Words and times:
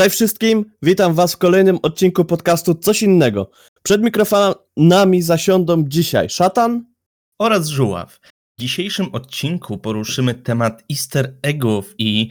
Cześć 0.00 0.14
wszystkim, 0.14 0.64
witam 0.82 1.14
was 1.14 1.34
w 1.34 1.36
kolejnym 1.36 1.78
odcinku 1.82 2.24
podcastu 2.24 2.74
Coś 2.74 3.02
Innego. 3.02 3.50
Przed 3.82 4.02
mikrofonami 4.02 5.22
zasiądą 5.22 5.84
dzisiaj 5.88 6.30
Szatan 6.30 6.84
oraz 7.38 7.68
Żuław. 7.68 8.20
W 8.58 8.60
dzisiejszym 8.60 9.14
odcinku 9.14 9.78
poruszymy 9.78 10.34
temat 10.34 10.84
easter 10.90 11.34
eggów 11.42 11.94
i 11.98 12.28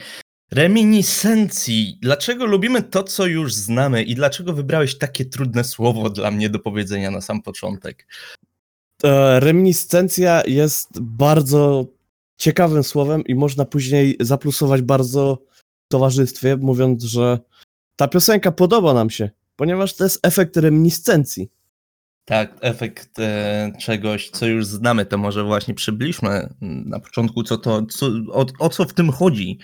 reminiscencji. 0.51 1.97
Dlaczego 2.01 2.45
lubimy 2.45 2.83
to, 2.83 3.03
co 3.03 3.25
już 3.25 3.53
znamy 3.53 4.03
i 4.03 4.15
dlaczego 4.15 4.53
wybrałeś 4.53 4.97
takie 4.97 5.25
trudne 5.25 5.63
słowo 5.63 6.09
dla 6.09 6.31
mnie 6.31 6.49
do 6.49 6.59
powiedzenia 6.59 7.11
na 7.11 7.21
sam 7.21 7.41
początek? 7.41 8.07
E, 9.03 9.39
reminiscencja 9.39 10.43
jest 10.47 10.99
bardzo 11.01 11.85
ciekawym 12.37 12.83
słowem 12.83 13.23
i 13.23 13.35
można 13.35 13.65
później 13.65 14.17
zaplusować 14.19 14.81
bardzo 14.81 15.49
towarzystwie, 15.87 16.57
mówiąc, 16.57 17.03
że 17.03 17.39
ta 17.99 18.07
piosenka 18.07 18.51
podoba 18.51 18.93
nam 18.93 19.09
się, 19.09 19.29
ponieważ 19.55 19.95
to 19.95 20.03
jest 20.03 20.25
efekt 20.25 20.57
reminiscencji. 20.57 21.51
Tak, 22.25 22.57
efekt 22.61 23.19
e, 23.19 23.71
czegoś, 23.79 24.29
co 24.29 24.45
już 24.47 24.65
znamy, 24.65 25.05
to 25.05 25.17
może 25.17 25.43
właśnie 25.43 25.73
przybliżmy 25.73 26.49
na 26.61 26.99
początku, 26.99 27.43
co 27.43 27.57
to, 27.57 27.85
co, 27.85 28.07
o, 28.31 28.45
o 28.59 28.69
co 28.69 28.85
w 28.85 28.93
tym 28.93 29.11
chodzi. 29.11 29.59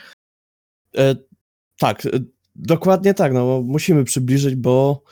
E, 0.98 1.16
tak, 1.80 2.06
e, 2.06 2.10
dokładnie 2.56 3.14
tak, 3.14 3.34
no 3.34 3.62
musimy 3.62 4.04
przybliżyć, 4.04 4.56
bo 4.56 5.04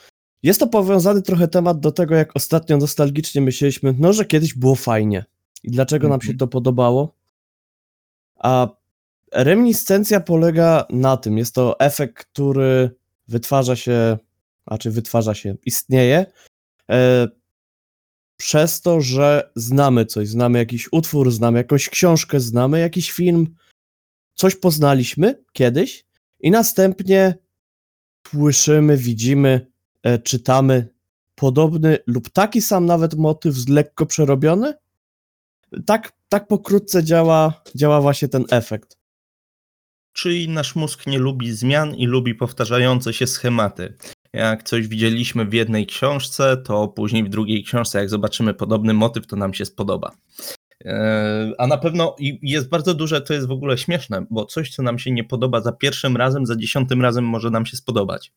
jest 0.43 0.59
to 0.59 0.67
powiązany 0.67 1.21
trochę 1.21 1.47
temat 1.47 1.79
do 1.79 1.91
tego, 1.91 2.15
jak 2.15 2.35
ostatnio 2.35 2.77
nostalgicznie 2.77 3.41
myśleliśmy, 3.41 3.95
no, 3.99 4.13
że 4.13 4.25
kiedyś 4.25 4.53
było 4.53 4.75
fajnie 4.75 5.25
i 5.63 5.71
dlaczego 5.71 6.09
nam 6.09 6.21
się 6.21 6.27
Mhm. 6.27 6.37
to 6.37 6.47
podobało. 6.47 7.15
A 8.35 8.67
reminiscencja 9.31 10.19
polega 10.19 10.85
na 10.89 11.17
tym, 11.17 11.37
jest 11.37 11.55
to 11.55 11.79
efekt, 11.79 12.25
który 12.25 13.02
wytwarza 13.27 13.75
się, 13.75 14.17
znaczy 14.67 14.91
wytwarza 14.91 15.33
się, 15.33 15.55
istnieje 15.65 16.25
e, 16.91 17.27
przez 18.37 18.81
to, 18.81 19.01
że 19.01 19.51
znamy 19.55 20.05
coś, 20.05 20.27
znamy 20.27 20.59
jakiś 20.59 20.89
utwór, 20.91 21.31
znamy 21.31 21.57
jakąś 21.57 21.89
książkę, 21.89 22.39
znamy 22.39 22.79
jakiś 22.79 23.11
film, 23.11 23.55
coś 24.35 24.55
poznaliśmy 24.55 25.43
kiedyś 25.53 26.05
i 26.39 26.51
następnie 26.51 27.37
słyszymy, 28.27 28.97
widzimy, 28.97 29.71
e, 30.03 30.19
czytamy 30.19 30.87
podobny 31.35 31.97
lub 32.07 32.29
taki 32.29 32.61
sam 32.61 32.85
nawet 32.85 33.13
motyw 33.13 33.55
lekko 33.69 34.05
przerobiony. 34.05 34.73
Tak, 35.85 36.13
tak 36.29 36.47
pokrótce 36.47 37.03
działa, 37.03 37.61
działa 37.75 38.01
właśnie 38.01 38.27
ten 38.27 38.45
efekt. 38.51 38.97
Czyli 40.13 40.49
nasz 40.49 40.75
mózg 40.75 41.07
nie 41.07 41.19
lubi 41.19 41.51
zmian 41.51 41.95
i 41.95 42.05
lubi 42.05 42.35
powtarzające 42.35 43.13
się 43.13 43.27
schematy. 43.27 43.93
Jak 44.33 44.63
coś 44.63 44.87
widzieliśmy 44.87 45.45
w 45.45 45.53
jednej 45.53 45.85
książce, 45.85 46.57
to 46.57 46.87
później 46.87 47.23
w 47.23 47.29
drugiej 47.29 47.63
książce, 47.63 47.99
jak 47.99 48.09
zobaczymy 48.09 48.53
podobny 48.53 48.93
motyw, 48.93 49.27
to 49.27 49.35
nam 49.35 49.53
się 49.53 49.65
spodoba. 49.65 50.11
Eee, 50.85 51.53
A 51.57 51.67
na 51.67 51.77
pewno 51.77 52.15
jest 52.41 52.69
bardzo 52.69 52.93
duże, 52.93 53.21
to 53.21 53.33
jest 53.33 53.47
w 53.47 53.51
ogóle 53.51 53.77
śmieszne, 53.77 54.25
bo 54.29 54.45
coś, 54.45 54.69
co 54.69 54.83
nam 54.83 54.99
się 54.99 55.11
nie 55.11 55.23
podoba 55.23 55.61
za 55.61 55.71
pierwszym 55.71 56.17
razem, 56.17 56.45
za 56.45 56.55
dziesiątym 56.55 57.01
razem 57.01 57.25
może 57.25 57.49
nam 57.49 57.65
się 57.65 57.77
spodobać. 57.77 58.31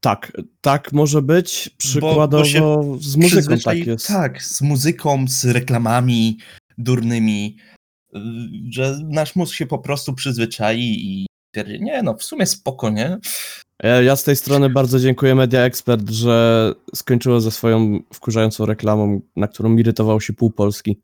Tak, 0.00 0.32
tak 0.60 0.92
może 0.92 1.22
być. 1.22 1.70
bo 1.70 1.76
Przykładowo 1.78 2.44
się 2.44 2.82
z 3.00 3.16
muzyką 3.16 3.58
tak 3.64 3.86
jest. 3.86 4.06
Tak, 4.06 4.42
z 4.42 4.62
muzyką, 4.62 5.24
z 5.28 5.44
reklamami 5.44 6.38
durnymi, 6.78 7.56
że 8.70 8.98
nasz 9.04 9.36
mózg 9.36 9.54
się 9.54 9.66
po 9.66 9.78
prostu 9.78 10.14
przyzwyczai 10.14 10.80
i 10.80 11.26
nie 11.80 12.02
no, 12.02 12.14
w 12.14 12.22
sumie 12.22 12.46
spoko, 12.46 12.90
nie? 12.90 13.18
Ja, 13.82 14.02
ja 14.02 14.16
z 14.16 14.24
tej 14.24 14.36
strony 14.36 14.70
bardzo 14.70 15.00
dziękuję 15.00 15.34
Media 15.34 15.60
Expert, 15.60 16.10
że 16.10 16.72
skończyło 16.94 17.40
ze 17.40 17.50
swoją 17.50 18.00
wkurzającą 18.12 18.66
reklamą, 18.66 19.20
na 19.36 19.48
którą 19.48 19.76
irytował 19.76 20.20
się 20.20 20.32
pół 20.32 20.50
Polski. 20.50 21.00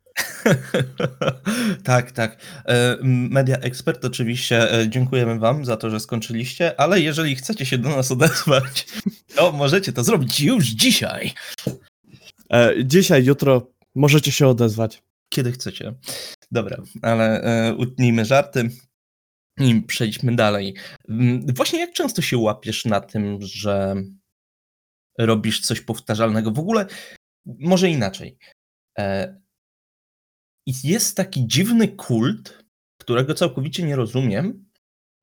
tak, 1.84 2.12
tak. 2.12 2.36
E, 2.66 2.96
Media 3.02 3.56
Expert, 3.56 4.04
oczywiście 4.04 4.72
e, 4.80 4.88
dziękujemy 4.88 5.38
Wam 5.38 5.64
za 5.64 5.76
to, 5.76 5.90
że 5.90 6.00
skończyliście, 6.00 6.80
ale 6.80 7.00
jeżeli 7.00 7.36
chcecie 7.36 7.66
się 7.66 7.78
do 7.78 7.88
nas 7.88 8.10
odezwać, 8.10 8.86
to 9.36 9.52
możecie 9.52 9.92
to 9.92 10.04
zrobić 10.04 10.40
już 10.40 10.64
dzisiaj, 10.66 11.32
E, 12.52 12.74
dzisiaj, 12.84 13.24
jutro 13.24 13.66
możecie 13.94 14.32
się 14.32 14.48
odezwać. 14.48 15.02
Kiedy 15.34 15.52
chcecie. 15.52 15.94
Dobra, 16.50 16.82
ale 17.02 17.42
e, 17.42 17.74
utnijmy 17.74 18.24
żarty 18.24 18.70
i 19.60 19.82
przejdźmy 19.82 20.36
dalej. 20.36 20.74
Mm, 21.08 21.46
Właśnie 21.56 21.78
jak 21.80 21.92
często 21.92 22.22
się 22.22 22.38
łapiesz 22.38 22.84
na 22.84 23.00
tym, 23.00 23.38
że 23.40 23.94
robisz 25.18 25.60
coś 25.60 25.80
powtarzalnego? 25.80 26.50
W 26.50 26.58
ogóle, 26.58 26.86
może 27.46 27.90
inaczej. 27.90 28.38
E, 28.98 29.40
Jest 30.84 31.16
taki 31.16 31.46
dziwny 31.46 31.88
kult, 31.88 32.64
którego 33.00 33.34
całkowicie 33.34 33.82
nie 33.82 33.96
rozumiem, 33.96 34.70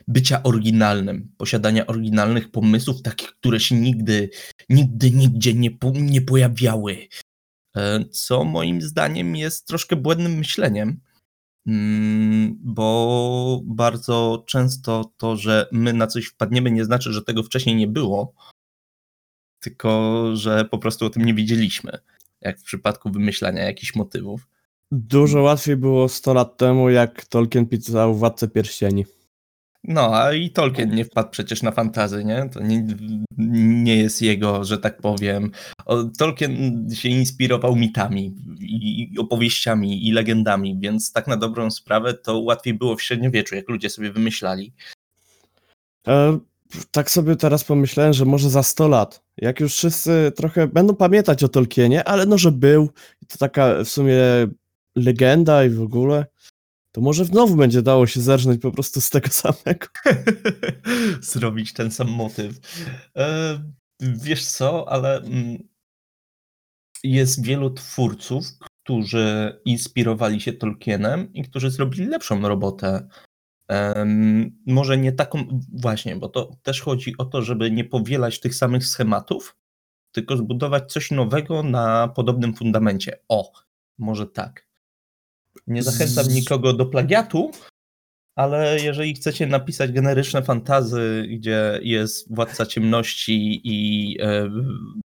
bycia 0.07 0.43
oryginalnym, 0.43 1.33
posiadania 1.37 1.87
oryginalnych 1.87 2.51
pomysłów, 2.51 3.01
takich, 3.01 3.31
które 3.31 3.59
się 3.59 3.75
nigdy, 3.75 4.29
nigdy, 4.69 5.11
nigdzie 5.11 5.53
nie, 5.53 5.69
nie 5.93 6.21
pojawiały. 6.21 7.07
E, 7.77 8.05
Co 8.11 8.43
moim 8.43 8.81
zdaniem 8.81 9.35
jest 9.35 9.67
troszkę 9.67 9.95
błędnym 9.95 10.37
myśleniem, 10.37 10.99
mm, 11.67 12.57
bo 12.59 13.61
bardzo 13.65 14.43
często 14.47 15.11
to, 15.17 15.35
że 15.35 15.67
my 15.71 15.93
na 15.93 16.07
coś 16.07 16.25
wpadniemy, 16.25 16.71
nie 16.71 16.85
znaczy, 16.85 17.13
że 17.13 17.21
tego 17.21 17.43
wcześniej 17.43 17.75
nie 17.75 17.87
było, 17.87 18.33
tylko 19.59 20.23
że 20.33 20.65
po 20.65 20.77
prostu 20.77 21.05
o 21.05 21.09
tym 21.09 21.25
nie 21.25 21.33
wiedzieliśmy, 21.33 21.91
jak 22.41 22.59
w 22.59 22.63
przypadku 22.63 23.11
wymyślania 23.11 23.63
jakichś 23.63 23.95
motywów. 23.95 24.47
Dużo 24.91 25.41
łatwiej 25.41 25.75
było 25.75 26.09
100 26.09 26.33
lat 26.33 26.57
temu, 26.57 26.89
jak 26.89 27.25
Tolkien 27.25 27.65
pisał 27.65 28.15
Władcę 28.15 28.47
Pierścieni. 28.47 29.05
No, 29.83 30.15
a 30.15 30.33
i 30.33 30.49
Tolkien 30.49 30.95
nie 30.95 31.05
wpadł 31.05 31.29
przecież 31.29 31.63
na 31.63 31.71
fantazy, 31.71 32.25
nie? 32.25 32.49
To 32.53 32.59
nie, 32.59 32.87
nie 33.83 33.97
jest 33.97 34.21
jego, 34.21 34.63
że 34.63 34.77
tak 34.77 35.01
powiem. 35.01 35.51
O, 35.85 36.03
Tolkien 36.03 36.85
się 36.93 37.09
inspirował 37.09 37.75
mitami 37.75 38.35
i 38.59 39.09
opowieściami 39.19 40.07
i 40.07 40.11
legendami, 40.11 40.77
więc 40.79 41.11
tak 41.11 41.27
na 41.27 41.37
dobrą 41.37 41.71
sprawę 41.71 42.13
to 42.13 42.39
łatwiej 42.39 42.73
było 42.73 42.95
w 42.95 43.01
średniowieczu, 43.01 43.55
jak 43.55 43.69
ludzie 43.69 43.89
sobie 43.89 44.11
wymyślali. 44.11 44.73
E, 46.07 46.39
tak 46.91 47.11
sobie 47.11 47.35
teraz 47.35 47.63
pomyślałem, 47.63 48.13
że 48.13 48.25
może 48.25 48.49
za 48.49 48.63
100 48.63 48.87
lat, 48.87 49.23
jak 49.37 49.59
już 49.59 49.73
wszyscy 49.73 50.31
trochę 50.35 50.67
będą 50.67 50.95
pamiętać 50.95 51.43
o 51.43 51.49
Tolkienie, 51.49 52.03
ale 52.03 52.25
no, 52.25 52.37
że 52.37 52.51
był, 52.51 52.89
to 53.27 53.37
taka 53.37 53.83
w 53.83 53.89
sumie 53.89 54.17
legenda 54.95 55.65
i 55.65 55.69
w 55.69 55.81
ogóle, 55.81 56.25
to 56.91 57.01
może 57.01 57.25
znowu 57.25 57.55
będzie 57.55 57.81
dało 57.81 58.07
się 58.07 58.21
zerżnąć 58.21 58.61
po 58.61 58.71
prostu 58.71 59.01
z 59.01 59.09
tego 59.09 59.29
samego. 59.29 59.87
Zrobić 61.21 61.73
ten 61.73 61.91
sam 61.91 62.09
motyw. 62.09 62.59
E, 63.17 63.59
wiesz 64.01 64.45
co, 64.45 64.89
ale 64.91 65.17
mm, 65.17 65.57
jest 67.03 67.43
wielu 67.43 67.69
twórców, 67.69 68.45
którzy 68.83 69.59
inspirowali 69.65 70.41
się 70.41 70.53
Tolkienem 70.53 71.33
i 71.33 71.43
którzy 71.43 71.71
zrobili 71.71 72.05
lepszą 72.05 72.41
robotę. 72.41 73.07
Może 74.65 74.97
nie 74.97 75.11
taką, 75.11 75.59
właśnie, 75.73 76.15
bo 76.15 76.29
to 76.29 76.57
też 76.63 76.81
chodzi 76.81 77.17
o 77.17 77.25
to, 77.25 77.41
żeby 77.41 77.71
nie 77.71 77.85
powielać 77.85 78.39
tych 78.39 78.55
samych 78.55 78.85
schematów, 78.85 79.55
tylko 80.11 80.37
zbudować 80.37 80.91
coś 80.91 81.11
nowego 81.11 81.63
na 81.63 82.07
podobnym 82.07 82.53
fundamencie. 82.53 83.19
O, 83.29 83.51
może 83.97 84.27
tak. 84.27 84.66
Nie 85.67 85.83
zachęcam 85.83 86.33
nikogo 86.33 86.73
do 86.73 86.85
plagiatu, 86.85 87.51
ale 88.37 88.79
jeżeli 88.79 89.13
chcecie 89.13 89.47
napisać 89.47 89.91
generyczne 89.91 90.43
fantazy, 90.43 91.27
gdzie 91.29 91.79
jest 91.83 92.35
władca 92.35 92.65
ciemności 92.65 93.61
i 93.63 94.17
e, 94.21 94.49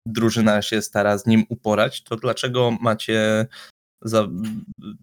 drużyna 0.06 0.62
się 0.62 0.82
stara 0.82 1.18
z 1.18 1.26
nim 1.26 1.44
uporać, 1.48 2.02
to 2.02 2.16
dlaczego 2.16 2.70
macie 2.80 3.46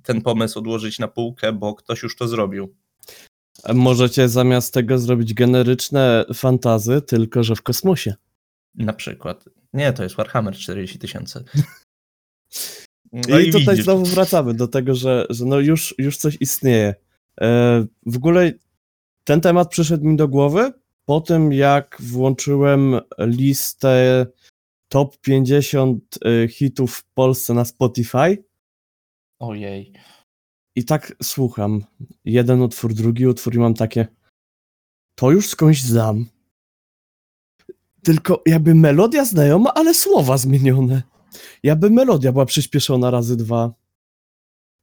ten 0.03 0.21
pomysł 0.21 0.59
odłożyć 0.59 0.99
na 0.99 1.07
półkę, 1.07 1.53
bo 1.53 1.75
ktoś 1.75 2.03
już 2.03 2.15
to 2.15 2.27
zrobił? 2.27 2.75
Możecie 3.73 4.29
zamiast 4.29 4.73
tego 4.73 4.97
zrobić 4.97 5.33
generyczne 5.33 6.25
fantazy, 6.33 7.01
tylko 7.01 7.43
że 7.43 7.55
w 7.55 7.61
kosmosie. 7.61 8.13
Na 8.75 8.93
przykład. 8.93 9.45
Nie, 9.73 9.93
to 9.93 10.03
jest 10.03 10.15
Warhammer 10.15 10.55
40 10.55 10.99
tysięcy. 10.99 11.43
I, 13.13 13.17
No 13.27 13.37
tutaj 13.37 13.61
widzisz. 13.61 13.83
znowu 13.85 14.05
wracamy 14.05 14.53
do 14.53 14.67
tego, 14.67 14.95
że, 14.95 15.25
że 15.29 15.45
no 15.45 15.59
już, 15.59 15.95
już 15.97 16.17
coś 16.17 16.37
istnieje. 16.41 16.95
E, 17.41 17.85
w 18.05 18.17
ogóle 18.17 18.51
ten 19.23 19.41
temat 19.41 19.69
przyszedł 19.69 20.05
mi 20.05 20.15
do 20.15 20.27
głowy 20.27 20.73
po 21.05 21.21
tym, 21.21 21.53
jak 21.53 21.97
włączyłem 21.99 22.99
listę 23.19 24.25
top 24.87 25.17
50 25.17 26.17
e, 26.25 26.47
hitów 26.47 26.95
w 26.95 27.03
Polsce 27.13 27.53
na 27.53 27.65
Spotify 27.65 28.43
Ojej. 29.39 29.93
i 30.75 30.85
tak 30.85 31.15
słucham. 31.23 31.83
Jeden 32.25 32.61
utwór, 32.61 32.93
drugi 32.93 33.27
utwór 33.27 33.55
i 33.55 33.59
mam 33.59 33.73
takie 33.73 34.07
to 35.15 35.31
już 35.31 35.47
skądś 35.49 35.81
znam. 35.81 36.25
tylko 38.03 38.43
jakby 38.45 38.75
melodia 38.75 39.25
znajoma, 39.25 39.73
ale 39.73 39.93
słowa 39.93 40.37
zmienione. 40.37 41.01
Jakby 41.63 41.89
melodia 41.89 42.31
była 42.31 42.45
przyspieszona 42.45 43.11
razy 43.11 43.37
dwa. 43.37 43.73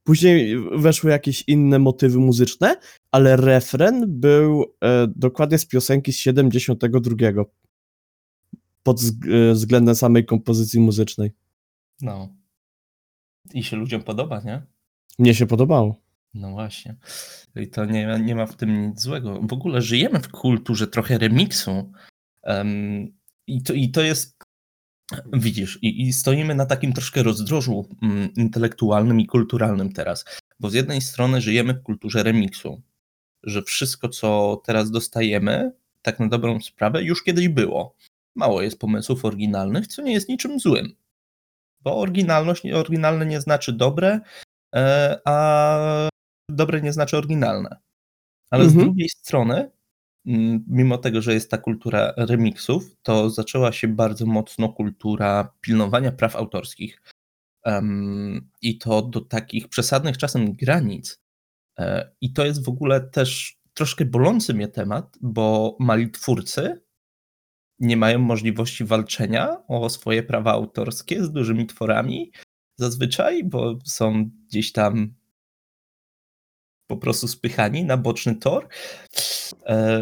Później 0.03 0.55
weszły 0.77 1.11
jakieś 1.11 1.43
inne 1.47 1.79
motywy 1.79 2.19
muzyczne, 2.19 2.75
ale 3.11 3.35
refren 3.35 4.19
był 4.19 4.65
e, 4.83 5.07
dokładnie 5.15 5.57
z 5.57 5.65
piosenki 5.65 6.13
z 6.13 6.17
72. 6.17 7.43
Pod 8.83 9.01
e, 9.01 9.53
względem 9.53 9.95
samej 9.95 10.25
kompozycji 10.25 10.79
muzycznej. 10.79 11.31
No. 12.01 12.35
I 13.53 13.63
się 13.63 13.77
ludziom 13.77 14.03
podoba, 14.03 14.41
nie? 14.41 14.61
Mnie 15.19 15.35
się 15.35 15.47
podobało. 15.47 16.01
No 16.33 16.51
właśnie. 16.51 16.95
I 17.55 17.67
to 17.67 17.85
nie, 17.85 18.07
ma- 18.07 18.17
nie 18.17 18.35
ma 18.35 18.45
w 18.45 18.55
tym 18.55 18.87
nic 18.87 19.01
złego. 19.01 19.41
W 19.41 19.53
ogóle 19.53 19.81
żyjemy 19.81 20.19
w 20.19 20.29
kulturze 20.29 20.87
trochę 20.87 21.17
remiksu. 21.17 21.91
Em, 22.43 23.07
i, 23.47 23.63
to, 23.63 23.73
I 23.73 23.89
to 23.91 24.01
jest. 24.01 24.44
Widzisz, 25.33 25.79
i, 25.81 26.01
i 26.01 26.13
stoimy 26.13 26.55
na 26.55 26.65
takim 26.65 26.93
troszkę 26.93 27.23
rozdrożu 27.23 27.85
mm, 28.01 28.33
intelektualnym 28.33 29.19
i 29.19 29.25
kulturalnym 29.25 29.93
teraz. 29.93 30.25
Bo 30.59 30.69
z 30.69 30.73
jednej 30.73 31.01
strony 31.01 31.41
żyjemy 31.41 31.73
w 31.73 31.83
kulturze 31.83 32.23
remiksu, 32.23 32.81
że 33.43 33.61
wszystko, 33.63 34.09
co 34.09 34.61
teraz 34.65 34.91
dostajemy, 34.91 35.71
tak 36.01 36.19
na 36.19 36.27
dobrą 36.27 36.61
sprawę, 36.61 37.03
już 37.03 37.23
kiedyś 37.23 37.47
było. 37.47 37.95
Mało 38.35 38.61
jest 38.61 38.79
pomysłów 38.79 39.25
oryginalnych, 39.25 39.87
co 39.87 40.01
nie 40.01 40.13
jest 40.13 40.29
niczym 40.29 40.59
złym. 40.59 40.95
Bo 41.81 41.97
oryginalność, 41.97 42.65
oryginalne 42.65 43.25
nie 43.25 43.41
znaczy 43.41 43.73
dobre, 43.73 44.19
e, 44.75 45.19
a 45.25 46.09
dobre 46.49 46.81
nie 46.81 46.93
znaczy 46.93 47.17
oryginalne. 47.17 47.77
Ale 48.49 48.63
z 48.63 48.67
Mhm. 48.67 48.85
drugiej 48.85 49.09
strony, 49.09 49.71
mimo 50.67 50.97
tego, 50.97 51.21
że 51.21 51.33
jest 51.33 51.51
ta 51.51 51.57
kultura 51.57 52.13
remiksów, 52.17 52.95
to 53.03 53.29
zaczęła 53.29 53.71
się 53.71 53.87
bardzo 53.87 54.25
mocno 54.25 54.69
kultura 54.69 55.53
pilnowania 55.61 56.11
praw 56.11 56.35
autorskich. 56.35 57.01
I 58.61 58.77
to 58.77 59.01
do 59.01 59.21
takich 59.21 59.67
przesadnych 59.67 60.17
czasem 60.17 60.53
granic. 60.53 61.21
E, 61.79 62.11
I 62.21 62.33
to 62.33 62.45
jest 62.45 62.65
w 62.65 62.69
ogóle 62.69 63.01
też 63.01 63.57
troszkę 63.73 64.05
bolący 64.05 64.53
mnie 64.53 64.67
temat, 64.67 65.17
bo 65.21 65.77
mali 65.79 66.11
twórcy 66.11 66.81
nie 67.79 67.97
mają 67.97 68.19
możliwości 68.19 68.85
walczenia 68.85 69.57
o 69.67 69.89
swoje 69.89 70.23
prawa 70.23 70.51
autorskie 70.51 71.23
z 71.23 71.31
dużymi 71.31 71.65
tworami 71.65 72.31
zazwyczaj, 72.75 73.43
bo 73.43 73.79
są 73.85 74.29
gdzieś 74.47 74.71
tam 74.71 75.13
po 76.87 76.97
prostu 76.97 77.27
spychani 77.27 77.85
na 77.85 77.97
boczny 77.97 78.35
tor. 78.35 78.67
E, 79.65 80.01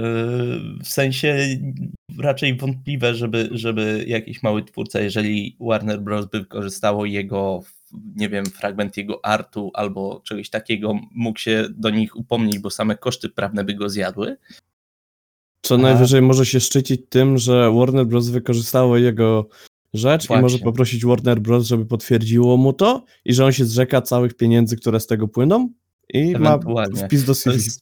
W 0.84 0.88
sensie 0.88 1.38
raczej 2.20 2.58
wątpliwe, 2.58 3.16
żeby, 3.16 3.50
żeby 3.52 4.04
jakiś 4.08 4.44
mały 4.44 4.64
twórca, 4.64 5.00
jeżeli 5.02 5.58
Warner 5.60 6.02
Bros. 6.02 6.26
by 6.26 6.40
wykorzystało 6.40 7.06
jego, 7.06 7.64
nie 8.16 8.30
wiem, 8.30 8.46
fragment 8.46 8.98
jego 8.98 9.26
artu 9.26 9.72
albo 9.74 10.22
czegoś 10.24 10.50
takiego, 10.50 11.00
mógł 11.16 11.40
się 11.40 11.66
do 11.70 11.90
nich 11.90 12.16
upomnieć, 12.16 12.60
bo 12.60 12.70
same 12.70 12.98
koszty 12.98 13.30
prawne 13.30 13.64
by 13.64 13.74
go 13.74 13.90
zjadły. 13.90 14.38
Co 15.62 15.78
najwyżej 15.78 16.22
może 16.22 16.46
się 16.46 16.60
szczycić 16.60 17.02
tym, 17.10 17.38
że 17.38 17.72
Warner 17.72 18.06
Bros. 18.06 18.30
wykorzystało 18.30 18.98
jego 18.98 19.48
rzecz 19.94 20.26
i 20.26 20.28
Właśnie. 20.28 20.42
może 20.42 20.60
poprosić 20.60 21.06
Warner 21.06 21.40
Bros., 21.40 21.68
żeby 21.68 21.86
potwierdziło 21.86 22.58
mu 22.58 22.74
to 22.74 23.06
i 23.26 23.34
że 23.34 23.46
on 23.46 23.52
się 23.52 23.66
zrzeka 23.66 24.02
całych 24.02 24.34
pieniędzy, 24.34 24.78
które 24.78 25.00
z 25.00 25.08
tego 25.08 25.28
płyną 25.28 25.70
i 26.10 26.36
ma 26.40 26.60
wpis 27.06 27.22
do 27.24 27.28
To 27.34 27.36
CV. 27.36 27.56
jest, 27.56 27.82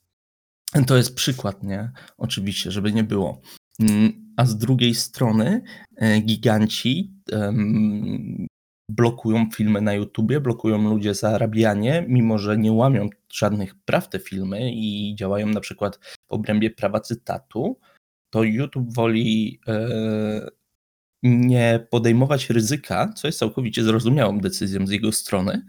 to 0.88 0.98
jest 0.98 1.16
przykład, 1.16 1.64
nie? 1.64 1.92
Oczywiście, 2.18 2.72
żeby 2.72 2.92
nie 2.94 3.04
było. 3.04 3.42
Mm, 3.80 4.34
A 4.38 4.46
z 4.46 4.58
drugiej 4.58 4.96
strony 4.96 5.62
e, 5.98 6.22
giganci 6.22 7.14
em, 7.32 8.48
blokują 8.90 9.50
filmy 9.56 9.82
na 9.82 9.94
YouTubie, 9.94 10.42
blokują 10.42 10.90
ludzie 10.90 11.14
zarabianie, 11.14 12.06
mimo 12.08 12.38
że 12.38 12.58
nie 12.58 12.72
łamią 12.72 13.10
żadnych 13.34 13.76
praw 13.76 14.10
te 14.10 14.20
filmy 14.20 14.72
i 14.74 15.16
działają 15.16 15.48
na 15.48 15.60
przykład 15.60 16.00
w 16.30 16.32
obrębie 16.34 16.70
prawa 16.70 17.00
cytatu, 17.00 17.80
to 18.30 18.44
YouTube 18.44 18.94
woli 18.94 19.60
e, 19.68 20.48
nie 21.24 21.88
podejmować 21.90 22.50
ryzyka, 22.50 23.14
co 23.16 23.28
jest 23.28 23.40
całkowicie 23.40 23.84
zrozumiałą 23.84 24.40
decyzją 24.40 24.88
z 24.88 24.92
jego 24.92 25.12
strony, 25.12 25.66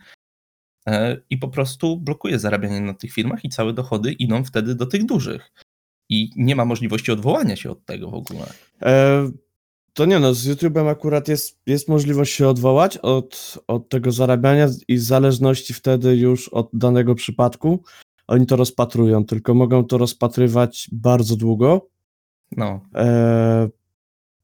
i 1.31 1.39
po 1.39 1.49
prostu 1.49 1.97
blokuje 1.97 2.39
zarabianie 2.39 2.81
na 2.81 2.95
tych 2.95 3.13
filmach 3.13 3.45
i 3.45 3.49
całe 3.49 3.73
dochody 3.73 4.13
idą 4.13 4.45
wtedy 4.45 4.75
do 4.75 4.87
tych 4.87 5.07
dużych. 5.07 5.53
I 6.09 6.31
nie 6.37 6.57
ma 6.57 6.65
możliwości 6.65 7.13
odwołania 7.13 7.57
się 7.57 7.71
od 7.71 7.85
tego 7.85 8.11
w 8.11 8.15
ogóle. 8.15 8.47
E, 8.83 9.31
to 9.93 10.05
nie 10.05 10.19
no, 10.19 10.35
z 10.35 10.47
YouTube'em 10.47 10.89
akurat 10.89 11.29
jest, 11.29 11.61
jest 11.67 11.89
możliwość 11.89 12.35
się 12.35 12.49
odwołać 12.49 12.99
od, 12.99 13.59
od 13.67 13.89
tego 13.89 14.13
zarabiania 14.13 14.69
i 14.89 14.97
w 14.97 15.03
zależności 15.03 15.75
wtedy 15.75 16.17
już 16.17 16.49
od 16.49 16.69
danego 16.73 17.15
przypadku 17.15 17.83
oni 18.27 18.47
to 18.47 18.57
rozpatrują, 18.57 19.25
tylko 19.25 19.55
mogą 19.55 19.85
to 19.85 19.99
rozpatrywać 19.99 20.89
bardzo 20.93 21.37
długo 21.37 21.93
No, 22.57 22.81
e, 22.95 23.69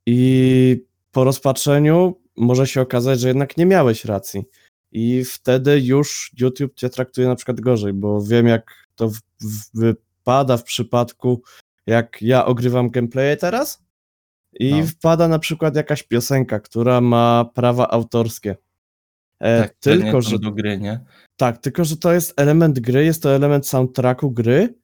i 0.06 0.85
po 1.12 1.25
rozpatrzeniu 1.25 2.20
może 2.37 2.67
się 2.67 2.81
okazać, 2.81 3.20
że 3.20 3.29
jednak 3.29 3.56
nie 3.56 3.67
miałeś 3.67 4.05
racji 4.05 4.44
i 4.93 5.25
wtedy 5.25 5.81
już 5.81 6.32
YouTube 6.40 6.75
cię 6.75 6.88
traktuje 6.90 7.29
na 7.29 7.35
przykład 7.35 7.61
gorzej, 7.61 7.93
bo 7.93 8.23
wiem 8.23 8.46
jak 8.46 8.88
to 8.94 9.08
w, 9.08 9.19
w, 9.40 9.70
wypada 9.75 10.56
w 10.56 10.64
przypadku 10.64 11.43
jak 11.87 12.23
ja 12.23 12.46
ogrywam 12.46 12.90
gameplaye 12.90 13.37
teraz 13.37 13.82
i 14.61 14.75
No. 14.75 14.87
wpada 14.87 15.29
na 15.29 15.38
przykład 15.38 15.76
jakaś 15.76 16.02
piosenka, 16.02 16.61
która 16.61 17.00
ma 17.00 17.50
prawa 17.55 17.88
autorskie. 17.88 18.56
E, 19.40 19.61
tak, 19.62 19.75
tylko, 19.75 20.23
że 20.23 20.38
do 20.38 20.52
gry, 20.52 20.79
nie? 20.79 21.00
tak, 21.37 21.58
tylko 21.58 21.85
że 21.85 21.96
to 21.96 22.12
jest 22.12 22.40
element 22.40 22.81
gry, 22.81 23.05
jest 23.05 23.23
to 23.23 23.35
element 23.35 23.67
soundtracku 23.67 24.31
gry, 24.31 24.75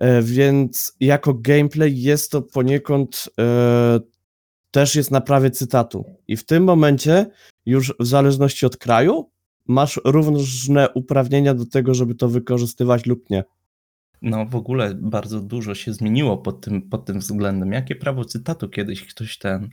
e, 0.00 0.22
więc 0.22 0.96
jako 1.00 1.34
gameplay 1.34 2.02
jest 2.02 2.30
to 2.30 2.42
poniekąd 2.42 3.28
e, 3.40 4.00
też 4.72 4.96
jest 4.96 5.10
na 5.10 5.20
prawie 5.20 5.50
cytatu. 5.50 6.04
I 6.28 6.36
w 6.36 6.44
tym 6.44 6.64
momencie 6.64 7.26
już 7.66 7.94
w 8.00 8.06
zależności 8.06 8.66
od 8.66 8.76
kraju 8.76 9.30
masz 9.66 10.00
różne 10.04 10.90
uprawnienia 10.90 11.54
do 11.54 11.66
tego, 11.66 11.94
żeby 11.94 12.14
to 12.14 12.28
wykorzystywać 12.28 13.06
lub 13.06 13.30
nie. 13.30 13.44
No 14.22 14.46
w 14.46 14.56
ogóle 14.56 14.94
bardzo 14.94 15.40
dużo 15.40 15.74
się 15.74 15.92
zmieniło 15.92 16.38
pod 16.38 16.60
tym, 16.60 16.82
pod 16.82 17.04
tym 17.04 17.18
względem. 17.18 17.72
Jakie 17.72 17.96
prawo 17.96 18.24
cytatu 18.24 18.68
kiedyś 18.68 19.06
ktoś 19.06 19.38
ten. 19.38 19.68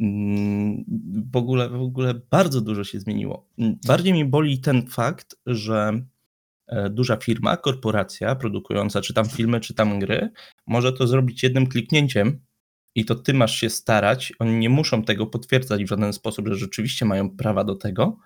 mm, 0.00 0.84
W 1.32 1.36
ogóle, 1.36 1.68
w 1.68 1.82
ogóle 1.82 2.14
bardzo 2.30 2.60
dużo 2.60 2.84
się 2.84 3.00
zmieniło. 3.00 3.48
Bardziej 3.86 4.12
mi 4.12 4.24
boli 4.24 4.60
ten 4.60 4.86
fakt, 4.86 5.36
że 5.46 5.92
e, 6.66 6.90
duża 6.90 7.16
firma, 7.16 7.56
korporacja 7.56 8.34
produkująca 8.34 9.00
czy 9.00 9.14
tam 9.14 9.26
filmy, 9.28 9.60
czy 9.60 9.74
tam 9.74 9.98
gry, 9.98 10.30
może 10.66 10.92
to 10.92 11.06
zrobić 11.06 11.42
jednym 11.42 11.66
kliknięciem 11.66 12.40
i 12.94 13.04
to 13.04 13.14
ty 13.14 13.34
masz 13.34 13.56
się 13.56 13.70
starać. 13.70 14.32
Oni 14.38 14.58
nie 14.58 14.70
muszą 14.70 15.02
tego 15.02 15.26
potwierdzać 15.26 15.84
w 15.84 15.88
żaden 15.88 16.12
sposób, 16.12 16.48
że 16.48 16.54
rzeczywiście 16.54 17.04
mają 17.04 17.30
prawa 17.30 17.64
do 17.64 17.74
tego. 17.74 18.18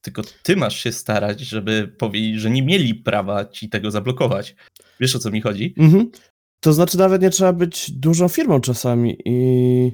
Tylko 0.00 0.22
ty 0.42 0.56
masz 0.56 0.76
się 0.76 0.92
starać, 0.92 1.40
żeby 1.40 1.94
powiedzieć, 1.98 2.40
że 2.40 2.50
nie 2.50 2.62
mieli 2.62 2.94
prawa 2.94 3.44
ci 3.44 3.68
tego 3.68 3.90
zablokować. 3.90 4.56
Wiesz 5.00 5.16
o 5.16 5.18
co 5.18 5.30
mi 5.30 5.40
chodzi? 5.40 5.74
Mhm. 5.76 6.10
To 6.60 6.72
znaczy 6.72 6.98
nawet 6.98 7.22
nie 7.22 7.30
trzeba 7.30 7.52
być 7.52 7.90
dużą 7.90 8.28
firmą 8.28 8.60
czasami 8.60 9.16
i 9.24 9.92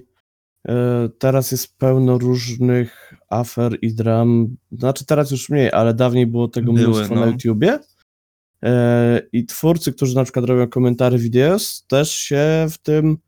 e, 0.69 1.09
teraz 1.19 1.53
jest 1.53 1.79
pełno 1.79 2.19
różnych 2.19 3.15
afer 3.29 3.79
i 3.83 3.95
dram. 3.95 4.57
Znaczy 4.73 5.07
teraz 5.07 5.31
już 5.31 5.49
mniej, 5.49 5.73
ale 5.73 5.95
dawniej 5.95 6.27
było 6.27 6.49
tego 6.49 6.73
Były, 6.73 6.87
mnóstwo 6.89 7.15
na 7.15 7.21
no. 7.21 7.27
YouTubie. 7.27 7.79
E, 8.65 9.23
I 9.33 9.47
twórcy, 9.47 9.93
którzy 9.93 10.15
na 10.15 10.25
przykład 10.25 10.45
robią 10.45 10.69
komentary 10.69 11.19
videos, 11.19 11.87
też 11.87 12.13
się 12.13 12.67
w 12.71 12.79
tym 12.79 13.19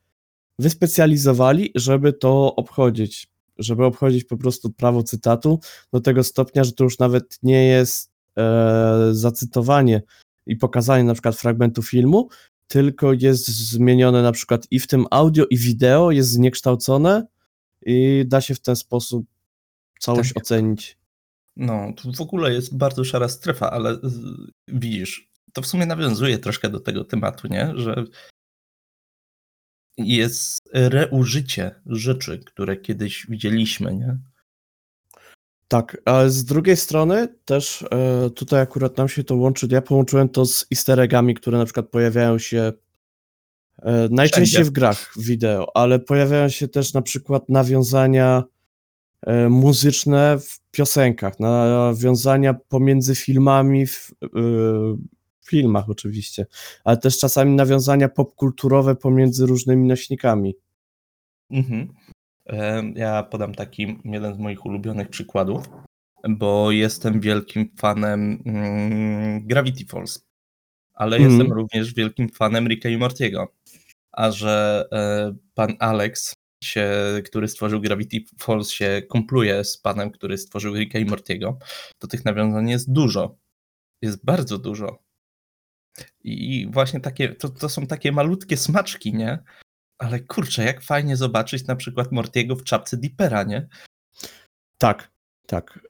wyspecjalizowali, 0.59 1.71
żeby 1.75 2.13
to 2.13 2.55
obchodzić. 2.57 3.29
Żeby 3.59 3.85
obchodzić 3.85 4.25
po 4.25 4.37
prostu 4.37 4.71
prawo 4.71 5.03
cytatu 5.03 5.61
do 5.93 6.01
tego 6.01 6.25
stopnia, 6.25 6.65
że 6.65 6.73
to 6.73 6.85
już 6.85 6.99
nawet 6.99 7.39
nie 7.43 7.67
jest 7.67 8.11
e, 8.39 9.09
zacytowanie 9.13 10.03
i 10.47 10.57
pokazanie 10.57 11.05
na 11.05 11.13
przykład 11.13 11.37
fragmentu 11.37 11.83
filmu, 11.83 12.29
tylko 12.67 13.13
jest 13.13 13.49
zmienione 13.49 14.23
na 14.23 14.33
przykład 14.33 14.67
i 14.71 14.81
w 14.81 14.87
tym 14.87 15.07
audio, 15.11 15.47
i 15.51 15.57
wideo 15.57 16.11
jest 16.11 16.31
zniekształcone 16.31 17.27
i 17.87 18.25
da 18.27 18.41
się 18.41 18.55
w 18.55 18.61
ten 18.61 18.77
sposób 18.77 19.27
całość 20.01 20.33
Tak. 20.33 20.43
ocenić. 20.43 20.99
No, 21.57 21.93
tu 21.97 22.13
w 22.13 22.21
ogóle 22.21 22.53
jest 22.53 22.77
bardzo 22.77 23.05
szara 23.05 23.29
strefa, 23.29 23.71
ale 23.71 23.99
widzisz, 24.69 25.29
to 25.53 25.63
w 25.63 25.67
sumie 25.67 25.87
nawiązuje 25.87 26.39
troszkę 26.39 26.69
do 26.69 26.81
tego 26.81 27.05
tematu, 27.05 27.49
nie? 27.49 27.73
Że 27.77 28.05
jest 29.99 30.71
reużycie 30.73 31.75
rzeczy, 31.87 32.39
które 32.39 32.77
kiedyś 32.77 33.27
widzieliśmy, 33.29 33.95
nie? 33.95 34.19
Tak, 35.69 35.97
ale 36.05 36.31
z 36.31 36.45
drugiej 36.45 36.77
strony 36.77 37.29
też 37.45 37.85
e, 37.91 38.31
tutaj 38.31 38.61
akurat 38.61 38.97
nam 38.97 39.09
się 39.09 39.25
to 39.25 39.37
łączy, 39.37 39.69
ja 39.71 39.83
połączyłem 39.83 40.29
to 40.29 40.47
z 40.47 40.67
easter 40.73 41.01
eggami, 41.01 41.35
które 41.35 41.59
na 41.59 41.65
przykład 41.65 41.89
pojawiają 41.89 42.39
się 42.39 42.73
E, 43.83 44.09
Najczęściej 44.11 44.55
Wszędzie. 44.55 44.71
w 44.71 44.73
grach 44.73 45.13
wideo, 45.19 45.77
ale 45.77 45.99
pojawiają 45.99 46.49
się 46.49 46.69
też 46.69 46.95
na 46.95 47.03
przykład 47.03 47.49
nawiązania 47.49 48.45
e, 49.23 49.49
muzyczne 49.49 50.39
w 50.39 50.61
piosenkach, 50.71 51.41
nawiązania 51.41 52.55
pomiędzy 52.55 53.15
filmami 53.15 53.87
w 53.87 54.13
filmach 55.47 55.91
oczywiście, 55.91 56.47
ale 56.85 56.97
też 56.97 57.19
czasami 57.19 57.55
nawiązania 57.57 58.09
popkulturowe 58.09 58.97
pomiędzy 58.97 59.47
różnymi 59.47 59.89
nośnikami. 59.89 60.55
Mhm. 61.51 61.95
E, 62.47 62.83
Ja 62.95 63.23
podam 63.23 63.55
taki 63.55 63.99
jeden 64.05 64.35
z 64.35 64.39
moich 64.39 64.67
ulubionych 64.67 65.09
przykładów, 65.09 65.69
bo 66.29 66.71
jestem 66.71 67.21
wielkim 67.21 67.71
fanem 67.79 68.43
mm, 68.47 69.47
Gravity 69.47 69.85
Falls, 69.85 70.27
ale 70.95 71.17
Mhm. 71.17 71.33
jestem 71.35 71.53
również 71.53 71.95
wielkim 71.95 72.29
fanem 72.29 72.69
Ricka 72.69 72.89
i 72.89 72.97
Mortiego. 72.97 73.53
A 74.13 74.31
że 74.31 74.85
e, 74.93 75.37
pan 75.55 75.77
Alex, 75.79 76.35
się, 76.65 76.91
który 77.25 77.49
stworzył 77.49 77.81
Gravity 77.81 78.17
Falls, 78.39 78.71
się 78.71 79.03
kompluje 79.09 79.65
z 79.65 79.79
panem, 79.79 80.11
który 80.11 80.39
stworzył 80.39 80.75
Ricka 80.75 80.99
i 80.99 81.05
Mortiego, 81.05 81.59
to 81.99 82.07
tych 82.07 82.25
nawiązań 82.25 82.71
jest 82.71 82.93
dużo. 82.93 83.37
Jest 84.03 84.25
bardzo 84.25 84.59
dużo. 84.59 84.99
I 86.25 86.69
właśnie 86.71 87.01
takie, 87.01 87.35
to, 87.35 87.49
to 87.49 87.69
są 87.69 87.87
takie 87.87 88.13
malutkie 88.13 88.57
smaczki, 88.57 89.15
nie? 89.15 89.39
Ale 89.99 90.21
kurczę, 90.21 90.65
jak 90.65 90.83
fajnie 90.83 91.17
zobaczyć 91.17 91.67
na 91.67 91.77
przykład 91.77 92.13
Mortiego 92.13 92.57
w 92.57 92.65
czapce 92.65 92.97
Dipera, 92.97 93.43
nie? 93.43 93.69
Tak, 94.79 95.11
tak. 95.47 95.89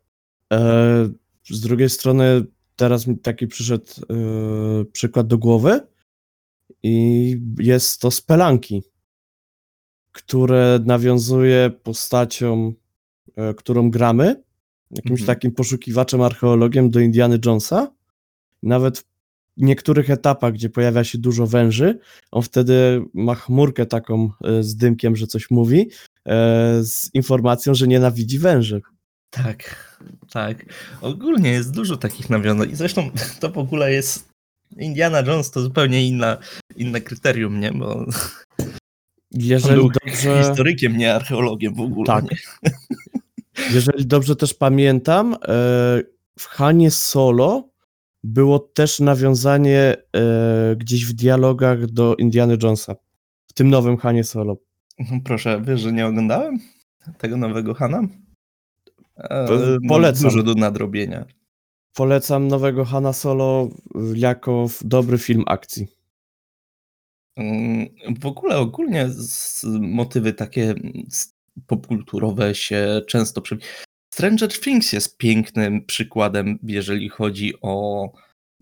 E, 0.53 1.09
z 1.51 1.61
drugiej 1.61 1.91
strony 1.91 2.45
teraz 2.77 3.07
mi 3.07 3.19
taki 3.19 3.47
przyszedł 3.47 3.85
e, 4.11 4.85
przykład 4.85 5.27
do 5.27 5.39
głowy 5.39 5.81
i 6.83 7.37
jest 7.59 8.01
to 8.01 8.11
Spelanki, 8.11 8.83
które 10.13 10.81
nawiązuje 10.85 11.71
postacią, 11.71 12.73
e, 13.37 13.55
którą 13.55 13.91
gramy, 13.91 14.43
jakimś 14.91 15.21
Mhm. 15.21 15.27
takim 15.27 15.53
poszukiwaczem, 15.53 16.23
archeologiem 16.23 16.91
do 16.91 17.01
Indiana 17.01 17.37
Jonesa. 17.45 17.93
Nawet 18.63 18.99
w 18.99 19.05
niektórych 19.57 20.11
etapach, 20.11 20.53
gdzie 20.53 20.71
pojawia 20.71 21.05
się 21.05 21.19
dużo 21.19 21.47
węży, 21.47 21.99
on 22.31 22.43
wtedy 22.43 23.03
ma 23.15 23.35
chmurkę 23.35 23.87
taką 23.87 24.31
e, 24.45 24.63
z 24.63 24.77
dymkiem, 24.77 25.17
że 25.17 25.27
coś 25.27 25.51
mówi, 25.51 25.91
e, 26.27 26.79
z 26.83 27.15
informacją, 27.15 27.75
że 27.75 27.89
nienawidzi 27.89 28.39
węży. 28.39 28.83
Tak, 29.31 29.93
tak. 30.33 30.65
Ogólnie 31.01 31.51
jest 31.51 31.75
dużo 31.75 31.97
takich 31.97 32.31
nawiązań. 32.31 32.71
I 32.71 32.77
zresztą 32.77 33.11
to 33.41 33.51
w 33.51 33.59
ogóle 33.59 33.93
jest. 33.93 34.29
Indiana 34.77 35.21
Jones 35.21 35.51
to 35.51 35.61
zupełnie 35.61 36.07
inna, 36.07 36.37
inne 36.77 37.01
kryterium, 37.01 37.61
nie? 37.61 37.73
Bo 37.73 38.07
Jeżeli 39.31 39.75
był 39.75 39.91
dobrze, 40.05 40.39
historykiem, 40.39 40.97
nie 40.97 41.15
archeologiem 41.15 41.75
w 41.75 41.81
ogóle. 41.81 42.07
Tak. 42.07 42.25
Nie? 42.25 42.39
jeżeli 43.75 44.07
dobrze 44.07 44.37
też 44.37 44.55
pamiętam, 44.55 45.35
e, 45.35 45.39
w 46.39 46.45
Hanie 46.45 46.91
Solo 46.91 47.69
było 48.27 48.59
też 48.59 49.01
nawiązanie 49.01 49.97
e, 50.17 50.77
gdzieś 50.77 51.05
w 51.07 51.13
dialogach 51.13 51.87
do 51.87 52.15
Indiana 52.17 52.55
Jonesa. 52.63 52.97
W 53.47 53.53
tym 53.53 53.69
nowym 53.71 53.97
Hanie 53.97 54.25
Solo. 54.25 54.57
No 54.99 55.21
Proszę, 55.25 55.63
wiesz, 55.67 55.81
że 55.81 55.93
nie 55.93 56.07
oglądałem 56.07 56.59
tego 57.19 57.37
nowego 57.37 57.75
Hana? 57.75 58.03
E, 59.17 59.47
no, 59.51 59.89
polecam. 59.89 60.23
Dużo 60.31 60.43
do 60.43 60.55
nadrobienia. 60.55 61.25
Polecam 61.95 62.49
nowego 62.49 62.85
Hana 62.85 63.13
Solo 63.13 63.69
jako 64.15 64.67
dobry 64.85 65.19
film 65.19 65.45
akcji. 65.47 65.87
Mm, 67.37 67.87
W 68.21 68.27
ogóle 68.27 68.57
ogólnie 68.59 69.09
motywy 69.81 70.33
takie 70.33 70.75
s- 71.09 71.35
popkulturowe 71.67 72.55
się 72.55 73.03
często 73.09 73.41
przy... 73.41 73.59
Stranger 74.15 74.61
Things 74.61 74.93
jest 74.93 75.17
pięknym 75.17 75.85
przykładem, 75.85 76.59
jeżeli 76.63 77.09
chodzi 77.09 77.55
o 77.63 78.09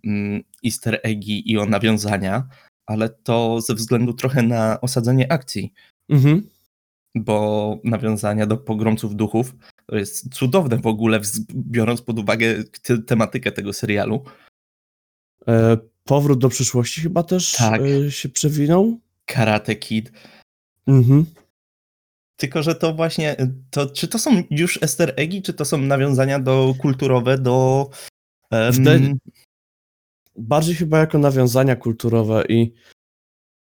mm, 0.04 0.42
easter 0.64 1.00
eggi 1.02 1.52
i 1.52 1.58
o 1.58 1.66
nawiązania, 1.66 2.48
ale 2.86 3.08
to 3.08 3.60
ze 3.60 3.74
względu 3.74 4.12
trochę 4.12 4.42
na 4.42 4.80
osadzenie 4.80 5.32
akcji, 5.32 5.72
Mhm. 6.08 6.48
bo 7.14 7.78
nawiązania 7.84 8.46
do 8.46 8.56
pogromców 8.56 9.16
duchów 9.16 9.54
to 9.86 9.96
jest 9.96 10.34
cudowne 10.34 10.76
w 10.78 10.86
ogóle, 10.86 11.20
biorąc 11.54 12.02
pod 12.02 12.18
uwagę 12.18 12.64
te- 12.82 13.02
tematykę 13.02 13.52
tego 13.52 13.72
serialu. 13.72 14.24
E, 15.48 15.76
Powrót 16.04 16.38
do 16.38 16.48
przyszłości 16.48 17.00
chyba 17.00 17.22
też 17.22 17.52
Tak. 17.52 17.80
e, 17.80 18.10
się 18.10 18.28
przewinął. 18.28 18.98
Karate 19.24 19.76
Kid, 19.76 20.12
Mhm. 20.86 21.24
Tylko, 22.44 22.62
że 22.62 22.74
to 22.74 22.94
właśnie, 22.94 23.36
to, 23.70 23.86
czy 23.86 24.08
to 24.08 24.18
są 24.18 24.42
już 24.50 24.82
easter 24.82 25.14
czy 25.42 25.52
to 25.52 25.64
są 25.64 25.78
nawiązania 25.78 26.38
do 26.38 26.74
kulturowe, 26.78 27.38
do... 27.38 27.90
em, 28.50 28.72
Wtedy- 28.72 29.14
bardziej 30.36 30.74
chyba 30.74 30.98
jako 30.98 31.18
nawiązania 31.18 31.76
kulturowe 31.76 32.44
i 32.48 32.74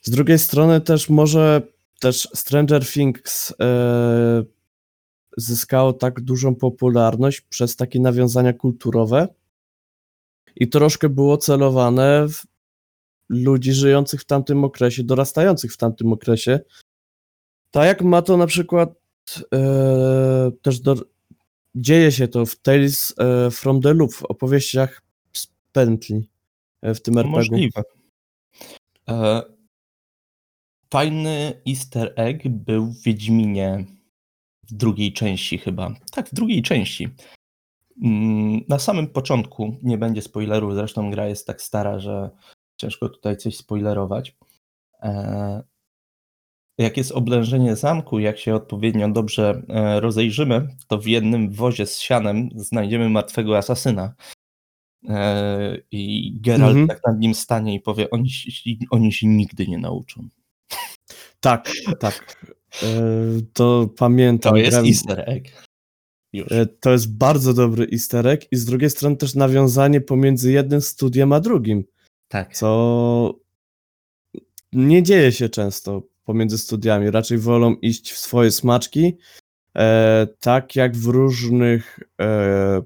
z 0.01 0.09
drugiej 0.09 0.39
strony 0.39 0.81
też 0.81 1.09
może 1.09 1.61
też 1.99 2.29
Stranger 2.35 2.87
Things 2.87 3.53
e, 3.61 4.43
zyskało 5.37 5.93
tak 5.93 6.21
dużą 6.21 6.55
popularność 6.55 7.41
przez 7.41 7.75
takie 7.75 7.99
nawiązania 7.99 8.53
kulturowe 8.53 9.27
i 10.55 10.69
troszkę 10.69 11.09
było 11.09 11.37
celowane 11.37 12.27
w 12.27 12.43
ludzi 13.29 13.73
żyjących 13.73 14.21
w 14.21 14.25
tamtym 14.25 14.63
okresie, 14.63 15.03
dorastających 15.03 15.73
w 15.73 15.77
tamtym 15.77 16.13
okresie. 16.13 16.59
Tak 17.71 17.85
jak 17.85 18.01
ma 18.01 18.21
to 18.21 18.37
na 18.37 18.47
przykład 18.47 18.89
e, 19.53 20.51
też 20.61 20.79
do, 20.79 20.95
dzieje 21.75 22.11
się 22.11 22.27
to 22.27 22.45
w 22.45 22.55
Tales 22.55 23.13
e, 23.17 23.51
from 23.51 23.81
the 23.81 23.93
Loop, 23.93 24.13
w 24.13 24.23
opowieściach 24.23 25.01
z 25.33 25.47
pętli 25.71 26.29
e, 26.81 26.93
w 26.93 27.01
tym 27.01 27.17
RPG. 27.17 27.37
Możliwe. 27.37 27.81
E, 29.09 29.41
fajny 30.93 31.61
easter 31.67 32.13
egg 32.15 32.47
był 32.47 32.85
w 32.85 33.03
Wiedźminie 33.03 33.85
w 34.67 34.73
drugiej 34.73 35.13
części 35.13 35.57
chyba. 35.57 35.93
Tak, 36.11 36.29
w 36.29 36.33
drugiej 36.33 36.61
części. 36.61 37.09
Mm, 38.03 38.61
Na 38.67 38.79
samym 38.79 39.07
początku, 39.07 39.77
nie 39.83 39.97
będzie 39.97 40.21
spoilerów, 40.21 40.75
zresztą 40.75 41.11
gra 41.11 41.27
jest 41.27 41.47
tak 41.47 41.61
stara, 41.61 41.99
że 41.99 42.29
ciężko 42.77 43.09
tutaj 43.09 43.37
coś 43.37 43.57
spoilerować. 43.57 44.35
Jak 46.79 46.97
jest 46.97 47.11
oblężenie 47.11 47.75
zamku, 47.75 48.19
jak 48.19 48.39
się 48.39 48.55
odpowiednio 48.55 49.09
dobrze 49.09 49.61
e, 49.69 49.99
rozejrzymy, 49.99 50.67
to 50.87 50.97
w 50.97 51.05
jednym 51.07 51.51
wozie 51.51 51.85
z 51.85 51.99
sianem 51.99 52.49
znajdziemy 52.55 53.09
martwego 53.09 53.57
asasyna. 53.57 54.13
E, 55.09 55.77
I 55.91 56.33
Geralt 56.41 56.69
Mhm. 56.77 56.87
tak 56.87 56.99
nad 57.07 57.19
nim 57.19 57.35
stanie 57.35 57.75
i 57.75 57.79
powie, 57.79 58.09
oni, 58.09 58.29
się- 58.29 58.71
oni 58.91 59.13
się 59.13 59.27
nigdy 59.27 59.67
nie 59.67 59.77
nauczą. 59.77 60.29
Tak, 61.39 61.71
tak. 61.99 62.45
E, 62.83 62.87
to 63.53 63.89
pamiętam. 63.97 64.51
To 64.51 64.57
jest 64.57 64.71
grałem- 64.71 64.87
easter 64.87 65.23
egg. 65.29 65.65
Już. 66.33 66.47
To 66.79 66.91
jest 66.91 67.17
bardzo 67.17 67.53
dobry 67.53 67.87
easter 67.93 68.27
egg 68.27 68.51
i 68.51 68.55
z 68.55 68.65
drugiej 68.65 68.89
strony 68.89 69.17
też 69.17 69.35
nawiązanie 69.35 70.01
pomiędzy 70.01 70.51
jednym 70.51 70.81
studiem 70.81 71.33
a 71.33 71.39
drugim, 71.39 71.83
tak. 72.27 72.55
co 72.55 73.39
nie 74.73 75.03
dzieje 75.03 75.31
się 75.31 75.49
często 75.49 76.01
pomiędzy 76.29 76.57
studiami. 76.57 77.11
Raczej 77.11 77.37
wolą 77.37 77.75
iść 77.75 78.11
w 78.11 78.17
swoje 78.17 78.51
smaczki, 78.51 79.17
e, 79.77 80.27
tak 80.39 80.75
jak 80.75 80.95
w 80.97 81.05
różnych, 81.05 81.99
e, 82.21 82.81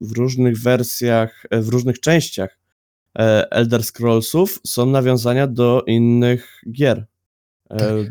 w 0.00 0.12
różnych 0.12 0.58
wersjach, 0.62 1.46
e, 1.50 1.60
w 1.60 1.68
różnych 1.68 2.00
częściach 2.00 2.58
e, 3.18 3.50
Elder 3.50 3.84
Scrollsów 3.84 4.60
są 4.66 4.86
nawiązania 4.86 5.46
do 5.46 5.82
innych 5.86 6.60
gier. 6.72 7.06
E, 7.70 8.04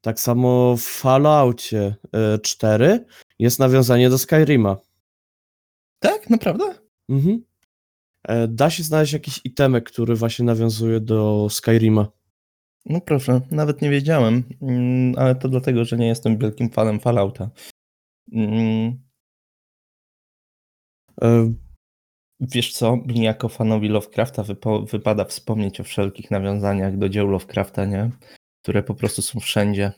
tak 0.00 0.20
samo 0.20 0.76
w 0.76 0.82
Falloutie 0.82 1.94
e, 2.12 2.38
4 2.38 3.04
jest 3.38 3.58
nawiązanie 3.58 4.10
do 4.10 4.18
Skyrima. 4.18 4.76
Tak, 5.98 6.30
naprawdę? 6.30 6.64
Mhm. 7.08 7.44
E, 8.28 8.48
Da 8.48 8.70
się 8.70 8.82
znaleźć 8.82 9.12
jakiś 9.12 9.40
itemek, 9.44 9.90
który 9.90 10.14
właśnie 10.14 10.44
nawiązuje 10.44 11.00
do 11.00 11.48
Skyrima. 11.50 12.21
No 12.84 13.00
proszę, 13.00 13.40
nawet 13.50 13.82
nie 13.82 13.90
wiedziałem, 13.90 14.42
mm, 14.62 15.14
ale 15.18 15.34
to 15.34 15.48
dlatego, 15.48 15.84
że 15.84 15.96
nie 15.96 16.06
jestem 16.06 16.38
wielkim 16.38 16.70
fanem 16.70 17.00
Fallouta. 17.00 17.50
Mm, 18.32 19.02
E, 21.22 21.52
Wiesz 22.40 22.72
co, 22.72 22.96
mi 22.96 23.22
jako 23.22 23.48
fanowi 23.48 23.88
Lovecrafta 23.88 24.44
wypada 24.90 25.24
wspomnieć 25.24 25.80
o 25.80 25.84
wszelkich 25.84 26.30
nawiązaniach 26.30 26.98
do 26.98 27.08
dzieł 27.08 27.28
Lovecrafta, 27.28 27.84
nie? 27.84 28.10
Które 28.62 28.82
po 28.82 28.94
prostu 28.94 29.22
są 29.22 29.40
wszędzie. 29.40 29.92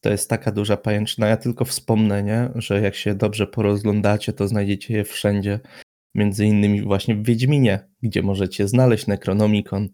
To 0.00 0.10
jest 0.10 0.30
taka 0.30 0.52
duża 0.52 0.76
pajęczyna. 0.76 1.26
Ja 1.26 1.36
tylko 1.36 1.64
wspomnę, 1.64 2.22
nie? 2.22 2.50
Że 2.54 2.80
jak 2.80 2.94
się 2.94 3.14
dobrze 3.14 3.46
porozglądacie, 3.46 4.32
to 4.32 4.48
znajdziecie 4.48 4.94
je 4.94 5.04
wszędzie. 5.04 5.60
Między 6.14 6.46
innymi 6.46 6.82
właśnie 6.82 7.14
w 7.14 7.24
Wiedźminie, 7.24 7.88
gdzie 8.02 8.22
możecie 8.22 8.68
znaleźć 8.68 9.06
Necronomicon. 9.06 9.88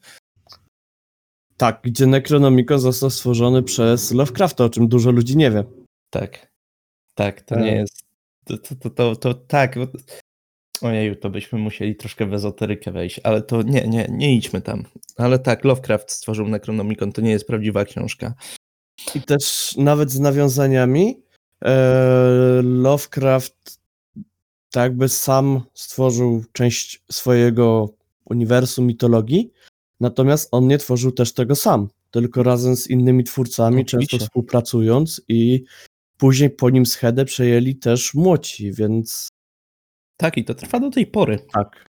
Tak, 1.56 1.80
gdzie 1.82 2.06
Necronomicon 2.06 2.78
został 2.78 3.10
stworzony 3.10 3.62
przez 3.62 4.12
Lovecrafta, 4.12 4.64
o 4.64 4.68
czym 4.68 4.88
dużo 4.88 5.10
ludzi 5.10 5.36
nie 5.36 5.50
wie. 5.50 5.64
Tak. 6.10 6.52
Tak, 7.14 7.40
to 7.40 7.54
E. 7.54 7.60
nie 7.60 7.74
jest. 7.74 8.04
To, 8.44 8.58
to, 8.58 8.74
to, 8.74 8.90
to, 8.90 9.16
to 9.16 9.34
tak. 9.34 9.76
Ojeju, 10.82 11.16
to 11.16 11.30
byśmy 11.30 11.58
musieli 11.58 11.96
troszkę 11.96 12.26
w 12.26 12.34
ezoterykę 12.34 12.92
wejść, 12.92 13.20
ale 13.24 13.42
to 13.42 13.62
nie, 13.62 13.88
nie, 13.88 14.06
nie 14.10 14.34
idźmy 14.34 14.60
tam. 14.60 14.84
Ale 15.16 15.38
tak, 15.38 15.64
Lovecraft 15.64 16.10
stworzył 16.10 16.48
Necronomicon, 16.48 17.12
to 17.12 17.20
nie 17.20 17.30
jest 17.30 17.46
prawdziwa 17.46 17.84
książka. 17.84 18.34
I 19.14 19.20
też 19.20 19.74
nawet 19.76 20.10
z 20.10 20.20
nawiązaniami 20.20 21.22
e, 21.64 22.60
Lovecraft 22.62 23.80
tak 24.70 24.82
jakby 24.82 25.08
sam 25.08 25.62
stworzył 25.74 26.44
część 26.52 27.02
swojego 27.10 27.88
uniwersum 28.24 28.86
mitologii, 28.86 29.52
natomiast 30.00 30.48
on 30.52 30.66
nie 30.66 30.78
tworzył 30.78 31.12
też 31.12 31.34
tego 31.34 31.56
sam, 31.56 31.88
tylko 32.10 32.42
razem 32.42 32.76
z 32.76 32.90
innymi 32.90 33.24
twórcami, 33.24 33.82
Oczywiście. 33.82 34.10
często 34.10 34.26
współpracując 34.26 35.20
i 35.28 35.64
później 36.18 36.50
po 36.50 36.70
nim 36.70 36.86
schedę 36.86 37.24
przejęli 37.24 37.76
też 37.76 38.14
młoci, 38.14 38.72
więc 38.72 39.28
Tak, 40.16 40.36
i 40.36 40.44
to 40.44 40.54
trwa 40.54 40.80
do 40.80 40.90
tej 40.90 41.06
pory. 41.06 41.38
tak. 41.52 41.86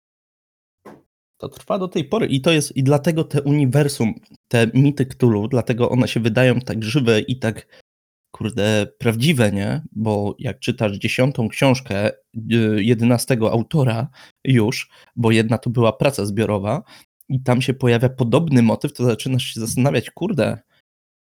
To 1.39 1.49
trwa 1.49 1.79
do 1.79 1.89
tej 1.89 2.05
pory 2.05 2.27
i 2.27 2.41
to 2.41 2.53
jest, 2.53 2.77
i 2.77 2.83
dlatego 2.83 3.25
te 3.25 3.43
uniwersum, 3.43 4.15
te 4.49 4.71
mity 4.75 5.07
Cthulhu, 5.07 5.49
dlatego 5.49 5.91
one 5.91 6.09
się 6.09 6.21
wydają 6.21 6.61
tak 6.61 6.85
żywe 6.85 7.21
i 7.21 7.39
tak, 7.39 7.83
kurde, 8.31 8.87
prawdziwe, 8.99 9.53
nie? 9.53 9.83
Bo 9.93 10.35
jak 10.39 10.59
czytasz 10.59 10.93
dziesiątą 10.99 11.49
książkę 11.49 12.11
y, 12.11 12.83
jedenastego 12.83 13.53
autora 13.53 14.09
już, 14.45 14.91
bo 15.17 15.31
jedna 15.31 15.59
to 15.59 15.71
była 15.71 15.93
praca 15.93 16.25
zbiorowa 16.27 16.83
i 17.29 17.43
tam 17.43 17.63
się 17.63 17.75
pojawia 17.75 18.09
podobny 18.09 18.63
motyw, 18.63 18.93
to 18.93 19.05
zaczynasz 19.05 19.43
się 19.45 19.61
zastanawiać, 19.61 20.11
kurde, 20.11 20.59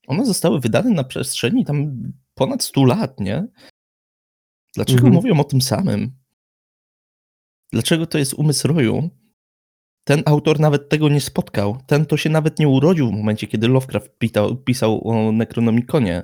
one 0.08 0.26
zostały 0.26 0.60
wydane 0.60 0.90
na 0.90 1.04
przestrzeni 1.04 1.66
tam 1.66 2.04
ponad 2.34 2.64
100 2.64 2.86
lat, 2.86 3.20
nie? 3.20 3.48
Dlaczego 4.76 5.00
Mhm. 5.00 5.14
mówią 5.14 5.40
o 5.40 5.44
tym 5.44 5.62
samym? 5.62 6.12
Dlaczego 7.72 8.06
to 8.06 8.18
jest 8.18 8.34
umysł 8.34 8.68
roju? 8.68 9.10
Ten 10.04 10.24
autor 10.26 10.60
nawet 10.60 10.90
tego 10.90 11.10
nie 11.10 11.22
spotkał. 11.22 11.78
Ten 11.88 12.06
to 12.06 12.18
się 12.18 12.30
nawet 12.30 12.60
nie 12.60 12.68
urodził 12.68 13.08
w 13.10 13.12
momencie, 13.14 13.48
kiedy 13.48 13.68
Lovecraft 13.68 14.18
pisał, 14.18 14.58
pisał 14.58 15.08
o 15.08 15.32
Necronomiconie. 15.32 16.24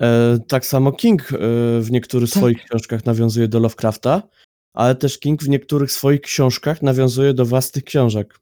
E, 0.00 0.38
tak 0.48 0.66
samo 0.66 0.92
King 0.92 1.32
e, 1.32 1.36
w 1.80 1.90
niektórych 1.90 2.30
Tak. 2.30 2.38
swoich 2.38 2.64
książkach 2.64 3.04
nawiązuje 3.04 3.48
do 3.48 3.60
Lovecrafta, 3.60 4.22
ale 4.74 4.94
też 4.94 5.18
King 5.20 5.42
w 5.42 5.48
niektórych 5.48 5.92
swoich 5.92 6.20
książkach 6.20 6.82
nawiązuje 6.82 7.34
do 7.34 7.44
własnych 7.46 7.84
książek. 7.84 8.40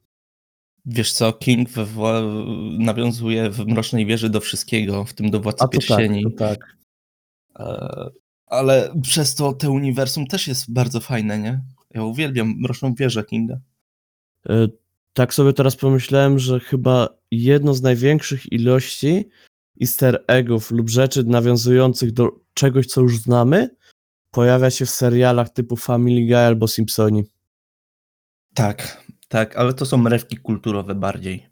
Wiesz 0.85 1.11
co, 1.13 1.33
King 1.33 1.69
we, 1.69 1.85
wła- 1.85 2.77
nawiązuje 2.79 3.49
w 3.49 3.67
Mrocznej 3.67 4.05
Wieży 4.05 4.29
do 4.29 4.39
wszystkiego, 4.41 5.05
w 5.05 5.13
tym 5.13 5.31
do 5.31 5.39
Władcy 5.39 5.63
A 5.63 5.67
to 5.67 5.71
tak, 5.71 5.79
Pierścieni. 5.87 6.23
to 6.23 6.29
tak. 6.29 6.77
E, 7.59 8.09
Ale 8.45 8.93
przez 9.01 9.35
to 9.35 9.53
te 9.53 9.69
uniwersum 9.69 10.27
też 10.27 10.47
jest 10.47 10.73
bardzo 10.73 10.99
fajne, 10.99 11.39
nie? 11.39 11.61
Ja 11.91 12.03
uwielbiam 12.03 12.55
Mroczną 12.59 12.93
Wieżę 12.93 13.23
Kinga. 13.23 13.59
E, 14.49 14.67
Tak 15.13 15.33
sobie 15.33 15.53
teraz 15.53 15.75
pomyślałem, 15.75 16.39
że 16.39 16.59
chyba 16.59 17.09
jedno 17.31 17.73
z 17.73 17.81
największych 17.81 18.51
ilości 18.51 19.29
easter 19.81 20.23
eggów 20.27 20.71
lub 20.71 20.89
rzeczy 20.89 21.23
nawiązujących 21.23 22.11
do 22.11 22.29
czegoś, 22.53 22.85
co 22.87 23.01
już 23.01 23.17
znamy, 23.17 23.69
pojawia 24.33 24.71
się 24.71 24.85
w 24.85 24.89
serialach 24.89 25.49
typu 25.49 25.75
Family 25.75 26.27
Guy 26.27 26.37
albo 26.37 26.67
Simpsoni. 26.67 27.23
Tak, 28.53 29.03
tak, 29.27 29.55
ale 29.57 29.73
to 29.73 29.85
są 29.85 29.97
mrewki 29.97 30.37
kulturowe 30.37 30.95
bardziej. 30.95 31.47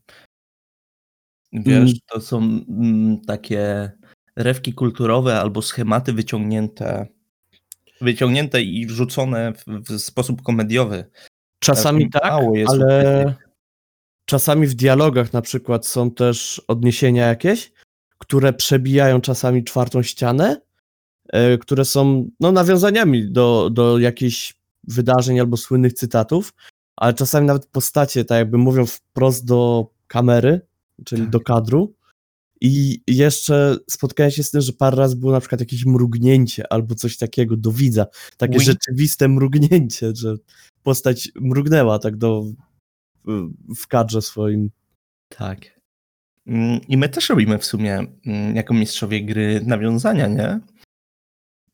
Wiesz, 1.53 1.89
Mm. 1.89 1.93
to 2.07 2.21
są 2.21 2.37
mm, 2.37 3.21
takie 3.27 3.91
rewki 4.35 4.73
kulturowe 4.73 5.39
albo 5.39 5.61
schematy 5.61 6.13
wyciągnięte, 6.13 7.07
wyciągnięte 8.01 8.61
i 8.61 8.85
wrzucone 8.85 9.53
w, 9.53 9.65
w 9.65 9.99
sposób 9.99 10.41
komediowy. 10.41 11.05
Czasami 11.59 12.09
Tak, 12.09 12.21
tak, 12.21 12.31
ale 12.67 13.35
czasami 14.25 14.67
w 14.67 14.73
dialogach 14.73 15.33
na 15.33 15.41
przykład 15.41 15.87
są 15.87 16.11
też 16.11 16.61
odniesienia 16.67 17.27
jakieś, 17.27 17.71
które 18.17 18.53
przebijają 18.53 19.21
czasami 19.21 19.63
czwartą 19.63 20.03
ścianę, 20.03 20.61
które 21.61 21.85
są 21.85 22.29
no, 22.39 22.51
nawiązaniami 22.51 23.31
do, 23.31 23.69
do 23.73 23.99
jakichś 23.99 24.53
wydarzeń 24.87 25.39
albo 25.39 25.57
słynnych 25.57 25.93
cytatów, 25.93 26.53
ale 26.97 27.13
czasami 27.13 27.47
nawet 27.47 27.65
postacie 27.65 28.25
tak 28.25 28.37
jakby 28.37 28.57
mówią 28.57 28.85
wprost 28.85 29.45
do 29.45 29.87
kamery, 30.07 30.61
czyli 31.05 31.21
Tak. 31.21 31.29
do 31.31 31.39
kadru. 31.39 31.95
I 32.63 33.01
jeszcze 33.07 33.75
spotkałem 33.89 34.31
się 34.31 34.43
z 34.43 34.51
tym, 34.51 34.61
że 34.61 34.73
parę 34.73 34.97
razy 34.97 35.15
było 35.15 35.31
na 35.31 35.39
przykład 35.39 35.61
jakieś 35.61 35.85
mrugnięcie 35.85 36.73
albo 36.73 36.95
coś 36.95 37.17
takiego 37.17 37.57
do 37.57 37.71
widza. 37.71 38.05
Takie 38.37 38.51
Wink. 38.53 38.63
rzeczywiste 38.63 39.27
mrugnięcie, 39.27 40.11
że 40.15 40.35
postać 40.83 41.29
mrugnęła 41.35 41.99
tak 41.99 42.17
do 42.17 42.43
w- 43.25 43.75
w 43.75 43.87
kadrze 43.87 44.21
swoim. 44.21 44.69
Tak. 45.37 45.79
Mm, 46.47 46.79
I 46.87 46.97
my 46.97 47.09
też 47.09 47.29
robimy 47.29 47.57
w 47.57 47.65
sumie, 47.65 48.05
mm, 48.25 48.55
jako 48.55 48.73
mistrzowie 48.73 49.25
gry, 49.25 49.61
nawiązania, 49.65 50.27
nie? 50.27 50.59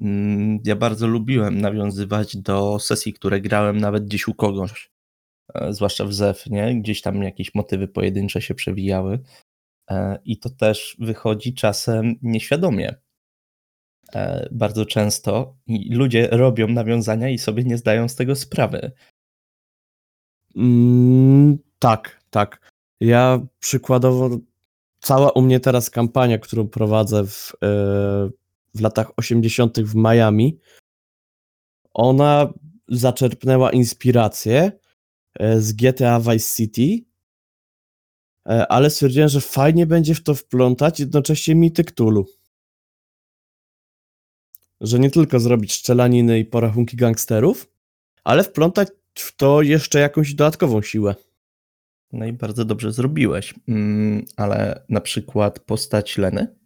Mm, 0.01 0.60
Ja 0.65 0.75
bardzo 0.75 1.07
lubiłem 1.07 1.62
nawiązywać 1.62 2.38
do 2.38 2.79
sesji, 2.79 3.13
które 3.13 3.41
grałem 3.41 3.77
nawet 3.77 4.05
gdzieś 4.05 4.27
u 4.27 4.33
kogoś, 4.33 4.91
e, 5.53 5.73
zwłaszcza 5.73 6.05
w 6.05 6.13
ZEF, 6.13 6.45
nie? 6.47 6.81
Gdzieś 6.81 7.01
tam 7.01 7.23
jakieś 7.23 7.55
motywy 7.55 7.88
pojedyncze 7.88 8.41
się 8.41 8.55
przewijały. 8.55 9.19
E, 9.91 10.19
I 10.25 10.38
to 10.39 10.49
też 10.49 10.97
wychodzi 10.99 11.53
czasem 11.53 12.15
nieświadomie. 12.21 12.95
E, 14.15 14.47
Bardzo 14.51 14.86
często 14.86 15.57
i 15.67 15.95
ludzie 15.95 16.27
robią 16.31 16.67
nawiązania 16.67 17.29
i 17.29 17.38
sobie 17.38 17.63
nie 17.63 17.77
zdają 17.77 18.07
z 18.10 18.15
tego 18.15 18.36
sprawy. 18.36 18.91
Mm, 20.55 21.57
tak, 21.79 22.21
tak. 22.29 22.71
Ja 22.99 23.39
przykładowo, 23.60 24.38
cała 24.99 25.31
u 25.31 25.41
mnie 25.41 25.60
teraz 25.60 25.89
kampania, 25.89 26.38
którą 26.38 26.67
prowadzę 26.67 27.25
w, 27.27 27.53
w 28.75 28.82
latach 28.82 29.12
80. 29.17 29.80
w 29.80 29.95
Miami, 29.95 30.60
ona 31.93 32.53
zaczerpnęła 32.88 33.71
inspirację 33.71 34.71
e, 35.39 35.62
z 35.62 35.73
GTA 35.73 36.19
Vice 36.19 36.56
City, 36.56 37.06
e, 38.49 38.67
ale 38.67 38.89
stwierdziłem, 38.89 39.30
że 39.30 39.41
fajnie 39.41 39.86
będzie 39.86 40.15
w 40.15 40.23
to 40.23 40.36
wplątać 40.36 40.99
jednocześnie 40.99 41.56
mity 41.56 41.84
Cthulhu. 41.84 42.25
Że 44.82 44.99
nie 44.99 45.12
tylko 45.12 45.39
zrobić 45.39 45.73
szczelaniny 45.73 46.39
i 46.39 46.45
porachunki 46.45 46.97
gangsterów, 46.97 47.71
ale 48.23 48.43
wplątać 48.43 48.88
w 49.13 49.36
to 49.36 49.62
jeszcze 49.62 49.99
jakąś 49.99 50.34
dodatkową 50.34 50.82
siłę. 50.82 51.15
No 52.12 52.25
i 52.25 52.34
bardzo 52.34 52.65
dobrze 52.65 52.91
zrobiłeś. 52.91 53.53
Mm, 53.67 54.25
Ale 54.36 54.86
na 54.89 55.01
przykład 55.01 55.60
postać 55.60 56.17
Leny, 56.17 56.57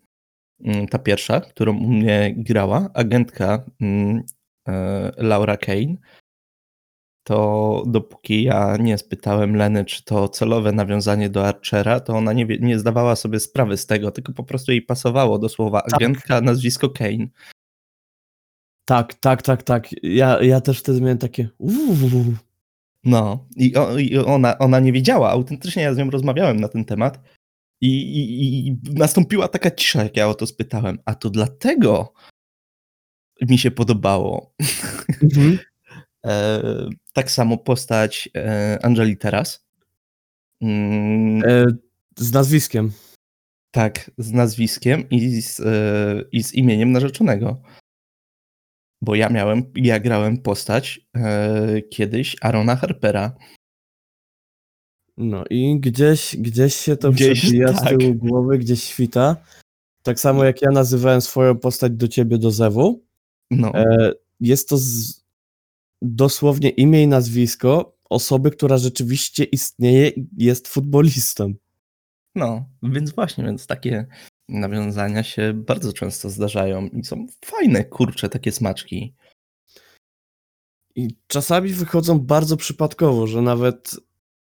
ta 0.90 1.00
pierwsza, 1.00 1.42
którą 1.42 1.78
u 1.78 1.88
mnie 1.88 2.34
grała, 2.38 2.90
agentka 2.94 3.66
mm, 3.82 4.24
e, 4.68 5.12
Laura 5.18 5.58
Kane, 5.58 5.96
to 7.24 7.84
dopóki 7.88 8.44
ja 8.44 8.78
nie 8.78 8.98
spytałem 8.98 9.56
Leny, 9.56 9.86
czy 9.86 10.04
to 10.04 10.30
celowe 10.30 10.72
nawiązanie 10.72 11.30
do 11.30 11.48
Archera, 11.48 12.00
to 12.00 12.14
ona 12.14 12.34
nie, 12.34 12.46
nie 12.46 12.80
zdawała 12.80 13.16
sobie 13.16 13.40
sprawy 13.40 13.78
z 13.78 13.86
tego, 13.86 14.12
tylko 14.12 14.34
po 14.34 14.44
prostu 14.44 14.72
jej 14.72 14.82
pasowało 14.82 15.40
do 15.40 15.50
słowa 15.50 15.84
agentka, 15.94 16.42
nazwisko 16.42 16.90
Kane. 16.90 17.28
Tak, 18.86 19.14
tak, 19.14 19.42
tak, 19.42 19.64
tak. 19.64 19.90
Ja, 20.04 20.42
ja 20.42 20.62
też 20.62 20.80
wtedy 20.80 21.02
miałem 21.02 21.18
takie. 21.18 21.50
Uuu. 21.58 22.36
No, 23.04 23.48
i, 23.56 23.76
o, 23.76 23.98
i 23.98 24.18
ona, 24.18 24.58
ona 24.58 24.80
nie 24.80 24.92
wiedziała, 24.92 25.30
autentycznie 25.30 25.84
ja 25.84 25.94
z 25.94 25.98
nią 25.98 26.10
rozmawiałem 26.10 26.60
na 26.60 26.68
ten 26.68 26.86
temat 26.86 27.20
i, 27.82 27.88
i, 27.88 28.68
i 28.68 28.78
nastąpiła 28.94 29.48
taka 29.48 29.72
cisza, 29.72 30.04
jak 30.04 30.18
ja 30.18 30.28
o 30.28 30.34
to 30.36 30.48
spytałem, 30.48 31.00
a 31.06 31.16
to 31.16 31.30
dlatego 31.30 32.14
mi 33.42 33.58
się 33.58 33.72
podobało. 33.72 34.54
Mhm. 35.24 35.60
E, 36.26 36.62
tak 37.14 37.32
samo 37.32 37.58
postać 37.58 38.30
e, 38.36 38.80
Angeli 38.84 39.18
teraz. 39.18 39.66
Mm, 40.62 41.44
E, 41.46 41.66
z 42.18 42.32
nazwiskiem. 42.32 42.92
tak, 43.72 44.12
z 44.18 44.32
nazwiskiem 44.32 45.10
i 45.10 45.42
z, 45.42 45.60
e, 45.60 46.24
i 46.32 46.44
z 46.44 46.54
imieniem 46.54 46.92
narzeczonego. 46.92 47.62
Bo 49.02 49.16
ja 49.16 49.30
miałem, 49.30 49.64
ja 49.76 50.00
grałem 50.00 50.38
postać 50.38 51.02
e, 51.16 51.82
kiedyś 51.82 52.36
Arona 52.42 52.76
Harpera. 52.76 53.36
No 55.18 55.44
i 55.50 55.80
gdzieś, 55.80 56.36
gdzieś 56.38 56.76
się 56.76 56.98
to 56.98 57.12
Gdzieś, 57.12 57.42
przebija 57.42 57.74
z 57.74 57.80
tak. 57.80 57.90
tyłu 57.90 58.16
głowy, 58.16 58.58
gdzieś 58.58 58.84
świta. 58.84 59.36
Tak 60.04 60.20
samo 60.20 60.44
jak 60.44 60.62
ja 60.62 60.72
nazywałem 60.72 61.22
swoją 61.22 61.58
postać 61.58 61.92
do 61.92 62.08
ciebie 62.08 62.38
do 62.38 62.52
Zewu. 62.52 63.04
No, 63.52 63.74
E, 63.74 64.12
jest 64.40 64.70
to 64.70 64.78
z, 64.78 65.22
dosłownie 66.02 66.70
imię 66.70 67.04
i 67.04 67.08
nazwisko 67.08 67.98
osoby, 68.10 68.52
która 68.52 68.78
rzeczywiście 68.78 69.44
istnieje 69.44 70.08
i 70.10 70.28
jest 70.38 70.68
futbolistą. 70.68 71.54
No, 72.36 72.66
więc 72.84 73.12
właśnie, 73.12 73.44
więc 73.44 73.68
takie 73.68 74.08
nawiązania 74.50 75.24
się 75.24 75.54
bardzo 75.54 75.94
często 75.94 76.30
zdarzają 76.30 76.88
i 76.88 77.04
są 77.04 77.28
fajne, 77.46 77.86
kurcze, 77.86 78.30
takie 78.30 78.52
smaczki. 78.52 79.16
I 80.96 81.16
czasami 81.28 81.70
wychodzą 81.70 82.20
bardzo 82.20 82.58
przypadkowo, 82.58 83.28
że 83.28 83.42
nawet 83.42 83.96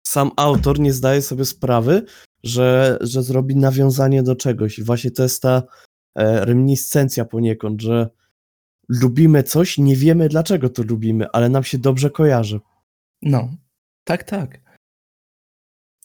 sam 0.08 0.32
autor 0.36 0.80
nie 0.80 0.94
zdaje 0.94 1.22
sobie 1.22 1.46
sprawy, 1.46 2.06
że, 2.44 2.98
że 3.02 3.24
zrobi 3.24 3.56
nawiązanie 3.56 4.24
do 4.24 4.36
czegoś. 4.36 4.80
I 4.80 4.84
właśnie 4.84 5.12
to 5.12 5.24
jest 5.24 5.42
ta 5.42 5.64
e, 6.16 6.46
reminiscencja 6.46 7.26
poniekąd, 7.26 7.82
że 7.82 8.10
lubimy 8.90 9.44
coś, 9.44 9.78
nie 9.78 9.96
wiemy 9.96 10.30
dlaczego 10.30 10.70
to 10.70 10.84
lubimy, 10.84 11.32
ale 11.34 11.50
nam 11.50 11.64
się 11.64 11.78
dobrze 11.78 12.10
kojarzy. 12.10 12.60
No, 13.22 13.50
tak, 14.04 14.24
tak. 14.24 14.62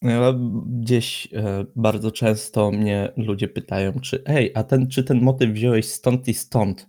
Ja 0.03 0.35
gdzieś 0.67 1.29
e, 1.33 1.65
bardzo 1.77 2.11
często 2.11 2.71
mnie 2.71 3.13
ludzie 3.17 3.49
pytają, 3.49 3.93
czy 4.01 4.23
ej, 4.27 4.53
a 4.55 4.65
ten, 4.65 4.89
czy 4.89 5.05
ten 5.05 5.21
motyw 5.23 5.51
wziąłeś 5.51 5.89
stąd 5.89 6.29
i 6.29 6.35
stąd? 6.35 6.89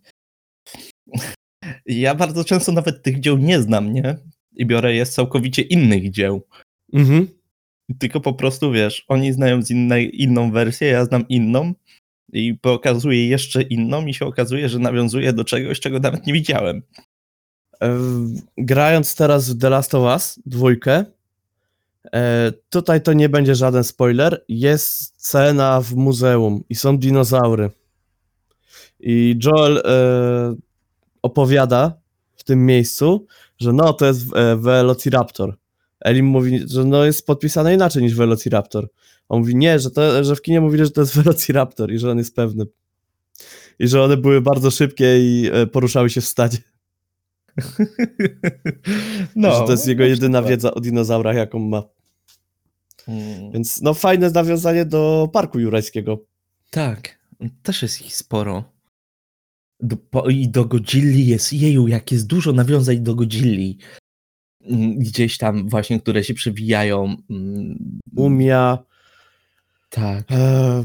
Ja 1.86 2.15
bardzo 2.15 2.43
często 2.43 2.72
nawet 2.72 3.04
tych 3.04 3.20
dzieł 3.20 3.38
nie 3.38 3.62
znam, 3.62 3.93
nie? 3.93 4.17
I 4.56 4.65
biorę 4.65 4.93
je 4.93 5.06
z 5.06 5.13
całkowicie 5.13 5.62
innych 5.62 6.12
dzieł. 6.12 6.41
Mhm. 6.93 7.28
Tylko 8.00 8.21
po 8.21 8.34
prostu 8.34 8.71
wiesz, 8.71 9.06
oni 9.08 9.34
znają 9.34 9.62
z 9.62 9.71
innej, 9.71 10.21
inną 10.23 10.52
wersję, 10.52 10.88
ja 10.88 11.06
znam 11.06 11.28
inną 11.28 11.73
i 12.34 12.54
pokazuję 12.62 13.28
jeszcze 13.28 13.62
inną 13.62 14.06
i 14.06 14.13
się 14.13 14.26
okazuje, 14.26 14.69
że 14.69 14.80
nawiązuje 14.80 15.34
do 15.34 15.43
czegoś, 15.43 15.80
czego 15.80 16.00
nawet 16.00 16.28
nie 16.28 16.34
widziałem. 16.34 16.82
E, 17.82 18.00
grając 18.58 19.15
teraz 19.15 19.50
w 19.50 19.60
The 19.60 19.69
Last 19.69 19.95
of 19.95 20.04
Us 20.04 20.39
dwójkę, 20.45 21.06
e, 22.13 22.54
tutaj 22.69 23.02
to 23.02 23.13
nie 23.13 23.30
będzie 23.30 23.56
żaden 23.56 23.84
spoiler, 23.84 24.45
jest 24.47 25.13
scena 25.23 25.82
w 25.82 25.93
muzeum 25.95 26.63
i 26.69 26.76
są 26.76 26.97
dinozaury. 26.97 27.69
I 29.00 29.39
Joel 29.43 29.78
e, 29.78 30.56
opowiada 31.21 31.93
w 32.36 32.43
tym 32.43 32.65
miejscu, 32.65 33.28
że 33.60 33.73
no 33.73 33.93
to 33.93 34.06
jest 34.06 34.26
Velociraptor. 34.56 35.58
Elim 36.00 36.26
mówi, 36.26 36.60
że 36.68 36.86
no 36.86 37.06
jest 37.06 37.26
podpisane 37.26 37.74
inaczej 37.74 38.04
niż 38.04 38.16
Velociraptor. 38.16 38.90
On 39.30 39.40
mówi 39.40 39.56
nie, 39.56 39.80
że, 39.80 39.92
to, 39.92 40.24
że 40.24 40.36
w 40.36 40.42
kinie 40.42 40.62
mówili, 40.62 40.86
że 40.86 40.92
to 40.92 41.02
jest 41.02 41.16
Velociraptor 41.22 41.94
i 41.94 42.00
że 42.00 42.12
on 42.12 42.18
jest 42.18 42.36
pewny. 42.36 42.66
I 43.80 43.88
że 43.88 44.04
one 44.04 44.18
były 44.18 44.42
bardzo 44.42 44.72
szybkie 44.72 45.20
i 45.20 45.50
e, 45.54 45.68
poruszały 45.68 46.10
się 46.10 46.22
w 46.22 46.26
stadzie. 46.26 46.58
No, 49.36 49.60
że 49.60 49.66
to 49.66 49.72
jest 49.72 49.88
jego 49.88 50.04
na 50.04 50.10
jedyna 50.10 50.42
wiedza 50.42 50.74
o 50.74 50.80
dinozaurach, 50.80 51.36
jaką 51.36 51.60
ma. 51.60 51.84
Mm, 53.08 53.52
Więc 53.52 53.82
no 53.82 53.94
fajne 53.94 54.30
nawiązanie 54.30 54.86
do 54.86 55.30
Parku 55.34 55.60
Jurajskiego. 55.60 56.26
Tak, 56.70 57.20
też 57.64 57.82
jest 57.82 58.02
ich 58.02 58.16
sporo. 58.16 58.64
Do, 59.80 59.98
po, 59.98 60.30
I 60.30 60.50
do 60.50 60.66
Godzilli 60.66 61.28
jest, 61.28 61.54
jeju, 61.54 61.88
jak 61.88 62.12
jest 62.12 62.28
dużo 62.28 62.54
nawiązań 62.54 63.00
do 63.00 63.16
Godzilli. 63.16 63.78
Gdzieś 64.98 65.38
tam 65.38 65.70
właśnie, 65.70 66.00
które 66.00 66.24
się 66.24 66.34
przewijają. 66.34 67.15
mm, 67.30 68.00
Mumia, 68.13 68.78
Tak, 69.89 70.32
e, 70.32 70.84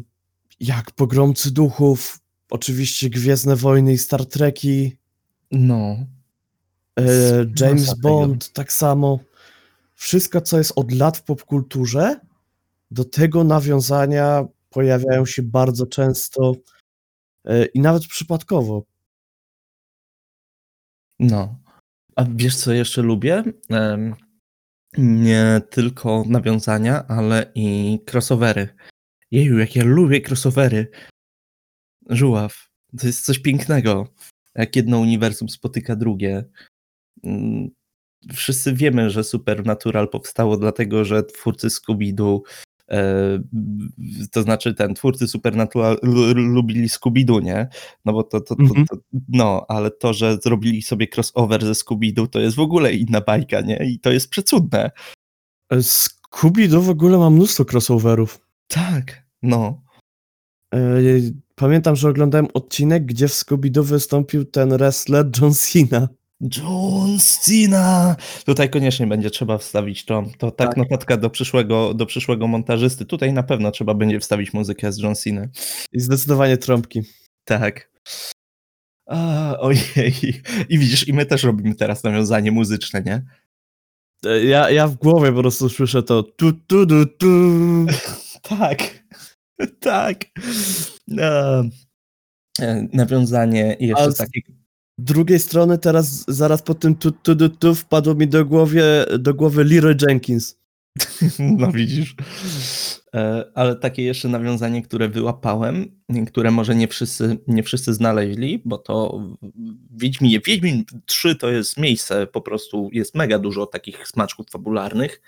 jak 0.60 0.90
Pogromcy 0.90 1.50
Duchów, 1.50 2.20
oczywiście 2.50 3.10
Gwiezdne 3.10 3.56
Wojny 3.56 3.92
i 3.92 3.98
Star 3.98 4.26
Treki, 4.26 4.96
no. 5.50 5.96
e, 6.98 7.04
James 7.60 7.86
tego. 7.86 8.00
Bond 8.02 8.52
tak 8.52 8.72
samo. 8.72 9.18
Wszystko, 9.94 10.40
co 10.40 10.58
jest 10.58 10.72
od 10.76 10.92
lat 10.92 11.18
w 11.18 11.22
popkulturze, 11.22 12.20
do 12.90 13.04
tego 13.04 13.44
nawiązania 13.44 14.44
pojawiają 14.70 15.26
się 15.26 15.42
bardzo 15.42 15.86
często 15.86 16.52
e, 17.44 17.64
i 17.64 17.80
nawet 17.80 18.06
przypadkowo. 18.06 18.84
No. 21.18 21.61
A 22.16 22.24
wiesz, 22.34 22.56
co 22.56 22.72
jeszcze 22.72 23.02
lubię? 23.02 23.42
Nie 24.98 25.60
tylko 25.70 26.24
nawiązania, 26.26 27.06
ale 27.08 27.52
i 27.54 27.98
crossovery. 28.12 28.68
Jeju, 29.30 29.58
jak 29.58 29.76
ja 29.76 29.84
lubię 29.84 30.20
crossovery. 30.28 30.90
Żuław. 32.10 32.68
To 32.98 33.06
jest 33.06 33.24
coś 33.24 33.38
pięknego. 33.38 34.08
Jak 34.54 34.76
jedno 34.76 34.98
uniwersum 34.98 35.48
spotyka 35.48 35.96
drugie. 35.96 36.44
Mm, 37.24 37.70
Wszyscy 38.32 38.72
wiemy, 38.72 39.10
że 39.10 39.24
Supernatural 39.24 40.08
powstało 40.08 40.56
dlatego, 40.56 41.04
że 41.04 41.22
twórcy 41.22 41.68
Scooby-Doo, 41.68 42.40
to 44.32 44.42
znaczy 44.42 44.74
ten, 44.74 44.94
twórcy 44.94 45.28
Supernatural 45.28 45.98
lu- 46.02 46.34
lubili 46.34 46.88
Scooby-Doo, 46.88 47.42
nie? 47.42 47.68
No 48.04 48.12
bo 48.12 48.22
to, 48.22 48.40
to, 48.40 48.54
to, 48.56 48.62
Mhm. 48.62 48.86
to, 48.86 48.96
no, 49.28 49.64
ale 49.68 49.90
to, 49.90 50.12
że 50.12 50.36
zrobili 50.42 50.82
sobie 50.82 51.06
crossover 51.16 51.64
ze 51.64 51.72
Scooby-Doo, 51.72 52.26
to 52.28 52.40
jest 52.40 52.56
w 52.56 52.60
ogóle 52.60 52.94
inna 52.94 53.20
bajka, 53.20 53.60
nie? 53.60 53.76
I 53.76 53.98
to 54.00 54.12
jest 54.12 54.28
przecudne. 54.30 54.90
E, 55.72 55.76
Scooby-Doo 55.76 56.80
w 56.82 56.90
ogóle 56.90 57.18
ma 57.18 57.30
mnóstwo 57.30 57.64
crossoverów. 57.72 58.40
Tak, 58.66 59.26
no. 59.42 59.82
E, 60.74 60.78
Pamiętam, 61.54 61.96
że 61.96 62.08
oglądałem 62.08 62.46
odcinek, 62.54 63.06
gdzie 63.06 63.28
w 63.28 63.32
Scooby-Doo 63.32 63.82
wystąpił 63.84 64.44
ten 64.44 64.70
wrestler 64.70 65.30
John 65.40 65.52
Cena. 65.54 66.08
John 66.56 67.18
Cena! 67.18 68.16
Tutaj 68.46 68.70
koniecznie 68.70 69.06
będzie 69.06 69.30
trzeba 69.30 69.58
wstawić 69.58 70.04
to. 70.04 70.24
To 70.38 70.50
tak, 70.50 70.68
Tak. 70.68 70.76
notatka 70.76 71.16
do 71.16 71.30
przyszłego, 71.30 71.94
do 71.94 72.06
przyszłego 72.06 72.46
montażysty. 72.48 73.04
Tutaj 73.04 73.32
na 73.32 73.42
pewno 73.42 73.70
trzeba 73.70 73.94
będzie 73.94 74.20
wstawić 74.20 74.52
muzykę 74.52 74.92
z 74.92 74.98
John 74.98 75.14
Cena. 75.14 75.46
I 75.92 76.00
zdecydowanie 76.00 76.56
trąbki. 76.58 77.02
Tak. 77.44 77.90
A, 79.06 79.56
ojej. 79.58 80.14
I 80.68 80.78
widzisz, 80.78 81.08
i 81.08 81.12
my 81.12 81.26
też 81.26 81.42
robimy 81.42 81.74
teraz 81.74 82.04
nawiązanie 82.04 82.52
muzyczne, 82.52 83.02
nie? 83.02 83.22
E, 84.26 84.44
Ja, 84.44 84.70
ja 84.70 84.88
w 84.88 84.94
głowie 84.94 85.32
po 85.32 85.40
prostu 85.40 85.68
słyszę 85.68 86.02
to 86.02 86.22
tu, 86.22 86.52
tu, 86.52 86.86
tu, 86.86 87.06
tu. 87.06 87.26
Tak. 88.42 89.04
tak. 89.80 90.24
E, 91.18 91.62
e, 92.60 92.88
nawiązanie 92.92 93.76
i 93.80 93.86
jeszcze 93.86 94.04
A 94.04 94.12
takie. 94.12 94.40
Drugiej 95.04 95.38
strony 95.38 95.78
teraz, 95.78 96.24
zaraz 96.28 96.62
po 96.62 96.74
tym 96.74 96.94
tu, 96.94 97.12
tu, 97.12 97.36
tu, 97.36 97.48
tu 97.48 97.74
wpadło 97.74 98.14
mi 98.14 98.28
do, 98.28 98.44
głowie, 98.44 98.84
do 99.18 99.34
głowy 99.34 99.64
Leroy 99.64 99.96
Jenkins. 100.08 100.58
No 101.38 101.72
widzisz. 101.72 102.16
E, 103.14 103.44
Ale 103.54 103.76
takie 103.76 104.02
jeszcze 104.02 104.28
nawiązanie, 104.28 104.82
które 104.82 105.08
wyłapałem, 105.08 106.00
które 106.26 106.50
może 106.50 106.74
nie 106.74 106.88
wszyscy, 106.88 107.38
nie 107.46 107.62
wszyscy 107.62 107.94
znaleźli, 107.94 108.62
bo 108.64 108.78
to 108.78 109.22
Wiedźminie, 109.90 110.40
Wiedźmin 110.40 110.84
3 111.06 111.36
to 111.36 111.50
jest 111.50 111.78
miejsce, 111.78 112.26
po 112.26 112.40
prostu 112.40 112.90
jest 112.92 113.14
mega 113.14 113.38
dużo 113.38 113.66
takich 113.66 114.08
smaczków 114.08 114.46
fabularnych, 114.50 115.22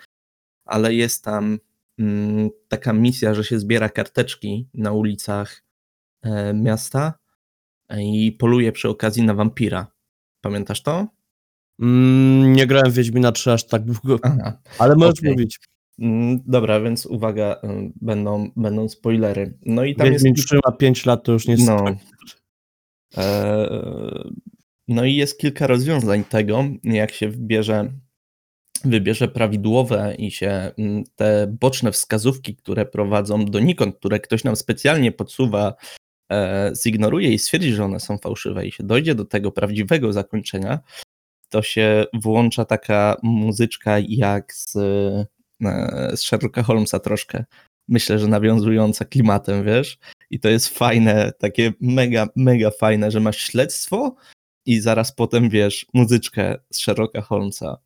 ale 0.65 0.93
jest 0.93 1.23
tam 1.23 1.59
mm, 1.99 2.49
taka 2.67 2.93
misja, 2.93 3.33
że 3.33 3.43
się 3.43 3.59
zbiera 3.59 3.89
karteczki 3.89 4.67
na 4.73 4.91
ulicach 4.91 5.63
e, 6.21 6.53
miasta 6.53 7.13
i 8.01 8.31
poluje 8.31 8.71
przy 8.71 8.89
okazji 8.89 9.23
na 9.23 9.33
wampira. 9.33 9.87
Pamiętasz 10.41 10.83
to? 10.83 11.07
Mm, 11.81 12.53
nie 12.53 12.67
grałem 12.67 12.91
w 12.91 12.95
Wiedźmina 12.95 13.31
3 13.31 13.51
aż 13.51 13.67
tak 13.67 13.83
długo, 13.85 14.19
Aha. 14.23 14.57
ale 14.79 14.95
możesz 14.95 15.19
okej. 15.19 15.31
mówić. 15.31 15.59
Mm, 15.99 16.39
Dobra, 16.45 16.79
więc 16.81 17.05
uwaga, 17.05 17.55
y, 17.63 17.91
będą, 18.01 18.49
będą 18.55 18.89
spoilery. 18.89 19.57
No 19.65 19.83
i 19.83 19.95
tam 19.95 20.07
jest 20.07 20.13
Wiedźmin 20.25 20.33
kilka- 20.35 20.45
3 20.47 20.59
ma 20.65 20.71
5 20.71 21.05
lat, 21.05 21.23
to 21.23 21.31
już 21.31 21.47
nie 21.47 21.53
jest... 21.53 21.67
No. 21.67 21.85
E, 23.17 24.29
No 24.87 25.05
i 25.05 25.15
jest 25.15 25.39
kilka 25.39 25.67
rozwiązań 25.67 26.23
tego, 26.23 26.63
jak 26.83 27.11
się 27.11 27.29
wybierze, 27.29 27.91
wybierze 28.83 29.27
prawidłowe 29.27 30.15
i 30.17 30.31
się 30.31 30.71
mm, 30.77 31.03
te 31.15 31.55
boczne 31.61 31.91
wskazówki, 31.91 32.55
które 32.55 32.85
prowadzą 32.85 33.45
donikąd, 33.45 33.95
które 33.97 34.19
ktoś 34.19 34.43
nam 34.43 34.55
specjalnie 34.55 35.11
podsuwa, 35.11 35.73
zignoruje 36.83 37.33
i 37.33 37.39
stwierdzi, 37.39 37.73
że 37.73 37.85
one 37.85 37.99
są 37.99 38.17
fałszywe 38.17 38.67
i 38.67 38.71
się 38.71 38.83
dojdzie 38.83 39.15
do 39.15 39.25
tego 39.25 39.51
prawdziwego 39.51 40.13
zakończenia, 40.13 40.79
to 41.49 41.61
się 41.61 42.05
włącza 42.13 42.65
taka 42.65 43.17
muzyczka 43.23 43.95
jak 43.99 44.53
z, 44.53 44.75
e, 44.75 46.17
z 46.17 46.19
Sherlocka 46.23 46.63
Holmesa 46.63 46.99
troszkę. 46.99 47.45
Myślę, 47.87 48.19
że 48.19 48.27
nawiązująca 48.27 49.05
klimatem, 49.05 49.63
wiesz? 49.63 49.97
I 50.29 50.39
to 50.39 50.49
jest 50.49 50.69
fajne, 50.69 51.31
takie 51.39 51.73
mega, 51.81 52.27
mega 52.35 52.71
fajne, 52.71 53.11
że 53.11 53.19
masz 53.19 53.37
śledztwo 53.37 54.15
i 54.65 54.79
zaraz 54.79 55.11
potem, 55.11 55.49
wiesz, 55.49 55.85
muzyczkę 55.93 56.57
z 56.71 56.79
Sherlocka 56.79 57.21
Holmesa. 57.21 57.77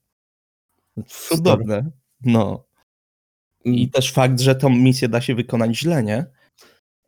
Cudowne. 1.08 1.92
No. 2.22 2.66
I 3.66 3.90
też 3.90 4.12
fakt, 4.12 4.40
że 4.40 4.56
tą 4.56 4.70
misję 4.70 5.10
da 5.10 5.22
się 5.22 5.36
wykonać 5.36 5.78
źle, 5.78 6.04
nie? 6.04 6.26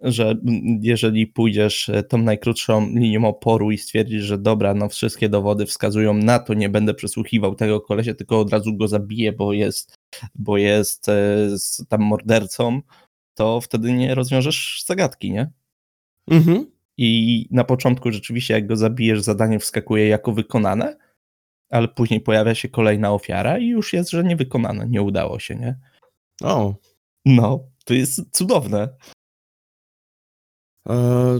Że 0.01 0.35
jeżeli 0.81 1.27
pójdziesz 1.27 1.89
e, 1.89 2.03
tą 2.03 2.17
najkrótszą 2.17 2.89
linią 2.89 3.25
oporu 3.25 3.71
i 3.71 3.77
stwierdzisz, 3.77 4.23
że 4.23 4.37
dobra, 4.37 4.73
no 4.73 4.89
wszystkie 4.89 5.29
dowody 5.29 5.65
wskazują 5.65 6.13
na 6.13 6.39
to, 6.39 6.53
nie 6.53 6.69
będę 6.69 6.93
przesłuchiwał 6.93 7.55
tego 7.55 7.81
kolesia, 7.81 8.13
tylko 8.13 8.39
od 8.39 8.51
razu 8.51 8.77
go 8.77 8.87
zabiję, 8.87 9.33
bo 9.33 9.53
jest, 9.53 9.95
bo 10.35 10.57
jest 10.57 11.09
e, 11.09 11.47
tam 11.89 12.01
mordercą, 12.01 12.81
to 13.33 13.61
wtedy 13.61 13.93
nie 13.93 14.15
rozwiążesz 14.15 14.83
zagadki, 14.85 15.31
nie? 15.31 15.51
Mhm. 16.31 16.71
I 16.97 17.47
na 17.51 17.63
początku 17.63 18.11
rzeczywiście, 18.11 18.53
jak 18.53 18.67
go 18.67 18.75
zabijesz, 18.75 19.21
zadanie 19.21 19.59
wskakuje 19.59 20.07
jako 20.07 20.31
wykonane, 20.31 20.97
ale 21.69 21.87
później 21.87 22.21
pojawia 22.21 22.55
się 22.55 22.69
kolejna 22.69 23.11
ofiara 23.11 23.57
i 23.57 23.67
już 23.67 23.93
jest, 23.93 24.09
że 24.09 24.23
niewykonane, 24.23 24.87
nie 24.89 25.01
udało 25.01 25.39
się, 25.39 25.55
nie? 25.55 25.79
O. 26.43 26.75
No, 27.25 27.63
to 27.85 27.93
jest 27.93 28.21
cudowne. 28.31 28.89
E, 30.91 31.39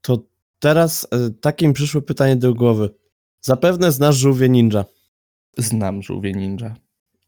to 0.00 0.22
teraz 0.58 1.06
e, 1.12 1.30
takie 1.40 1.68
mi 1.68 1.74
przyszło 1.74 2.02
pytanie 2.02 2.36
do 2.36 2.54
głowy. 2.54 2.90
Zapewne 3.40 3.92
znasz 3.92 4.16
żółwie 4.16 4.48
ninja. 4.48 4.84
Znam 5.58 6.02
żółwie 6.02 6.32
ninja, 6.32 6.76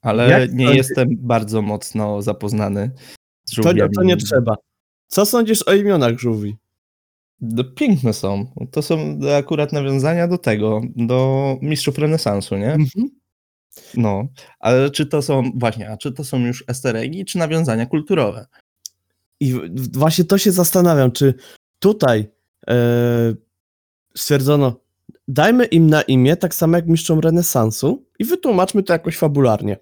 ale 0.03 0.29
Jak 0.31 0.53
nie 0.53 0.65
sądzi- 0.67 0.77
jestem 0.77 1.09
bardzo 1.19 1.63
mocno 1.63 2.23
zapoznany 2.23 2.91
z 3.45 3.55
To, 3.55 3.63
żółwiami 3.63 3.95
to 3.95 4.03
nie 4.03 4.07
ninja. 4.15 4.27
trzeba. 4.27 4.55
Co 5.07 5.27
sądzisz 5.27 5.69
o 5.69 5.75
imionach 5.75 6.19
żółwi? 6.19 6.57
No, 7.41 7.65
piękne 7.65 8.13
są. 8.13 8.53
To 8.71 8.83
są 8.83 9.19
akurat 9.39 9.73
nawiązania 9.73 10.29
do 10.29 10.39
tego, 10.39 10.81
do 10.97 11.57
mistrzów 11.63 11.99
renesansu, 11.99 12.57
nie? 12.57 12.73
Mhm. 12.73 13.09
No, 13.97 14.29
ale 14.59 14.91
czy 14.91 15.07
to 15.07 15.23
są, 15.23 15.43
właśnie, 15.55 15.91
a 15.91 15.97
czy 15.97 16.13
to 16.13 16.25
są 16.25 16.39
już 16.39 16.65
easter 16.69 16.97
eggi, 16.97 17.25
czy 17.25 17.39
nawiązania 17.39 17.87
kulturowe? 17.87 18.47
I 19.41 19.55
właśnie 19.93 20.25
to 20.25 20.39
się 20.39 20.53
zastanawiam, 20.53 21.13
czy 21.13 21.35
tutaj 21.79 22.31
e, 22.71 23.35
stwierdzono, 24.17 24.81
dajmy 25.29 25.65
im 25.65 25.91
na 25.91 26.03
imię 26.03 26.37
tak 26.37 26.55
samo 26.55 26.77
jak 26.77 26.87
mistrzom 26.87 27.21
renesansu 27.21 28.07
i 28.19 28.25
wytłumaczmy 28.25 28.83
to 28.83 28.93
jakoś 28.93 29.17
fabularnie. 29.17 29.77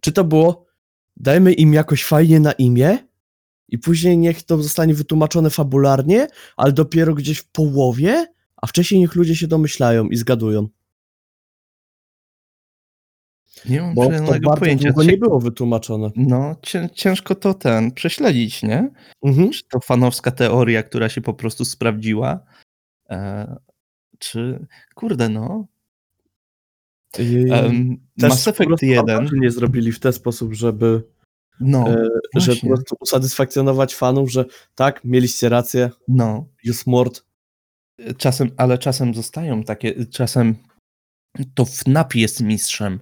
Czy 0.00 0.12
to 0.12 0.24
było, 0.24 0.66
dajmy 1.16 1.52
im 1.52 1.74
jakoś 1.74 2.04
fajnie 2.04 2.40
na 2.40 2.52
imię 2.52 2.98
i 3.68 3.78
później 3.78 4.18
niech 4.18 4.42
to 4.42 4.62
zostanie 4.62 4.94
wytłumaczone 4.94 5.50
fabularnie, 5.50 6.28
ale 6.56 6.72
dopiero 6.72 7.14
gdzieś 7.14 7.38
w 7.38 7.48
połowie, 7.48 8.26
a 8.56 8.66
wcześniej 8.66 9.00
niech 9.00 9.14
ludzie 9.14 9.36
się 9.36 9.46
domyślają 9.46 10.08
i 10.08 10.16
zgadują. 10.16 10.68
Nie 13.68 13.82
mam 13.82 13.94
Bo 13.94 14.04
to 14.06 14.10
bardzo 14.10 14.56
pojęcia. 14.56 14.92
Cię- 14.92 15.06
nie 15.06 15.16
było 15.16 15.40
wytłumaczone. 15.40 16.10
No, 16.16 16.56
cię, 16.62 16.88
ciężko 16.94 17.34
to 17.34 17.54
ten 17.54 17.92
prześledzić, 17.92 18.62
nie? 18.62 18.90
Mhm. 19.22 19.50
Czy 19.50 19.62
to 19.68 19.80
fanowska 19.80 20.30
teoria, 20.30 20.82
która 20.82 21.08
się 21.08 21.20
po 21.20 21.34
prostu 21.34 21.64
sprawdziła? 21.64 22.40
E, 23.10 23.56
czy, 24.18 24.66
kurde, 24.94 25.28
no. 25.28 25.66
I 27.18 27.50
Um, 27.50 27.96
Mass 28.18 28.48
Effect 28.48 28.68
prostu 28.68 28.86
1, 28.86 29.16
autorzy 29.16 29.38
nie 29.38 29.50
zrobili 29.50 29.92
w 29.92 30.00
ten 30.00 30.12
sposób, 30.12 30.54
żeby 30.54 31.02
no, 31.60 31.88
e, 31.88 32.08
żeby 32.36 32.60
po 32.60 32.66
prostu 32.66 32.96
usatysfakcjonować 33.00 33.94
fanów, 33.94 34.32
że 34.32 34.44
tak, 34.74 35.04
mieliście 35.04 35.48
rację, 35.48 35.90
no. 36.08 36.48
jest 36.64 36.86
mord. 36.86 37.24
Czasem, 38.18 38.50
ale 38.56 38.78
czasem 38.78 39.14
zostają 39.14 39.62
takie, 39.62 40.06
czasem 40.06 40.56
to 41.54 41.64
FNAF 41.64 42.14
jest 42.14 42.40
mistrzem. 42.40 43.00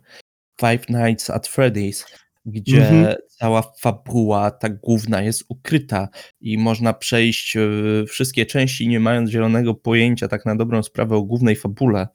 Five 0.60 0.88
Nights 0.88 1.30
at 1.30 1.48
Freddy's, 1.48 2.04
gdzie 2.46 2.88
Mhm. 2.88 3.16
cała 3.28 3.62
fabuła, 3.80 4.50
ta 4.50 4.68
główna 4.68 5.22
jest 5.22 5.44
ukryta 5.48 6.08
i 6.40 6.58
można 6.58 6.92
przejść 6.94 7.56
e, 7.56 7.60
wszystkie 8.06 8.46
części 8.46 8.88
nie 8.88 9.00
mając 9.00 9.30
zielonego 9.30 9.74
pojęcia 9.74 10.28
tak 10.28 10.46
na 10.46 10.56
dobrą 10.56 10.82
sprawę 10.82 11.16
o 11.16 11.22
głównej 11.22 11.56
fabule. 11.56 12.08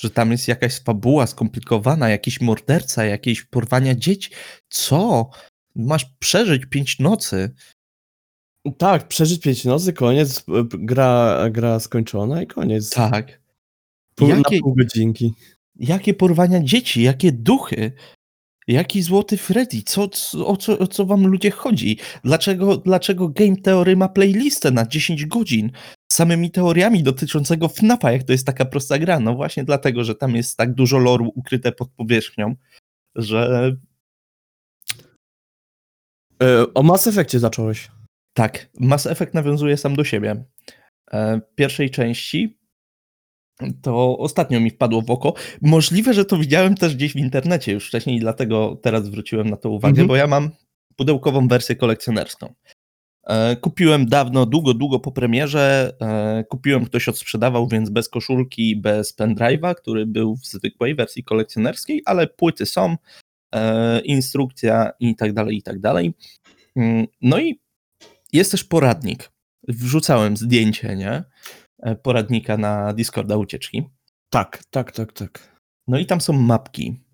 Że 0.00 0.10
tam 0.10 0.32
jest 0.32 0.48
jakaś 0.48 0.80
fabuła 0.80 1.26
skomplikowana, 1.26 2.08
jakiś 2.08 2.40
morderca, 2.40 3.04
jakieś 3.04 3.42
porwania 3.44 3.94
dzieci. 3.94 4.30
Co? 4.68 5.30
Masz 5.74 6.04
przeżyć 6.18 6.66
pięć 6.66 6.98
nocy. 6.98 7.54
Tak, 8.78 9.08
przeżyć 9.08 9.42
pięć 9.42 9.64
nocy, 9.64 9.92
koniec, 9.92 10.38
e, 10.38 10.42
gra, 10.68 11.44
gra 11.50 11.80
skończona 11.80 12.42
i 12.42 12.46
koniec. 12.46 12.90
Tak. 12.90 13.40
Pół, 14.14 14.28
Jakie, 14.28 14.56
Na 14.56 14.62
pół 14.62 14.74
godzinki. 14.74 15.34
Jakie 15.78 16.14
porwania 16.14 16.62
dzieci, 16.62 17.02
jakie 17.02 17.32
duchy, 17.32 17.92
jaki 18.68 19.02
złoty 19.02 19.36
Freddy, 19.36 19.82
co, 19.82 20.08
co, 20.08 20.46
o, 20.46 20.56
co, 20.56 20.78
o 20.78 20.86
co 20.86 21.06
wam 21.06 21.26
ludzie 21.26 21.50
chodzi? 21.50 21.98
Dlaczego, 22.24 22.76
dlaczego 22.76 23.28
Game 23.28 23.56
Theory 23.56 23.96
ma 23.96 24.08
playlistę 24.08 24.70
na 24.70 24.86
10 24.86 25.26
godzin 25.26 25.70
z 26.12 26.14
samymi 26.14 26.50
teoriami 26.50 27.02
dotyczącego 27.02 27.68
FNAFa, 27.68 28.12
jak 28.12 28.22
to 28.22 28.32
jest 28.32 28.46
taka 28.46 28.64
prosta 28.64 28.98
gra? 28.98 29.20
No 29.20 29.34
właśnie 29.34 29.64
dlatego, 29.64 30.04
że 30.04 30.14
tam 30.14 30.36
jest 30.36 30.56
tak 30.56 30.74
dużo 30.74 30.98
loru 30.98 31.32
ukryte 31.34 31.72
pod 31.72 31.88
powierzchnią, 31.90 32.56
że 33.14 33.72
E, 36.42 36.74
o 36.74 36.82
Mass 36.82 37.06
Effectie 37.06 37.38
zacząłeś. 37.38 37.90
tak, 38.32 38.68
Mass 38.80 39.06
Effect 39.06 39.34
nawiązuje 39.34 39.76
sam 39.76 39.96
do 39.96 40.04
siebie. 40.04 40.44
E, 41.12 41.40
pierwszej 41.54 41.90
części 41.90 42.57
to 43.82 44.18
ostatnio 44.18 44.60
mi 44.60 44.70
wpadło 44.70 45.02
w 45.02 45.10
oko. 45.10 45.34
Możliwe, 45.62 46.14
że 46.14 46.24
to 46.24 46.36
widziałem 46.38 46.74
też 46.74 46.96
gdzieś 46.96 47.12
w 47.12 47.16
internecie 47.16 47.72
już 47.72 47.88
wcześniej 47.88 48.16
i 48.16 48.20
dlatego 48.20 48.76
teraz 48.82 49.04
zwróciłem 49.04 49.50
na 49.50 49.56
to 49.56 49.70
uwagę, 49.70 49.90
Mhm. 49.90 50.08
bo 50.08 50.16
ja 50.16 50.26
mam 50.26 50.50
pudełkową 50.96 51.48
wersję 51.48 51.76
kolekcjonerską. 51.76 52.54
E, 53.26 53.56
Kupiłem 53.56 54.06
dawno, 54.06 54.46
długo, 54.46 54.74
długo 54.74 55.00
po 55.00 55.12
premierze. 55.12 55.92
e, 56.00 56.44
Kupiłem, 56.48 56.84
ktoś 56.84 57.08
odsprzedawał, 57.08 57.68
więc 57.68 57.90
bez 57.90 58.08
koszulki, 58.08 58.76
bez 58.76 59.16
pendrive'a, 59.18 59.74
który 59.74 60.06
był 60.06 60.36
w 60.36 60.46
zwykłej 60.46 60.94
wersji 60.94 61.24
kolekcjonerskiej, 61.24 62.02
ale 62.04 62.26
płyty 62.26 62.66
są, 62.66 62.96
e, 63.54 64.00
instrukcja 64.00 64.90
i 65.00 65.16
tak 65.16 65.32
dalej, 65.32 65.56
i 65.56 65.62
tak 65.62 65.80
dalej. 65.80 66.14
Mm, 66.76 67.06
No 67.22 67.38
i 67.40 67.60
jest 68.32 68.50
też 68.50 68.64
poradnik. 68.64 69.30
Wrzucałem 69.68 70.36
zdjęcie, 70.36 70.96
nie? 70.96 71.24
E, 71.82 71.96
Poradnika 71.96 72.56
na 72.56 72.92
Discorda 72.92 73.36
ucieczki. 73.36 73.88
Tak, 74.30 74.64
tak, 74.70 74.92
tak, 74.92 75.12
tak. 75.12 75.58
No 75.86 75.98
i 75.98 76.06
tam 76.06 76.20
są 76.20 76.32
mapki. 76.32 77.04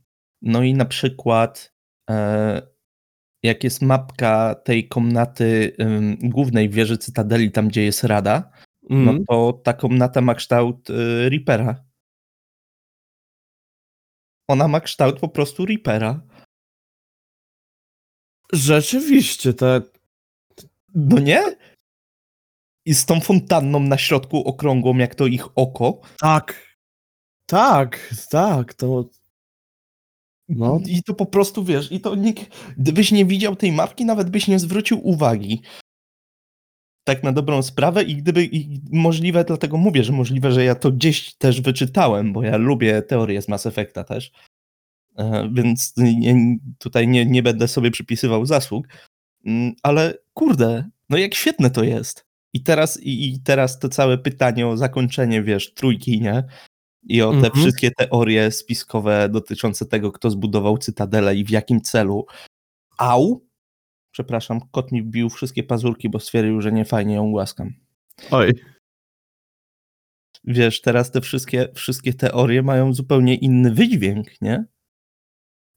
No 0.42 0.62
i 0.62 0.74
na 0.74 0.84
przykład, 0.84 1.74
e, 2.10 2.62
jak 3.42 3.64
jest 3.64 3.82
mapka 3.82 4.54
tej 4.54 4.88
komnaty 4.88 5.76
głównej 6.22 6.68
w 6.68 6.74
wieży 6.74 6.98
Cytadeli, 6.98 7.50
tam 7.50 7.68
gdzie 7.68 7.84
jest 7.84 8.04
Rada, 8.04 8.50
no 8.90 9.10
Mm. 9.10 9.24
to 9.24 9.52
ta 9.52 9.72
komnata 9.72 10.20
ma 10.20 10.34
kształt 10.34 10.90
y, 10.90 11.28
Reapera. 11.30 11.84
Ona 14.48 14.68
ma 14.68 14.80
kształt 14.80 15.20
po 15.20 15.28
prostu 15.28 15.66
Reapera. 15.66 16.20
Rzeczywiście, 18.52 19.54
te, 19.54 19.82
No 20.94 21.18
nie? 21.18 21.42
I 22.86 22.94
z 22.94 23.06
tą 23.06 23.20
fontanną 23.20 23.80
na 23.80 23.98
środku 23.98 24.44
okrągłą, 24.44 24.96
jak 24.96 25.14
to 25.14 25.26
ich 25.26 25.58
oko. 25.58 26.00
tak, 26.18 26.76
tak, 27.46 28.14
tak, 28.30 28.74
to 28.74 29.08
no, 30.48 30.80
I 30.86 31.02
to 31.02 31.14
po 31.14 31.26
prostu 31.26 31.64
wiesz, 31.64 31.92
i 31.92 32.00
to 32.00 32.14
nikt, 32.14 32.74
gdybyś 32.78 33.12
nie 33.12 33.24
widział 33.24 33.56
tej 33.56 33.72
mapki, 33.72 34.04
nawet 34.04 34.30
byś 34.30 34.48
nie 34.48 34.58
zwrócił 34.58 35.08
uwagi. 35.08 35.62
Tak 37.04 37.22
na 37.22 37.32
dobrą 37.32 37.62
sprawę 37.62 38.02
i 38.02 38.16
gdyby, 38.16 38.44
i 38.44 38.80
możliwe, 38.92 39.44
dlatego 39.44 39.76
mówię, 39.76 40.04
że 40.04 40.12
możliwe, 40.12 40.52
że 40.52 40.64
ja 40.64 40.74
to 40.74 40.92
gdzieś 40.92 41.34
też 41.34 41.60
wyczytałem, 41.60 42.32
bo 42.32 42.42
ja 42.42 42.56
lubię 42.56 43.02
teorię 43.02 43.42
z 43.42 43.48
Mass 43.48 43.66
Effecta 43.66 44.04
też, 44.04 44.32
E, 45.16 45.50
więc 45.52 45.92
nie, 45.96 46.56
tutaj 46.78 47.08
nie, 47.08 47.26
nie 47.26 47.42
będę 47.42 47.68
sobie 47.68 47.90
przypisywał 47.90 48.46
zasług, 48.46 48.88
Mm, 49.46 49.74
ale 49.82 50.14
kurde, 50.34 50.90
no 51.10 51.16
jak 51.16 51.34
świetne 51.34 51.70
to 51.70 51.84
jest. 51.84 52.23
I 52.54 52.62
teraz, 52.62 53.00
i, 53.02 53.28
i 53.34 53.40
teraz 53.40 53.78
to 53.78 53.88
całe 53.88 54.18
pytanie 54.18 54.66
o 54.68 54.76
zakończenie, 54.76 55.42
wiesz, 55.42 55.74
trójki, 55.74 56.20
nie? 56.20 56.44
I 57.02 57.22
o 57.22 57.30
te 57.30 57.36
Mhm. 57.36 57.52
wszystkie 57.54 57.90
teorie 57.90 58.50
spiskowe 58.50 59.28
dotyczące 59.28 59.86
tego, 59.86 60.12
kto 60.12 60.30
zbudował 60.30 60.78
Cytadelę 60.78 61.36
i 61.36 61.44
w 61.44 61.50
jakim 61.50 61.80
celu. 61.80 62.26
Au! 62.98 63.46
Przepraszam, 64.12 64.60
kot 64.70 64.92
mi 64.92 65.02
wbił 65.02 65.30
wszystkie 65.30 65.62
pazurki, 65.62 66.08
bo 66.08 66.20
stwierdził, 66.20 66.60
że 66.60 66.72
nie 66.72 66.84
fajnie 66.84 67.14
ją 67.14 67.30
głaskam. 67.30 67.72
oj, 68.30 68.52
Wiesz, 70.44 70.80
teraz 70.80 71.10
te 71.10 71.20
wszystkie, 71.20 71.68
wszystkie 71.74 72.14
teorie 72.14 72.62
mają 72.62 72.92
zupełnie 72.92 73.34
inny 73.34 73.74
wydźwięk, 73.74 74.40
nie? 74.42 74.64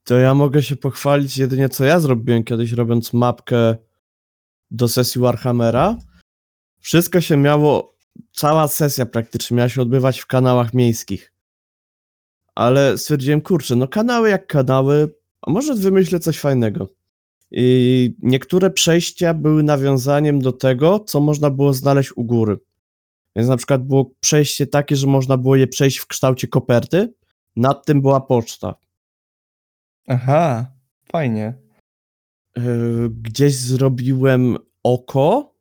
to 0.03 0.17
ja 0.17 0.33
mogę 0.33 0.63
się 0.63 0.75
pochwalić 0.75 1.37
jedynie 1.37 1.69
co 1.69 1.85
ja 1.85 1.99
zrobiłem 1.99 2.43
kiedyś 2.43 2.71
robiąc 2.71 3.13
mapkę 3.13 3.75
do 4.71 4.87
sesji 4.87 5.21
Warhammera. 5.21 5.97
Wszystko 6.87 7.21
się 7.21 7.37
miało, 7.37 7.95
cała 8.31 8.67
sesja 8.67 9.05
praktycznie 9.05 9.57
miała 9.57 9.69
się 9.69 9.81
odbywać 9.81 10.19
w 10.19 10.25
kanałach 10.25 10.73
miejskich. 10.73 11.33
Ale 12.55 12.97
stwierdziłem, 12.97 13.41
kurczę, 13.41 13.75
no 13.75 13.87
kanały 13.87 14.29
jak 14.29 14.47
kanały, 14.47 15.15
a 15.41 15.51
może 15.51 15.75
wymyślę 15.75 16.19
coś 16.19 16.39
fajnego. 16.39 16.89
I 17.51 18.15
niektóre 18.21 18.69
przejścia 18.69 19.33
były 19.33 19.63
nawiązaniem 19.63 20.39
do 20.39 20.51
tego, 20.51 20.99
co 20.99 21.19
można 21.19 21.49
było 21.49 21.73
znaleźć 21.73 22.17
u 22.17 22.23
góry. 22.23 22.59
Więc 23.35 23.49
na 23.49 23.57
przykład 23.57 23.83
było 23.83 24.11
przejście 24.19 24.67
takie, 24.67 24.95
że 24.95 25.07
można 25.07 25.37
było 25.37 25.55
je 25.55 25.67
przejść 25.67 25.97
w 25.97 26.07
kształcie 26.07 26.47
koperty, 26.47 27.13
nad 27.55 27.85
tym 27.85 28.01
była 28.01 28.21
poczta. 28.21 28.75
Aha, 30.07 30.71
fajnie. 31.11 31.53
yy, 32.57 33.09
gdzieś 33.09 33.55
zrobiłem 33.55 34.57
oko 34.83 35.56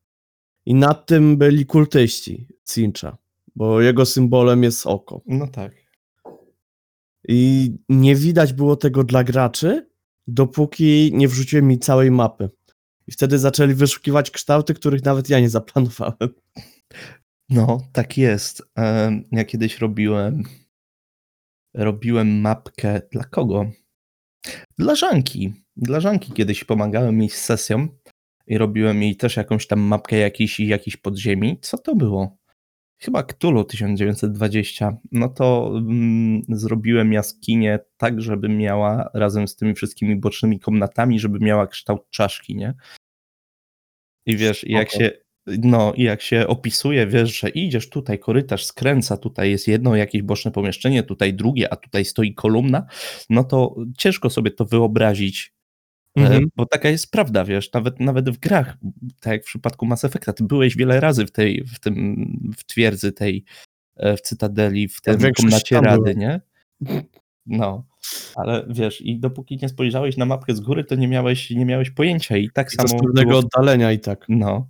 i 0.67 0.75
nad 0.75 1.07
tym 1.07 1.37
byli 1.37 1.67
kultyści 1.67 2.49
Cincha, 2.65 3.17
bo 3.57 3.81
jego 3.81 4.07
symbolem 4.07 4.63
jest 4.63 4.87
oko. 4.87 5.21
No 5.27 5.47
tak. 5.47 5.73
I 7.29 7.73
nie 7.89 8.17
widać 8.17 8.53
było 8.53 8.77
tego 8.77 9.05
dla 9.05 9.25
graczy, 9.25 9.91
dopóki 10.27 11.11
nie 11.15 11.29
wrzuciłem 11.29 11.67
mi 11.67 11.79
całej 11.79 12.11
mapy. 12.11 12.51
I 13.07 13.13
wtedy 13.13 13.39
zaczęli 13.39 13.75
wyszukiwać 13.75 14.31
kształty, 14.31 14.75
których 14.75 15.05
nawet 15.05 15.29
ja 15.29 15.41
nie 15.41 15.51
zaplanowałem. 15.51 16.35
No, 17.49 17.81
tak 17.93 18.17
jest. 18.17 18.63
Ja 19.33 19.45
kiedyś 19.45 19.79
robiłem 19.79 20.43
robiłem 21.77 22.41
mapkę 22.41 23.01
dla 23.13 23.25
kogo? 23.25 23.71
Dla 24.79 24.95
Żanki. 24.95 25.53
Dla 25.77 26.01
Żanki 26.01 26.33
kiedyś 26.33 26.65
pomagałem 26.65 27.21
jej 27.21 27.31
z 27.31 27.45
sesją 27.45 27.89
i 28.47 28.59
robiłem 28.59 29.03
jej 29.03 29.17
też 29.17 29.37
jakąś 29.37 29.67
tam 29.67 29.81
mapkę 29.81 30.17
jakiejś, 30.17 30.61
jakiejś 30.61 30.97
podziemi. 30.97 31.59
Co 31.61 31.79
to 31.79 31.95
było? 31.95 32.37
Chyba 32.99 33.23
Cthulhu 33.23 33.65
1920. 33.65 34.97
No 35.13 35.29
to 35.29 35.73
mm, 35.77 36.43
zrobiłem 36.49 37.13
jaskinię 37.13 37.79
tak, 37.97 38.21
żeby 38.21 38.49
miała 38.49 39.11
razem 39.15 39.49
z 39.49 39.57
tymi 39.57 39.75
wszystkimi 39.75 40.17
bocznymi 40.17 40.61
komnatami, 40.61 41.21
żeby 41.21 41.39
miała 41.39 41.67
kształt 41.67 42.11
czaszki, 42.11 42.57
nie? 42.57 42.75
I 44.27 44.37
wiesz, 44.37 44.65
i 44.65 44.73
jak 44.73 44.91
się 44.91 45.11
no 45.47 45.93
i 45.97 46.03
jak 46.03 46.23
się 46.23 46.47
opisuje, 46.47 47.07
wiesz, 47.07 47.41
że 47.41 47.49
idziesz 47.49 47.89
tutaj, 47.89 48.19
korytarz 48.19 48.65
skręca, 48.65 49.17
tutaj 49.17 49.51
jest 49.51 49.69
jedno 49.69 49.97
jakieś 49.97 50.23
boczne 50.23 50.51
pomieszczenie, 50.51 51.03
tutaj 51.03 51.35
drugie, 51.35 51.73
a 51.73 51.77
tutaj 51.77 52.05
stoi 52.05 52.35
kolumna, 52.35 52.87
no 53.31 53.45
to 53.45 53.77
ciężko 53.99 54.31
sobie 54.31 54.51
to 54.51 54.65
wyobrazić, 54.65 55.56
Mhm. 56.17 56.51
bo 56.57 56.67
taka 56.67 56.89
jest 56.89 57.11
prawda, 57.11 57.45
wiesz, 57.45 57.73
nawet, 57.73 58.01
nawet 58.01 58.31
w 58.31 58.39
grach, 58.39 58.77
tak 59.21 59.33
jak 59.33 59.43
w 59.43 59.47
przypadku 59.47 59.87
Mass 59.87 60.05
Effecta, 60.05 60.33
ty 60.33 60.45
byłeś 60.45 60.77
wiele 60.77 61.01
razy 61.01 61.27
w 61.27 61.31
tej, 61.33 61.65
w 61.65 61.81
tym, 61.81 62.27
w 62.59 62.65
twierdzy 62.65 63.13
tej, 63.13 63.45
e, 63.97 64.17
w 64.17 64.21
Cytadeli, 64.21 64.89
w 64.89 65.01
tym 65.01 65.19
większość 65.19 65.41
komnacie 65.47 65.81
Rady, 65.81 66.03
byłem. 66.03 66.19
nie? 66.19 66.41
No, 67.49 67.87
ale 68.37 68.67
wiesz, 68.71 69.01
i 69.01 69.19
dopóki 69.19 69.59
nie 69.63 69.69
spojrzałeś 69.69 70.17
na 70.17 70.27
mapkę 70.27 70.55
z 70.55 70.61
góry, 70.61 70.85
to 70.85 70.95
nie 70.95 71.09
miałeś, 71.09 71.51
nie 71.51 71.65
miałeś 71.65 71.91
pojęcia 71.91 72.37
i 72.37 72.51
tak 72.51 72.75
I 72.75 72.77
to 72.77 72.89
z 72.89 72.91
samo 72.91 73.03
pewnego 73.03 73.29
było 73.29 73.41
oddalenia 73.41 73.93
i 73.93 73.99
tak. 73.99 74.25
no. 74.29 74.69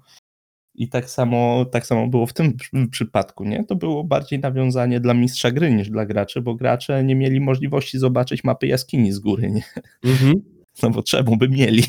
I 0.75 0.89
tak 0.89 1.11
samo, 1.11 1.65
tak 1.65 1.87
samo 1.87 2.09
było 2.09 2.27
w 2.27 2.33
tym 2.33 2.57
przy- 2.57 2.89
przypadku, 2.91 3.45
nie? 3.45 3.65
To 3.65 3.77
było 3.77 4.05
bardziej 4.05 4.39
nawiązanie 4.39 5.01
dla 5.01 5.15
mistrza 5.15 5.51
gry 5.51 5.71
niż 5.75 5.91
dla 5.91 6.07
graczy, 6.07 6.41
bo 6.43 6.55
gracze 6.55 7.05
nie 7.05 7.15
mieli 7.15 7.41
możliwości 7.41 7.99
zobaczyć 7.99 8.45
mapy 8.45 8.67
jaskini 8.67 9.13
z 9.13 9.19
góry, 9.19 9.51
nie? 9.51 9.63
Mhm. 10.05 10.56
No 10.83 10.91
bo 10.91 11.03
czemu 11.03 11.37
by 11.37 11.49
mieli? 11.49 11.83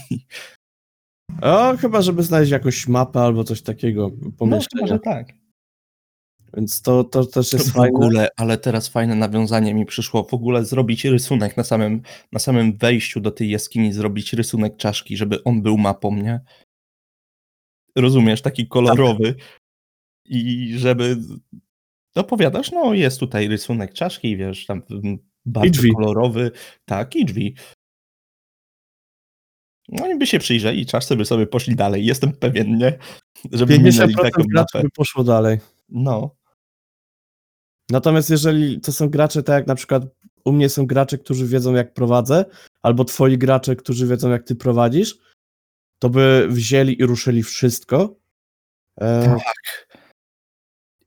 O, 1.42 1.78
chyba, 1.78 2.02
żeby 2.02 2.24
znaleźć 2.24 2.52
jakąś 2.52 2.88
mapę 2.88 3.20
albo 3.20 3.44
coś 3.44 3.62
takiego, 3.62 4.12
No, 4.22 4.32
pomieszczenia. 4.38 4.82
może 4.82 5.00
tak. 5.00 5.34
Więc 6.54 6.82
to, 6.82 7.04
to 7.04 7.26
też 7.26 7.54
jest 7.54 7.70
w 7.70 7.74
fajne. 7.74 7.98
ogóle, 7.98 8.30
ale 8.38 8.58
teraz 8.58 8.88
fajne 8.88 9.16
nawiązanie 9.16 9.74
mi 9.74 9.86
przyszło, 9.86 10.24
w 10.24 10.34
ogóle 10.34 10.66
zrobić 10.66 11.06
rysunek 11.06 11.58
na 11.58 11.64
samym, 11.64 12.02
na 12.32 12.40
samym 12.40 12.78
wejściu 12.78 13.20
do 13.20 13.32
tej 13.32 13.50
jaskini, 13.50 13.94
zrobić 13.94 14.34
rysunek 14.34 14.78
czaszki, 14.78 15.18
żeby 15.18 15.44
on 15.44 15.62
był 15.62 15.78
mapą, 15.78 16.16
nie? 16.16 16.40
Rozumiesz, 17.96 18.42
taki 18.42 18.68
kolorowy 18.68 19.36
i 20.26 20.74
żeby 20.78 21.18
opowiadasz, 22.16 22.72
no 22.72 22.94
jest 22.94 23.20
tutaj 23.20 23.48
rysunek 23.48 23.94
czaszki, 23.94 24.38
wiesz, 24.38 24.66
tam 24.66 24.82
mm, 24.92 25.18
bardzo 25.46 25.82
kolorowy, 25.96 26.52
tak, 26.86 27.16
i 27.16 27.26
drzwi. 27.26 27.56
No 29.90 30.06
oni 30.06 30.18
by 30.18 30.28
się 30.28 30.40
przyjrzeli, 30.40 30.86
czaszce 30.86 31.16
by 31.16 31.26
sobie 31.26 31.48
poszli 31.48 31.76
dalej, 31.76 32.06
jestem 32.06 32.34
pewien, 32.34 32.78
nie? 32.78 32.98
Żeby 33.52 33.74
50% 33.74 33.84
minęli 33.84 34.16
taką 34.16 34.44
graczy 34.44 34.78
mapę. 34.78 34.84
by 34.84 34.90
poszło 34.90 35.24
dalej. 35.24 35.60
No, 35.90 36.38
Natomiast 37.90 38.30
jeżeli 38.30 38.82
to 38.82 38.92
są 38.92 39.10
gracze, 39.10 39.44
tak 39.44 39.56
jak 39.56 39.68
na 39.68 39.76
przykład 39.76 40.04
u 40.46 40.52
mnie 40.52 40.70
są 40.70 40.86
gracze, 40.86 41.18
którzy 41.18 41.48
wiedzą 41.48 41.74
jak 41.74 41.94
prowadzę, 41.94 42.46
albo 42.82 43.06
twoi 43.06 43.38
gracze, 43.38 43.76
którzy 43.76 44.08
wiedzą 44.08 44.30
jak 44.30 44.44
ty 44.44 44.56
prowadzisz, 44.56 45.18
to 46.00 46.10
by 46.10 46.48
wzięli 46.50 47.02
i 47.02 47.06
ruszyli 47.06 47.44
wszystko. 47.44 48.16
E, 49.02 49.26
tak. 49.26 49.88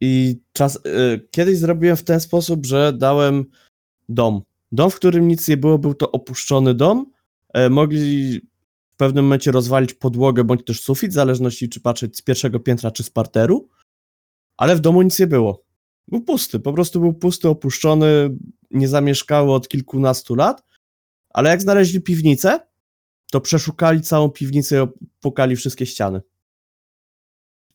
I 0.01 0.41
czas, 0.53 0.77
e, 0.77 0.81
kiedyś 1.31 1.59
zrobiłem 1.59 1.97
w 1.97 2.05
ten 2.05 2.21
sposób, 2.21 2.67
że 2.67 2.93
dałem 2.93 3.45
dom. 4.09 4.43
Dom, 4.73 4.91
w 4.91 4.97
którym 4.97 5.29
nic 5.29 5.49
nie 5.49 5.57
było, 5.57 5.79
był 5.79 5.95
to 5.95 6.13
opuszczony 6.13 6.75
dom. 6.75 7.07
E, 7.55 7.71
mogli 7.71 8.41
pewnym 9.01 9.25
momencie 9.25 9.53
rozwalić 9.53 9.95
podłogę 9.95 10.45
bądź 10.45 10.65
też 10.65 10.81
sufit, 10.81 11.11
w 11.11 11.15
zależności 11.15 11.69
czy 11.69 11.81
patrzeć 11.81 12.17
z 12.17 12.23
pierwszego 12.23 12.61
piętra 12.61 12.91
czy 12.91 13.03
z 13.03 13.11
parteru, 13.11 13.69
ale 14.57 14.77
w 14.77 14.81
domu 14.81 15.03
nic 15.03 15.19
nie 15.19 15.27
było. 15.27 15.65
Był 16.09 16.21
pusty, 16.21 16.61
po 16.61 16.73
prostu 16.73 17.01
był 17.01 17.15
pusty, 17.15 17.49
opuszczony, 17.49 18.37
nie 18.71 18.89
zamieszkały 18.89 19.53
od 19.53 19.69
kilkunastu 19.69 20.35
lat, 20.35 20.63
ale 21.31 21.51
jak 21.51 21.63
znaleźli 21.63 22.01
piwnicę, 22.01 22.61
to 23.33 23.41
przeszukali 23.41 24.01
całą 24.01 24.29
piwnicę 24.29 24.77
i 24.77 24.79
opukali 24.79 25.57
wszystkie 25.57 25.87
ściany. 25.87 26.21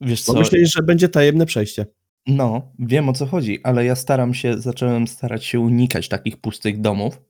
Wiesz 0.01 0.25
Bo 0.25 0.33
co, 0.33 0.39
myśleli, 0.39 0.65
że 0.65 0.83
będzie 0.83 1.09
tajemne 1.09 1.45
przejście. 1.45 1.85
no, 2.27 2.73
wiem 2.79 3.09
o 3.09 3.13
co 3.13 3.25
chodzi, 3.25 3.59
ale 3.63 3.85
ja 3.85 3.95
staram 3.95 4.33
się, 4.33 4.57
zacząłem 4.57 5.07
starać 5.07 5.45
się 5.45 5.59
unikać 5.59 6.09
takich 6.09 6.37
pustych 6.37 6.81
domów. 6.81 7.21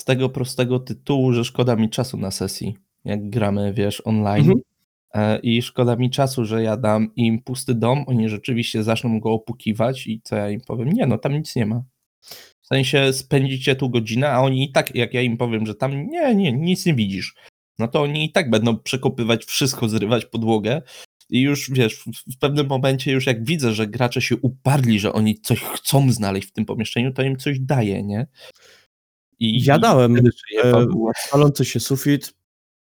Z 0.00 0.04
tego 0.04 0.28
prostego 0.28 0.78
tytułu, 0.78 1.32
że 1.32 1.44
szkoda 1.44 1.76
mi 1.76 1.90
czasu 1.90 2.16
na 2.16 2.30
sesji, 2.30 2.76
jak 3.04 3.30
gramy, 3.30 3.72
wiesz, 3.74 4.02
online. 4.04 4.50
Mhm. 4.50 4.60
E, 5.14 5.38
I 5.38 5.62
szkoda 5.62 5.96
mi 5.96 6.10
czasu, 6.10 6.44
że 6.44 6.62
ja 6.62 6.76
dam 6.76 7.14
im 7.16 7.42
pusty 7.42 7.74
dom, 7.74 8.04
oni 8.06 8.28
rzeczywiście 8.28 8.82
zaczną 8.82 9.20
go 9.20 9.32
opukiwać 9.32 10.06
i 10.06 10.20
co 10.24 10.36
ja 10.36 10.50
im 10.50 10.60
powiem? 10.60 10.92
Nie, 10.92 11.06
no 11.06 11.18
tam 11.18 11.32
nic 11.32 11.56
nie 11.56 11.66
ma. 11.66 11.82
W 12.60 12.66
sensie 12.66 13.12
spędzicie 13.12 13.76
tu 13.76 13.90
godzinę, 13.90 14.30
a 14.30 14.40
oni 14.40 14.64
i 14.64 14.72
tak, 14.72 14.94
jak 14.94 15.14
ja 15.14 15.22
im 15.22 15.36
powiem, 15.36 15.66
że 15.66 15.74
tam 15.74 16.06
nie, 16.06 16.34
nie, 16.34 16.52
nic 16.52 16.86
nie 16.86 16.94
widzisz, 16.94 17.34
no 17.78 17.88
to 17.88 18.02
oni 18.02 18.24
i 18.24 18.32
tak 18.32 18.50
będą 18.50 18.78
przekopywać 18.78 19.44
wszystko, 19.44 19.88
zrywać 19.88 20.26
podłogę 20.26 20.82
i 21.30 21.40
już 21.40 21.70
wiesz, 21.70 21.96
w, 21.96 22.34
w 22.34 22.38
pewnym 22.38 22.66
momencie 22.66 23.12
już 23.12 23.26
jak 23.26 23.44
widzę, 23.44 23.72
że 23.72 23.86
gracze 23.86 24.22
się 24.22 24.36
uparli, 24.36 25.00
że 25.00 25.12
oni 25.12 25.40
coś 25.40 25.60
chcą 25.60 26.12
znaleźć 26.12 26.48
w 26.48 26.52
tym 26.52 26.64
pomieszczeniu, 26.64 27.12
to 27.12 27.22
im 27.22 27.36
coś 27.36 27.60
daje, 27.60 28.02
nie? 28.02 28.26
I 29.40 29.64
Ja 29.64 29.78
dałem, 29.78 30.12
i 30.12 30.14
wtedy 30.14 30.30
żyje 30.48 30.64
e, 30.64 30.86
palący 31.30 31.64
się 31.64 31.80
sufit, 31.80 32.34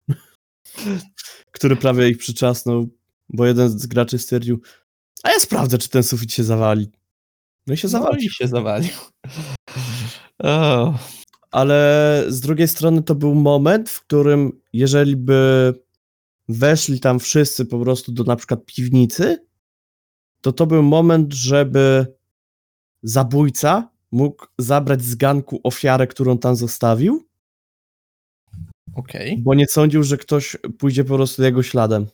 który 1.51 1.75
prawie 1.75 2.09
ich 2.09 2.17
przyczasnął, 2.17 2.87
bo 3.29 3.45
jeden 3.45 3.69
z 3.79 3.85
graczy 3.87 4.17
stwierdził, 4.19 4.61
a 5.23 5.31
ja 5.31 5.39
sprawdzę, 5.39 5.77
czy 5.77 5.89
ten 5.89 6.03
sufit 6.03 6.33
się 6.33 6.43
zawali. 6.43 6.91
No 7.67 7.73
i 7.73 7.77
się 7.77 7.87
No 7.87 7.91
zawalił. 7.91 8.21
i 8.21 8.29
się 8.29 8.47
zawalił. 8.47 8.89
O, 10.43 10.93
Ale 11.51 12.23
z 12.27 12.39
drugiej 12.39 12.67
strony 12.67 13.03
to 13.03 13.15
był 13.15 13.35
moment, 13.35 13.89
w 13.89 14.01
którym 14.01 14.61
jeżeli 14.73 15.15
by 15.15 15.73
weszli 16.49 16.99
tam 16.99 17.19
wszyscy 17.19 17.65
po 17.65 17.79
prostu 17.79 18.11
do 18.11 18.23
na 18.23 18.35
przykład 18.35 18.65
piwnicy, 18.65 19.45
to 20.41 20.51
to 20.51 20.65
był 20.67 20.83
moment, 20.83 21.33
żeby 21.33 22.05
zabójca 23.03 23.89
mógł 24.11 24.45
zabrać 24.57 25.01
z 25.01 25.15
ganku 25.15 25.59
ofiarę, 25.63 26.07
którą 26.07 26.37
tam 26.37 26.55
zostawił, 26.55 27.27
okej. 28.95 29.37
bo 29.37 29.53
nie 29.53 29.67
sądził, 29.67 30.03
że 30.03 30.17
ktoś 30.17 30.57
pójdzie 30.79 31.03
po 31.03 31.15
prostu 31.15 31.43
jego 31.43 31.63
śladem. 31.63 32.05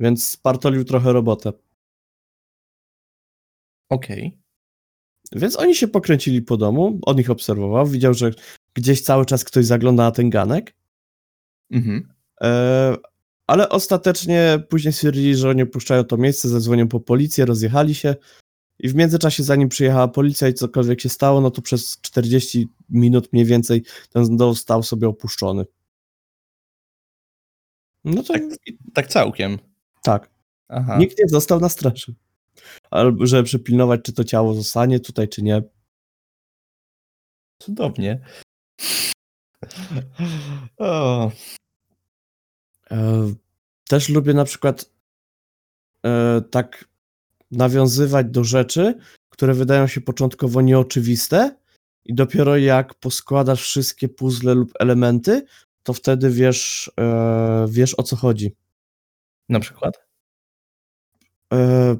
Więc 0.00 0.28
spartolił 0.28 0.84
trochę 0.84 1.12
robotę. 1.12 1.52
Okej. 3.88 4.38
Więc 5.32 5.58
oni 5.58 5.74
się 5.74 5.88
pokręcili 5.88 6.42
po 6.42 6.56
domu, 6.56 6.98
on 7.02 7.18
ich 7.20 7.30
obserwował, 7.30 7.86
widział, 7.86 8.14
że 8.14 8.30
gdzieś 8.74 9.02
cały 9.02 9.26
czas 9.26 9.44
ktoś 9.44 9.66
zagląda 9.66 10.02
na 10.02 10.10
ten 10.10 10.30
ganek, 10.30 10.74
Mhm. 11.70 12.08
e, 12.42 12.96
ale 13.46 13.68
ostatecznie 13.68 14.62
później 14.68 14.92
stwierdzili, 14.92 15.36
że 15.36 15.48
oni 15.50 15.62
opuszczają 15.62 16.04
to 16.04 16.16
miejsce, 16.16 16.48
zadzwonią 16.48 16.88
po 16.88 17.00
policję, 17.00 17.44
rozjechali 17.44 17.94
się 17.94 18.16
i 18.78 18.88
w 18.88 18.94
międzyczasie 18.94 19.42
zanim 19.42 19.68
przyjechała 19.68 20.08
policja 20.08 20.48
i 20.48 20.54
cokolwiek 20.54 21.00
się 21.00 21.08
stało, 21.08 21.40
no 21.40 21.50
to 21.50 21.62
przez 21.62 22.00
40 22.00 22.68
minut 22.88 23.32
mniej 23.32 23.44
więcej 23.44 23.84
ten 24.10 24.36
dom 24.36 24.54
stał 24.54 24.82
sobie 24.82 25.08
opuszczony. 25.08 25.64
No 28.04 28.22
to 28.22 28.32
Tak, 28.32 28.42
tak 28.94 29.06
całkiem. 29.08 29.58
tak. 30.02 30.30
Aha. 30.68 30.98
Nikt 30.98 31.18
nie 31.18 31.28
został 31.28 31.60
na 31.60 31.68
straży. 31.68 32.14
Albo 32.90 33.26
żeby 33.26 33.42
przypilnować, 33.42 34.00
czy 34.04 34.12
to 34.12 34.24
ciało 34.24 34.54
zostanie 34.54 35.00
tutaj, 35.00 35.28
czy 35.28 35.42
nie. 35.42 35.62
Cudownie. 37.58 38.20
O, 40.78 41.30
E, 42.90 43.32
Też 43.88 44.08
lubię 44.08 44.34
na 44.34 44.44
przykład 44.44 44.90
e, 46.06 46.40
tak 46.50 46.88
nawiązywać 47.52 48.26
do 48.26 48.44
rzeczy, 48.44 48.94
które 49.30 49.54
wydają 49.54 49.86
się 49.86 50.00
początkowo 50.00 50.60
nieoczywiste 50.60 51.56
i 52.04 52.14
dopiero 52.14 52.56
jak 52.56 52.94
poskładasz 52.94 53.62
wszystkie 53.62 54.08
puzzle 54.08 54.54
lub 54.54 54.72
elementy, 54.80 55.42
to 55.82 55.92
wtedy 55.92 56.30
wiesz, 56.30 56.92
e, 57.00 57.66
wiesz 57.68 57.98
o 57.98 58.02
co 58.02 58.16
chodzi. 58.16 58.56
Na 59.48 59.60
przykład? 59.60 60.06
E, 61.52 61.96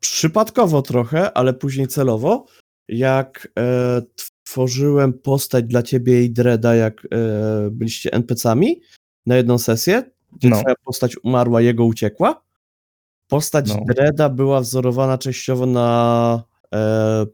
przypadkowo 0.00 0.82
trochę, 0.82 1.32
ale 1.32 1.54
później 1.54 1.88
celowo, 1.88 2.46
jak 2.88 3.48
e, 3.58 4.02
tworzyłem 4.44 5.12
postać 5.12 5.64
dla 5.64 5.82
ciebie 5.82 6.24
i 6.24 6.30
Dreda, 6.30 6.74
jak 6.74 7.06
e, 7.10 7.70
byliście 7.70 8.12
NPC-ami 8.12 8.80
na 9.26 9.36
jedną 9.36 9.58
sesję, 9.58 10.10
gdzie 10.32 10.48
No. 10.48 10.60
twoja 10.60 10.74
postać 10.84 11.16
umarła, 11.24 11.60
jego 11.60 11.84
uciekła. 11.84 12.42
Postać 13.30 13.68
No. 13.68 13.84
Dreda 13.86 14.28
była 14.28 14.60
wzorowana 14.60 15.18
częściowo 15.18 15.66
na 15.66 16.42
e, 16.74 17.26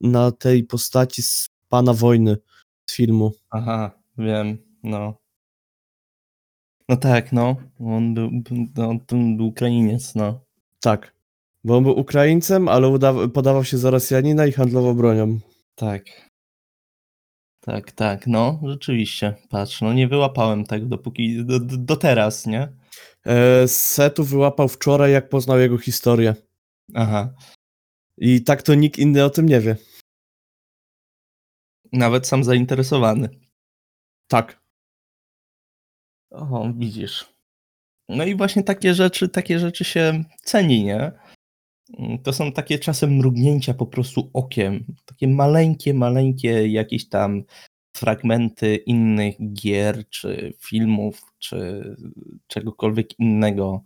na 0.00 0.32
tej 0.32 0.64
postaci 0.64 1.22
z 1.22 1.48
Pana 1.68 1.94
Wojny 1.94 2.36
z 2.86 2.96
filmu. 2.96 3.32
Aha, 3.50 3.90
wiem, 4.18 4.58
no. 4.82 5.14
No 6.88 6.96
tak, 6.96 7.32
no. 7.32 7.56
On 7.80 8.14
był, 8.14 8.30
no, 8.76 8.88
on 9.12 9.36
był 9.36 9.46
Ukrainiec, 9.46 10.14
no. 10.14 10.40
Tak. 10.80 11.14
Bo 11.64 11.76
on 11.76 11.84
był 11.84 11.98
Ukraińcem, 11.98 12.68
ale 12.68 12.98
podawał 13.34 13.64
się 13.64 13.78
za 13.78 13.90
Rosjanina 13.90 14.46
i 14.46 14.52
handlował 14.52 14.94
bronią. 14.94 15.38
Tak. 15.74 16.04
Tak, 17.60 17.92
tak, 17.92 18.26
no, 18.26 18.60
rzeczywiście. 18.64 19.34
Patrz, 19.50 19.80
no 19.80 19.92
nie 19.92 20.08
wyłapałem 20.08 20.64
tego 20.64 20.86
dopóki, 20.86 21.44
do, 21.44 21.60
do, 21.60 21.76
do 21.76 21.96
teraz, 21.96 22.46
nie? 22.46 22.68
E, 23.26 23.68
Setu 23.68 24.24
wyłapał 24.24 24.68
wczoraj, 24.68 25.12
jak 25.12 25.28
poznał 25.28 25.58
jego 25.58 25.78
historię. 25.78 26.34
Aha. 26.94 27.34
I 28.18 28.44
tak 28.44 28.62
to 28.62 28.74
nikt 28.74 28.98
inny 28.98 29.24
o 29.24 29.30
tym 29.30 29.46
nie 29.46 29.60
wie. 29.60 29.76
Nawet 31.92 32.26
sam 32.26 32.44
zainteresowany. 32.44 33.28
Tak. 34.28 34.64
O, 36.30 36.72
widzisz. 36.76 37.34
No 38.08 38.24
i 38.24 38.34
właśnie 38.34 38.62
takie 38.62 38.94
rzeczy, 38.94 39.28
takie 39.28 39.58
rzeczy 39.58 39.84
się 39.84 40.24
ceni, 40.42 40.84
nie? 40.84 41.12
To 42.22 42.32
są 42.32 42.52
takie 42.52 42.78
czasem 42.78 43.16
mrugnięcia 43.16 43.74
po 43.74 43.86
prostu 43.86 44.30
okiem. 44.32 44.84
Takie 45.04 45.28
maleńkie, 45.28 45.94
maleńkie 45.94 46.68
jakieś 46.68 47.08
tam 47.08 47.44
fragmenty 47.96 48.76
innych 48.76 49.34
gier, 49.54 50.08
czy 50.10 50.54
filmów, 50.58 51.22
czy 51.38 51.84
czegokolwiek 52.46 53.18
innego, 53.18 53.84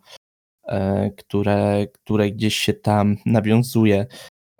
e, 0.68 1.10
które, 1.10 1.86
które 1.92 2.30
gdzieś 2.30 2.56
się 2.56 2.74
tam 2.74 3.16
nawiązuje. 3.26 4.06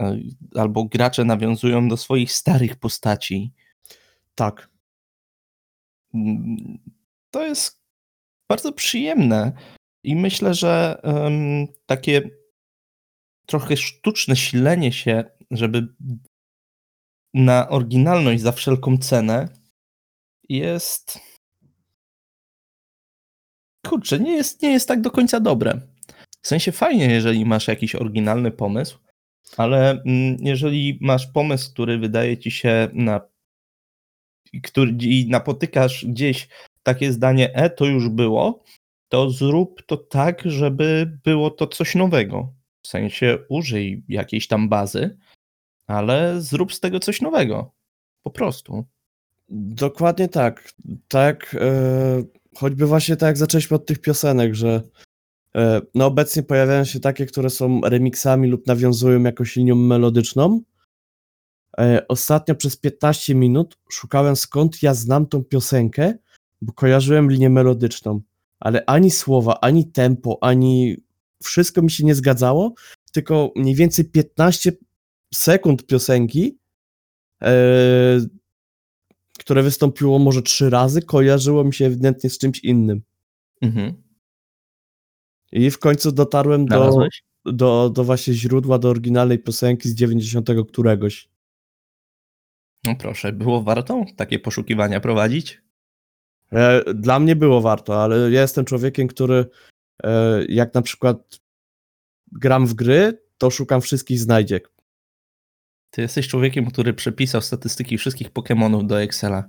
e, 0.00 0.18
Albo 0.54 0.84
gracze 0.84 1.24
nawiązują 1.24 1.88
do 1.88 1.96
swoich 1.96 2.32
starych 2.32 2.76
postaci. 2.76 3.52
Tak. 4.34 4.70
Mm, 6.14 6.78
To 7.30 7.44
jest 7.46 7.80
bardzo 8.48 8.72
przyjemne 8.72 9.52
i 10.04 10.16
myślę, 10.16 10.54
że 10.54 11.00
em, 11.02 11.66
takie 11.86 12.30
trochę 13.46 13.76
sztuczne 13.76 14.36
silenie 14.36 14.92
się, 14.92 15.24
żeby 15.50 15.88
na 17.34 17.68
oryginalność 17.68 18.42
za 18.42 18.52
wszelką 18.52 18.98
cenę 18.98 19.48
jest. 20.48 21.20
Kurczę, 23.86 24.18
nie 24.18 24.32
jest, 24.32 24.62
nie 24.62 24.72
jest 24.72 24.88
tak 24.88 25.00
do 25.00 25.10
końca 25.10 25.40
dobre. 25.40 25.80
W 26.42 26.48
sensie 26.48 26.72
fajnie, 26.72 27.06
jeżeli 27.06 27.44
masz 27.44 27.68
jakiś 27.68 27.94
oryginalny 27.94 28.50
pomysł, 28.50 28.98
ale 29.56 29.90
mm, 29.90 30.36
jeżeli 30.40 30.98
masz 31.00 31.26
pomysł, 31.26 31.72
który 31.72 31.98
wydaje 31.98 32.38
ci 32.38 32.50
się 32.50 32.88
na. 32.92 33.20
który 34.62 34.92
i 35.00 35.28
napotykasz 35.28 36.04
gdzieś 36.04 36.48
takie 36.82 37.12
zdanie, 37.12 37.54
e, 37.54 37.70
to 37.70 37.86
już 37.86 38.08
było, 38.08 38.64
to 39.08 39.30
zrób 39.30 39.82
to 39.86 39.96
tak, 39.96 40.42
żeby 40.44 41.18
było 41.24 41.50
to 41.50 41.66
coś 41.66 41.94
nowego. 41.94 42.52
W 42.82 42.88
sensie 42.88 43.38
użyj 43.48 44.04
jakiejś 44.08 44.48
tam 44.48 44.68
bazy, 44.68 45.18
ale 45.88 46.40
zrób 46.40 46.74
z 46.74 46.80
tego 46.80 47.00
coś 47.00 47.20
nowego. 47.20 47.72
Po 48.22 48.30
prostu. 48.30 48.84
Dokładnie 49.48 50.28
tak. 50.28 50.72
Tak, 51.08 51.56
e, 51.60 52.22
choćby 52.56 52.86
właśnie 52.86 53.16
tak 53.16 53.26
jak 53.26 53.36
zaczęliśmy 53.36 53.76
od 53.76 53.86
tych 53.86 54.00
piosenek, 54.00 54.54
że 54.54 54.82
e, 55.56 55.80
no 55.94 56.06
obecnie 56.06 56.42
pojawiają 56.42 56.84
się 56.84 57.00
takie, 57.00 57.26
które 57.26 57.50
są 57.50 57.80
remixami 57.80 58.48
lub 58.48 58.66
nawiązują 58.66 59.22
jakąś 59.22 59.56
linią 59.56 59.74
melodyczną. 59.74 60.60
E, 61.78 62.08
ostatnio 62.08 62.54
przez 62.54 62.76
15 62.76 63.34
minut 63.34 63.78
szukałem 63.90 64.36
skąd 64.36 64.82
ja 64.82 64.94
znam 64.94 65.26
tą 65.26 65.44
piosenkę, 65.44 66.14
bo 66.62 66.72
kojarzyłem 66.72 67.30
linię 67.30 67.50
melodyczną, 67.50 68.20
ale 68.60 68.84
ani 68.86 69.10
słowa, 69.10 69.60
ani 69.60 69.90
tempo, 69.90 70.38
ani 70.40 70.96
wszystko 71.42 71.82
mi 71.82 71.90
się 71.90 72.04
nie 72.04 72.14
zgadzało, 72.14 72.74
tylko 73.12 73.52
mniej 73.56 73.74
więcej 73.74 74.04
15 74.04 74.72
sekund 75.34 75.86
piosenki 75.86 76.58
e, 77.42 78.20
które 79.38 79.62
wystąpiło 79.62 80.18
może 80.18 80.42
trzy 80.42 80.70
razy, 80.70 81.02
kojarzyło 81.02 81.64
mi 81.64 81.74
się 81.74 81.86
ewidentnie 81.86 82.30
z 82.30 82.38
czymś 82.38 82.58
innym. 82.60 83.02
Mhm. 83.62 84.02
I 85.52 85.70
w 85.70 85.78
końcu 85.78 86.12
dotarłem 86.12 86.66
do, 86.66 87.06
do, 87.44 87.90
do 87.90 88.04
właśnie 88.04 88.34
źródła, 88.34 88.78
do 88.78 88.88
oryginalnej 88.88 89.38
piosenki 89.38 89.88
z 89.88 89.94
90 89.94 90.48
któregoś. 90.68 91.28
No 92.84 92.96
proszę, 92.96 93.32
było 93.32 93.62
warto 93.62 94.04
takie 94.16 94.38
poszukiwania 94.38 95.00
prowadzić? 95.00 95.62
E, 96.52 96.94
Dla 96.94 97.20
mnie 97.20 97.36
było 97.36 97.60
warto, 97.60 98.02
ale 98.02 98.30
ja 98.30 98.40
jestem 98.40 98.64
człowiekiem, 98.64 99.08
który 99.08 99.46
e, 100.02 100.44
jak 100.44 100.74
na 100.74 100.82
przykład 100.82 101.40
gram 102.32 102.66
w 102.66 102.74
gry, 102.74 103.22
to 103.38 103.50
szukam 103.50 103.80
wszystkich 103.80 104.18
znajdziek. 104.18 104.77
Ty 105.98 106.02
jesteś 106.02 106.28
człowiekiem, 106.28 106.70
który 106.70 106.94
przepisał 106.94 107.42
statystyki 107.42 107.98
wszystkich 107.98 108.30
Pokémonów 108.30 108.86
do 108.86 109.02
Excela. 109.02 109.44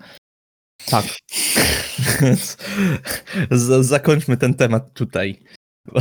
Tak. 0.85 1.05
Więc 2.21 2.57
zakończmy 3.81 4.37
ten 4.37 4.53
temat 4.53 4.93
tutaj. 4.93 5.43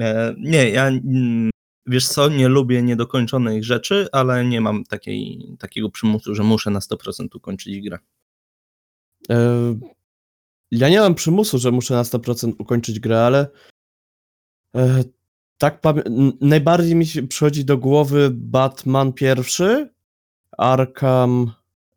E, 0.00 0.34
nie, 0.38 0.70
ja 0.70 0.88
mm, 0.88 1.50
wiesz 1.86 2.08
co, 2.08 2.28
nie 2.28 2.48
lubię 2.48 2.82
niedokończonych 2.82 3.64
rzeczy, 3.64 4.08
ale 4.12 4.44
nie 4.44 4.60
mam 4.60 4.84
takiej, 4.84 5.48
takiego 5.58 5.90
przymusu, 5.90 6.34
że 6.34 6.42
muszę 6.42 6.70
na 6.70 6.78
100% 6.78 7.36
ukończyć 7.36 7.80
grę. 7.80 7.98
E, 9.30 9.36
Ja 10.70 10.88
nie 10.88 11.00
mam 11.00 11.14
przymusu, 11.14 11.58
że 11.58 11.70
muszę 11.70 11.94
na 11.94 12.02
100% 12.02 12.52
ukończyć 12.58 13.00
grę, 13.00 13.26
ale 13.26 13.50
e, 14.76 15.04
tak 15.58 15.82
najbardziej 16.40 16.94
mi 16.94 17.06
się 17.06 17.28
przychodzi 17.28 17.64
do 17.64 17.78
głowy 17.78 18.30
Batman 18.32 19.12
pierwszy, 19.12 19.88
Arkham 20.58 21.52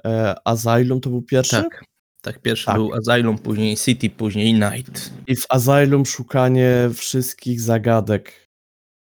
e, 0.06 0.36
Asylum 0.48 1.02
to 1.02 1.10
był 1.10 1.22
pierwszy 1.22 1.56
Tak. 1.56 1.84
Tak, 2.22 2.42
pierwszy 2.42 2.66
Tak. 2.66 2.76
był 2.76 2.92
Asylum, 2.94 3.38
później 3.38 3.78
City, 3.78 4.10
później 4.10 4.54
Night. 4.54 5.12
i 5.28 5.36
w 5.36 5.46
Asylum 5.50 6.06
szukanie 6.06 6.90
wszystkich 6.94 7.62
zagadek. 7.62 8.50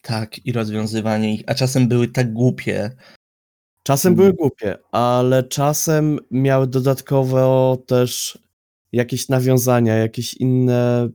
Tak, 0.02 0.46
i 0.46 0.52
rozwiązywanie 0.52 1.34
ich, 1.34 1.44
a 1.48 1.56
czasem 1.56 1.88
były 1.88 2.08
tak 2.08 2.34
głupie. 2.34 2.92
Czasem 3.84 4.14
Mm. 4.14 4.18
były 4.18 4.34
głupie, 4.34 4.78
ale 4.92 5.44
czasem 5.44 6.20
miały 6.32 6.68
dodatkowo 6.68 7.78
też 7.88 8.38
jakieś 8.92 9.30
nawiązania, 9.30 9.96
jakieś 9.96 10.34
inne 10.34 11.10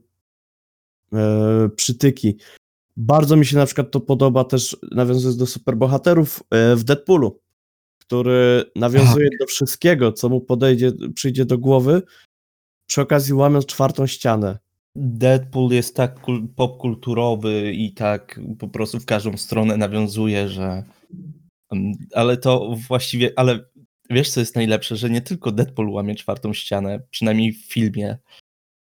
e, 1.13 1.69
przytyki. 1.75 2.37
Bardzo 2.97 3.35
mi 3.35 3.45
się 3.45 3.57
na 3.57 3.65
przykład 3.65 3.91
to 3.91 3.99
podoba 3.99 4.43
też 4.43 4.77
nawiązując 4.91 5.37
do 5.37 5.45
superbohaterów 5.45 6.43
e, 6.51 6.75
w 6.75 6.83
Deadpoolu, 6.83 7.39
który 7.99 8.63
nawiązuje 8.75 9.29
do 9.39 9.45
wszystkiego, 9.45 10.11
co 10.11 10.29
mu 10.29 10.41
podejdzie, 10.41 10.91
przyjdzie 11.15 11.45
do 11.45 11.57
głowy, 11.57 12.01
przy 12.87 13.01
okazji 13.01 13.33
łamiąc 13.33 13.65
czwartą 13.65 14.07
ścianę. 14.07 14.57
Deadpool 14.95 15.71
jest 15.71 15.95
tak 15.95 16.19
kul- 16.19 16.47
popkulturowy 16.55 17.71
i 17.73 17.93
tak 17.93 18.39
po 18.59 18.67
prostu 18.67 18.99
w 18.99 19.05
każdą 19.05 19.37
stronę 19.37 19.77
nawiązuje, 19.77 20.49
że. 20.49 20.83
Mm, 21.71 21.93
Ale 22.13 22.37
to 22.37 22.75
właściwie, 22.87 23.31
ale 23.35 23.59
wiesz, 24.09 24.29
co 24.29 24.39
jest 24.39 24.55
najlepsze, 24.55 24.95
że 24.95 25.09
nie 25.09 25.21
tylko 25.21 25.51
Deadpool 25.51 25.89
łamie 25.89 26.15
czwartą 26.15 26.53
ścianę, 26.53 26.99
przynajmniej 27.09 27.53
w 27.53 27.65
filmie, 27.65 28.17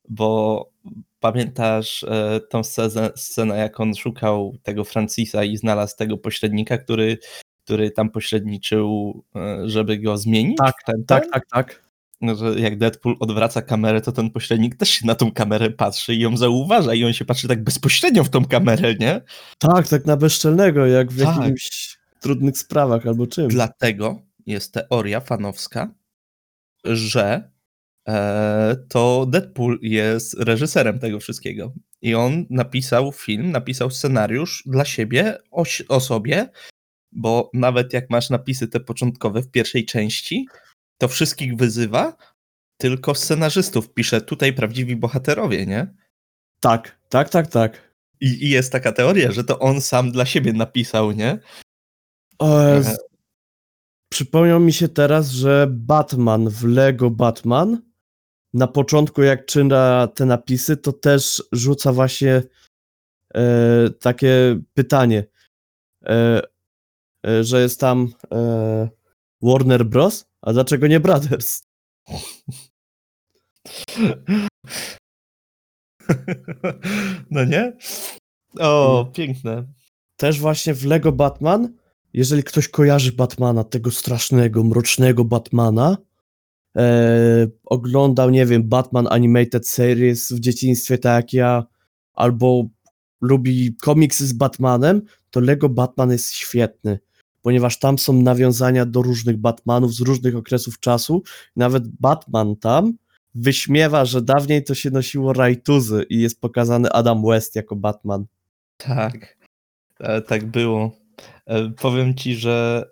bo 0.09 0.70
pamiętasz 1.19 2.03
e, 2.03 2.39
tą 2.49 2.63
scenę, 2.63 3.09
scenę, 3.15 3.57
jak 3.57 3.79
on 3.79 3.95
szukał 3.95 4.57
tego 4.63 4.83
Francisa 4.83 5.43
i 5.43 5.57
znalazł 5.57 5.97
tego 5.97 6.17
pośrednika, 6.17 6.77
który, 6.77 7.17
który 7.63 7.91
tam 7.91 8.09
pośredniczył, 8.09 9.13
e, 9.35 9.69
żeby 9.69 9.97
go 9.97 10.17
zmienić? 10.17 10.57
Tak, 10.57 10.75
ten, 10.85 11.05
Tak, 11.05 11.23
tak, 11.31 11.43
tak. 11.51 11.91
No, 12.21 12.35
że 12.35 12.59
jak 12.59 12.77
Deadpool 12.77 13.15
odwraca 13.19 13.61
kamerę, 13.61 14.01
to 14.01 14.11
ten 14.11 14.29
pośrednik 14.29 14.75
też 14.75 14.89
się 14.89 15.07
na 15.07 15.15
tą 15.15 15.31
kamerę 15.31 15.71
patrzy 15.71 16.15
i 16.15 16.19
ją 16.19 16.37
zauważa 16.37 16.93
i 16.93 17.05
on 17.05 17.13
się 17.13 17.25
patrzy 17.25 17.47
tak 17.47 17.63
bezpośrednio 17.63 18.23
w 18.23 18.29
tą 18.29 18.45
kamerę, 18.45 18.95
nie? 18.95 19.21
Tak, 19.59 19.87
tak 19.87 20.05
na 20.05 20.17
bezczelnego, 20.17 20.85
jak 20.85 21.11
w 21.11 21.23
Tak. 21.23 21.37
jakimś 21.37 21.97
trudnych 22.19 22.57
sprawach 22.57 23.07
albo 23.07 23.27
czym. 23.27 23.47
Dlatego 23.47 24.21
jest 24.45 24.73
teoria 24.73 25.19
fanowska, 25.19 25.93
że 26.83 27.51
to 28.89 29.25
Deadpool 29.29 29.79
jest 29.81 30.33
reżyserem 30.39 30.99
tego 30.99 31.19
wszystkiego. 31.19 31.73
I 32.01 32.15
on 32.15 32.45
napisał 32.49 33.11
film, 33.11 33.51
napisał 33.51 33.91
scenariusz 33.91 34.63
dla 34.65 34.85
siebie, 34.85 35.37
o, 35.51 35.63
o 35.89 35.99
sobie, 35.99 36.49
bo 37.11 37.49
nawet 37.53 37.93
jak 37.93 38.09
masz 38.09 38.29
napisy 38.29 38.67
te 38.67 38.79
początkowe 38.79 39.41
w 39.41 39.51
pierwszej 39.51 39.85
części, 39.85 40.45
to 40.97 41.07
wszystkich 41.07 41.55
wyzywa, 41.55 42.17
tylko 42.77 43.15
scenarzystów 43.15 43.93
pisze 43.93 44.21
tutaj 44.21 44.53
prawdziwi 44.53 44.95
bohaterowie, 44.95 45.65
nie? 45.65 45.93
Tak, 46.59 46.99
tak, 47.09 47.29
tak, 47.29 47.47
tak. 47.47 47.95
I, 48.21 48.45
I 48.45 48.49
jest 48.49 48.71
taka 48.71 48.91
teoria, 48.91 49.31
że 49.31 49.43
to 49.43 49.59
on 49.59 49.81
sam 49.81 50.11
dla 50.11 50.25
siebie 50.25 50.53
napisał, 50.53 51.11
nie? 51.11 51.39
Aha. 52.39 52.83
z... 52.83 52.97
Przypomniał 54.11 54.59
mi 54.59 54.73
się 54.73 54.89
teraz, 54.89 55.29
że 55.29 55.67
Batman 55.69 56.49
w 56.49 56.63
Lego 56.63 57.09
Batman 57.09 57.90
na 58.53 58.67
początku 58.67 59.21
jak 59.21 59.45
czyna 59.45 60.07
te 60.07 60.25
napisy, 60.25 60.77
to 60.77 60.93
też 60.93 61.43
rzuca 61.51 61.93
właśnie 61.93 62.43
e, 63.33 63.89
takie 63.89 64.61
pytanie, 64.73 65.25
e, 66.05 66.41
e, 67.27 67.43
że 67.43 67.61
jest 67.61 67.79
tam 67.79 68.07
e, 68.31 68.89
Warner 69.41 69.85
Bros., 69.85 70.25
a 70.41 70.53
dlaczego 70.53 70.87
nie 70.87 70.99
Brothers? 70.99 71.63
No 77.31 77.45
nie? 77.45 77.77
O, 78.59 79.05
piękne. 79.13 79.65
Też 80.17 80.39
właśnie 80.39 80.73
w 80.73 80.85
Lego 80.85 81.11
Batman, 81.11 81.73
jeżeli 82.13 82.43
ktoś 82.43 82.67
kojarzy 82.67 83.11
Batmana, 83.11 83.63
tego 83.63 83.91
strasznego, 83.91 84.63
mrocznego 84.63 85.25
Batmana, 85.25 85.97
e, 86.77 87.47
oglądał, 87.65 88.29
nie 88.29 88.45
wiem, 88.45 88.69
Batman 88.69 89.07
Animated 89.09 89.67
Series 89.67 90.31
w 90.31 90.39
dzieciństwie, 90.39 90.97
tak 90.97 91.23
jak 91.23 91.33
ja, 91.33 91.65
albo 92.13 92.65
lubi 93.21 93.75
komiksy 93.81 94.27
z 94.27 94.33
Batmanem, 94.33 95.01
to 95.29 95.39
Lego 95.39 95.69
Batman 95.69 96.11
jest 96.11 96.33
świetny, 96.33 96.99
ponieważ 97.41 97.79
tam 97.79 97.97
są 97.97 98.13
nawiązania 98.13 98.85
do 98.85 99.01
różnych 99.01 99.37
Batmanów 99.37 99.93
z 99.93 100.01
różnych 100.01 100.35
okresów 100.35 100.79
czasu. 100.79 101.23
Nawet 101.55 101.87
Batman 101.87 102.55
tam 102.55 102.93
wyśmiewa, 103.35 104.05
że 104.05 104.21
dawniej 104.21 104.63
to 104.63 104.75
się 104.75 104.91
nosiło 104.91 105.33
rajtuzy 105.33 106.05
i 106.09 106.21
jest 106.21 106.41
pokazany 106.41 106.91
Adam 106.91 107.23
West 107.25 107.55
jako 107.55 107.75
Batman. 107.75 108.25
Tak, 108.77 109.37
e, 109.99 110.21
tak 110.21 110.45
było. 110.45 110.91
E, 111.45 111.69
powiem 111.69 112.15
ci, 112.15 112.35
że 112.35 112.85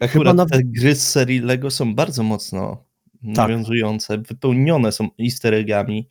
em, 0.00 0.08
akurat 0.10 0.36
nawet- 0.36 0.52
te 0.52 0.62
gry 0.64 0.94
z 0.94 1.10
serii 1.10 1.40
Lego 1.40 1.70
są 1.70 1.94
bardzo 1.94 2.22
mocno 2.22 2.84
nawiązujące, 3.22 4.18
wypełnione 4.18 4.92
są 4.92 5.08
easter 5.20 5.54
eggami 5.54 6.08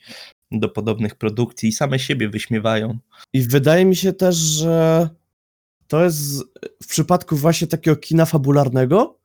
do 0.51 0.69
podobnych 0.69 1.15
produkcji 1.15 1.69
i 1.69 1.71
same 1.71 1.99
siebie 1.99 2.29
wyśmiewają. 2.29 2.97
I 3.33 3.41
wydaje 3.41 3.85
mi 3.85 3.95
się 3.95 4.13
też, 4.13 4.35
że 4.35 5.09
to 5.87 6.03
jest 6.03 6.43
w 6.83 6.87
przypadku 6.87 7.35
właśnie 7.35 7.67
takiego 7.67 7.97
kina 7.97 8.25
fabularnego, 8.25 9.17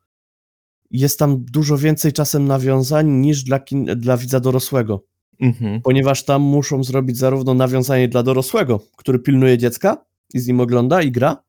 jest 0.91 1.19
tam 1.19 1.45
dużo 1.45 1.79
więcej 1.79 2.13
czasem 2.13 2.47
nawiązań 2.47 3.09
niż 3.11 3.43
dla, 3.43 3.59
kin, 3.61 3.85
dla 3.85 4.17
widza 4.17 4.41
dorosłego, 4.41 5.05
Mhm. 5.41 5.81
ponieważ 5.83 6.25
tam 6.25 6.43
muszą 6.43 6.85
zrobić 6.85 7.17
zarówno 7.19 7.55
nawiązanie 7.55 8.09
dla 8.09 8.23
dorosłego, 8.23 8.81
który 8.97 9.19
pilnuje 9.19 9.59
dziecka 9.59 10.05
i 10.35 10.39
z 10.41 10.47
nim 10.47 10.61
ogląda 10.61 11.03
i 11.03 11.13
gra, 11.13 11.43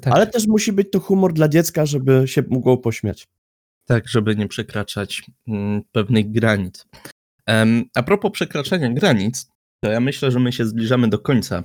Tak, 0.00 0.14
ale 0.14 0.26
też 0.26 0.46
musi 0.46 0.72
być 0.72 0.90
to 0.90 1.00
humor 1.00 1.32
dla 1.32 1.48
dziecka, 1.48 1.86
żeby 1.86 2.22
się 2.26 2.42
mogło 2.48 2.78
pośmiać. 2.78 3.28
tak, 3.84 4.08
żeby 4.08 4.36
nie 4.36 4.48
przekraczać 4.48 5.22
mm, 5.48 5.82
pewnych 5.92 6.30
granic. 6.30 6.86
A 7.94 8.02
propos 8.02 8.32
przekraczania 8.32 8.92
granic, 8.92 9.50
to 9.84 9.90
ja 9.90 10.00
myślę, 10.00 10.30
że 10.30 10.38
my 10.40 10.52
się 10.52 10.66
zbliżamy 10.66 11.08
do 11.08 11.18
końca. 11.18 11.62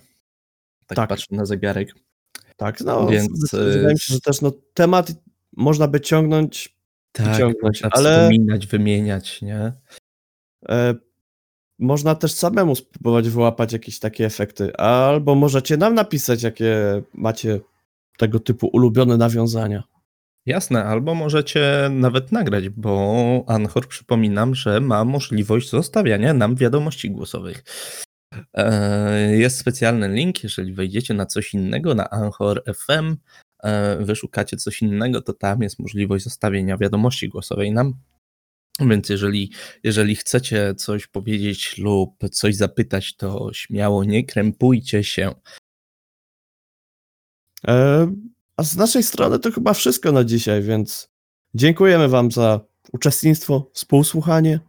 Tak, 0.88 0.96
Tak. 0.96 1.10
patrzę 1.10 1.26
na 1.32 1.46
zegarek. 1.46 1.94
Tak, 2.58 2.82
no, 2.82 3.08
Więc, 3.08 3.52
wydaje 3.52 3.94
mi 3.94 4.00
się, 4.00 4.14
że 4.14 4.20
też 4.20 4.42
no, 4.42 4.52
temat 4.74 5.12
można 5.58 5.88
by 5.88 6.02
ciągnąć, 6.02 6.76
Tak, 7.12 7.38
ciągnąć, 7.38 7.82
można 7.84 7.90
ale- 7.92 8.18
wspominać, 8.20 8.68
wymieniać, 8.68 9.42
nie? 9.42 9.74
E, 10.70 10.96
można 11.80 12.16
też 12.16 12.32
samemu 12.32 12.76
spróbować 12.76 13.30
wyłapać 13.30 13.74
jakieś 13.74 14.00
takie 14.00 14.26
efekty, 14.26 14.76
albo 14.78 15.36
możecie 15.36 15.78
nam 15.78 15.96
napisać, 15.96 16.44
jakie 16.44 17.02
macie 17.14 17.60
tego 18.18 18.40
typu 18.40 18.68
ulubione 18.68 19.18
nawiązania. 19.18 19.84
Jasne, 20.46 20.86
albo 20.86 21.16
możecie 21.16 21.90
nawet 21.92 22.32
nagrać, 22.32 22.70
bo 22.70 23.44
Anchor 23.48 23.88
przypominam, 23.88 24.56
że 24.56 24.80
ma 24.82 25.06
możliwość 25.06 25.70
zostawiania 25.70 26.34
nam 26.34 26.56
wiadomości 26.56 27.12
głosowych. 27.12 27.64
E, 28.54 29.36
Jest 29.38 29.58
specjalny 29.58 30.10
link, 30.10 30.44
jeżeli 30.44 30.74
wejdziecie 30.74 31.14
na 31.14 31.26
coś 31.26 31.54
innego, 31.54 31.96
na 31.96 32.10
Anchor 32.10 32.64
FM, 32.76 33.16
e, 33.64 33.98
wyszukacie 34.06 34.58
coś 34.58 34.82
innego, 34.82 35.22
to 35.22 35.34
tam 35.34 35.62
jest 35.62 35.80
możliwość 35.80 36.24
zostawienia 36.24 36.78
wiadomości 36.78 37.30
głosowej 37.30 37.72
nam. 37.72 37.94
Więc 38.80 39.10
jeżeli, 39.10 39.52
jeżeli 39.84 40.16
chcecie 40.16 40.76
coś 40.76 41.08
powiedzieć 41.08 41.78
lub 41.78 42.30
coś 42.32 42.56
zapytać, 42.56 43.16
to 43.16 43.50
śmiało 43.54 44.04
nie 44.04 44.26
krępujcie 44.26 45.04
się. 45.04 45.34
E, 47.68 48.08
a 48.58 48.64
z 48.64 48.78
naszej 48.78 49.04
strony 49.04 49.40
to 49.40 49.52
chyba 49.52 49.74
wszystko 49.74 50.12
na 50.12 50.24
dzisiaj, 50.24 50.62
więc 50.62 51.10
dziękujemy 51.54 52.08
Wam 52.08 52.32
za 52.32 52.60
uczestnictwo, 52.94 53.72
współsłuchanie. 53.74 54.60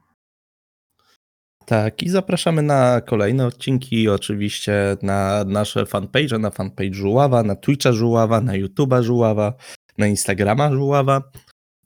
Tak, 1.66 2.02
i 2.02 2.08
zapraszamy 2.08 2.62
na 2.62 3.00
kolejne 3.00 3.46
odcinki, 3.46 4.08
oczywiście 4.08 4.96
na 5.02 5.44
nasze 5.44 5.86
fanpage, 5.86 6.38
na 6.38 6.50
fanpage 6.50 6.94
Żuława, 6.94 7.42
na 7.42 7.56
Twitcha 7.56 7.92
Żuława, 7.92 8.40
na 8.40 8.52
YouTube'a 8.52 9.02
Żuława, 9.02 9.54
na 9.98 10.06
Instagrama 10.06 10.72
Żuława, 10.72 11.22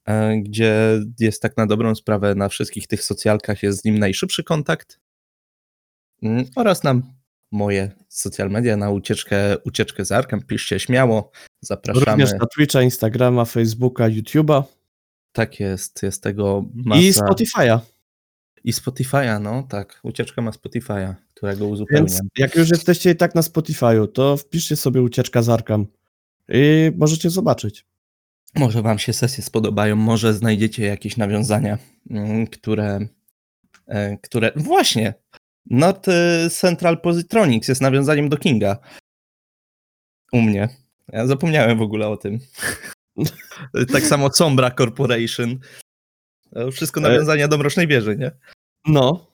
e, 0.09 0.37
gdzie 0.37 1.01
jest 1.21 1.43
tak 1.43 1.57
na 1.57 1.67
dobrą 1.67 1.95
sprawę 1.95 2.35
na 2.35 2.49
wszystkich 2.49 2.87
tych 2.87 3.05
socjalkach 3.05 3.63
jest 3.63 3.81
z 3.81 3.85
nim 3.85 3.99
najszybszy 3.99 4.45
kontakt 4.45 5.01
Mm, 6.23 6.45
oraz 6.57 6.85
na 6.85 6.95
moje 7.51 7.91
social 8.09 8.51
media, 8.51 8.77
na 8.77 8.91
ucieczkę, 8.91 9.59
ucieczkę 9.59 10.05
z 10.05 10.13
Arkem, 10.13 10.43
piszcie 10.43 10.81
śmiało, 10.81 11.31
zapraszamy. 11.61 12.07
Również 12.07 12.41
na 12.41 12.47
Twitcha, 12.47 12.83
Instagrama, 12.83 13.45
Facebooka, 13.45 14.05
YouTube'a 14.05 14.63
Tak 15.33 15.61
jest, 15.61 16.03
jest 16.03 16.23
tego 16.23 16.65
masa. 16.75 17.01
i 17.01 17.13
Spotify'a. 17.13 17.79
I 18.65 18.73
Spotify'a, 18.73 19.41
no 19.41 19.63
tak, 19.63 20.01
ucieczka 20.03 20.43
ma 20.43 20.51
Spotify'a, 20.51 21.15
którego 21.35 21.67
uzupełniam. 21.67 22.07
Więc 22.07 22.21
jak 22.39 22.57
już 22.57 22.71
jesteście 22.71 23.11
i 23.11 23.17
tak 23.17 23.35
na 23.35 23.41
Spotify'u, 23.41 24.09
to 24.13 24.37
wpiszcie 24.37 24.77
sobie 24.77 25.03
ucieczka 25.03 25.43
z 25.43 25.49
Arkam 25.49 25.87
i 26.49 26.93
możecie 26.97 27.31
zobaczyć. 27.31 27.87
Może 28.55 28.83
wam 28.83 28.99
się 28.99 29.13
sesje 29.13 29.45
spodobają, 29.45 29.97
może 29.97 30.35
znajdziecie 30.35 30.85
jakieś 30.85 31.17
nawiązania, 31.17 31.79
mm, 32.11 32.47
które, 32.47 33.01
e, 33.87 34.17
które... 34.17 34.53
Właśnie! 34.57 35.15
Not 35.71 36.09
e, 36.09 36.51
Central 36.51 37.01
Positronics 37.01 37.69
jest 37.69 37.81
nawiązaniem 37.81 38.29
do 38.29 38.37
Kinga. 38.37 38.79
U 40.33 40.41
mnie. 40.41 40.69
Ja 41.09 41.27
zapomniałem 41.27 41.79
w 41.79 41.83
ogóle 41.83 42.09
o 42.09 42.17
tym. 42.17 42.39
tak 43.93 44.03
samo 44.03 44.33
Sombra 44.33 44.71
Corporation. 44.71 45.59
Wszystko 46.73 47.01
nawiązania 47.01 47.49
do 47.49 47.59
Mrocznej 47.59 47.87
Wieży, 47.87 48.17
nie? 48.17 48.31
No, 48.87 49.31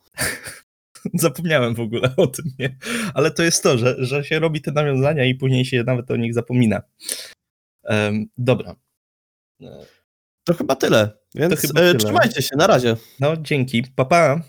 Zapomniałem 1.15 1.75
w 1.75 1.81
ogóle 1.81 2.15
o 2.17 2.27
tym, 2.27 2.45
nie? 2.59 2.77
Ale 3.15 3.31
to 3.31 3.43
jest 3.43 3.63
to, 3.63 3.79
że, 3.79 3.97
że 3.99 4.25
się 4.25 4.39
robi 4.39 4.61
te 4.61 4.73
nawiązania 4.73 5.25
i 5.25 5.35
później 5.35 5.65
się 5.65 5.85
nawet 5.85 6.11
o 6.11 6.17
nich 6.17 6.35
zapomina. 6.35 6.83
Em, 7.85 8.27
dobra. 8.39 8.77
E, 9.63 9.87
to 10.45 10.55
chyba 10.55 10.77
tyle. 10.77 11.11
Więc 11.35 11.61
chyba 11.61 11.81
e, 11.81 11.85
tyle. 11.85 11.95
trzymajcie 11.95 12.43
się, 12.43 12.57
na 12.57 12.67
razie. 12.67 12.97
No, 13.21 13.37
dzięki. 13.37 13.85
Pa, 13.97 14.05
pa. 14.05 14.43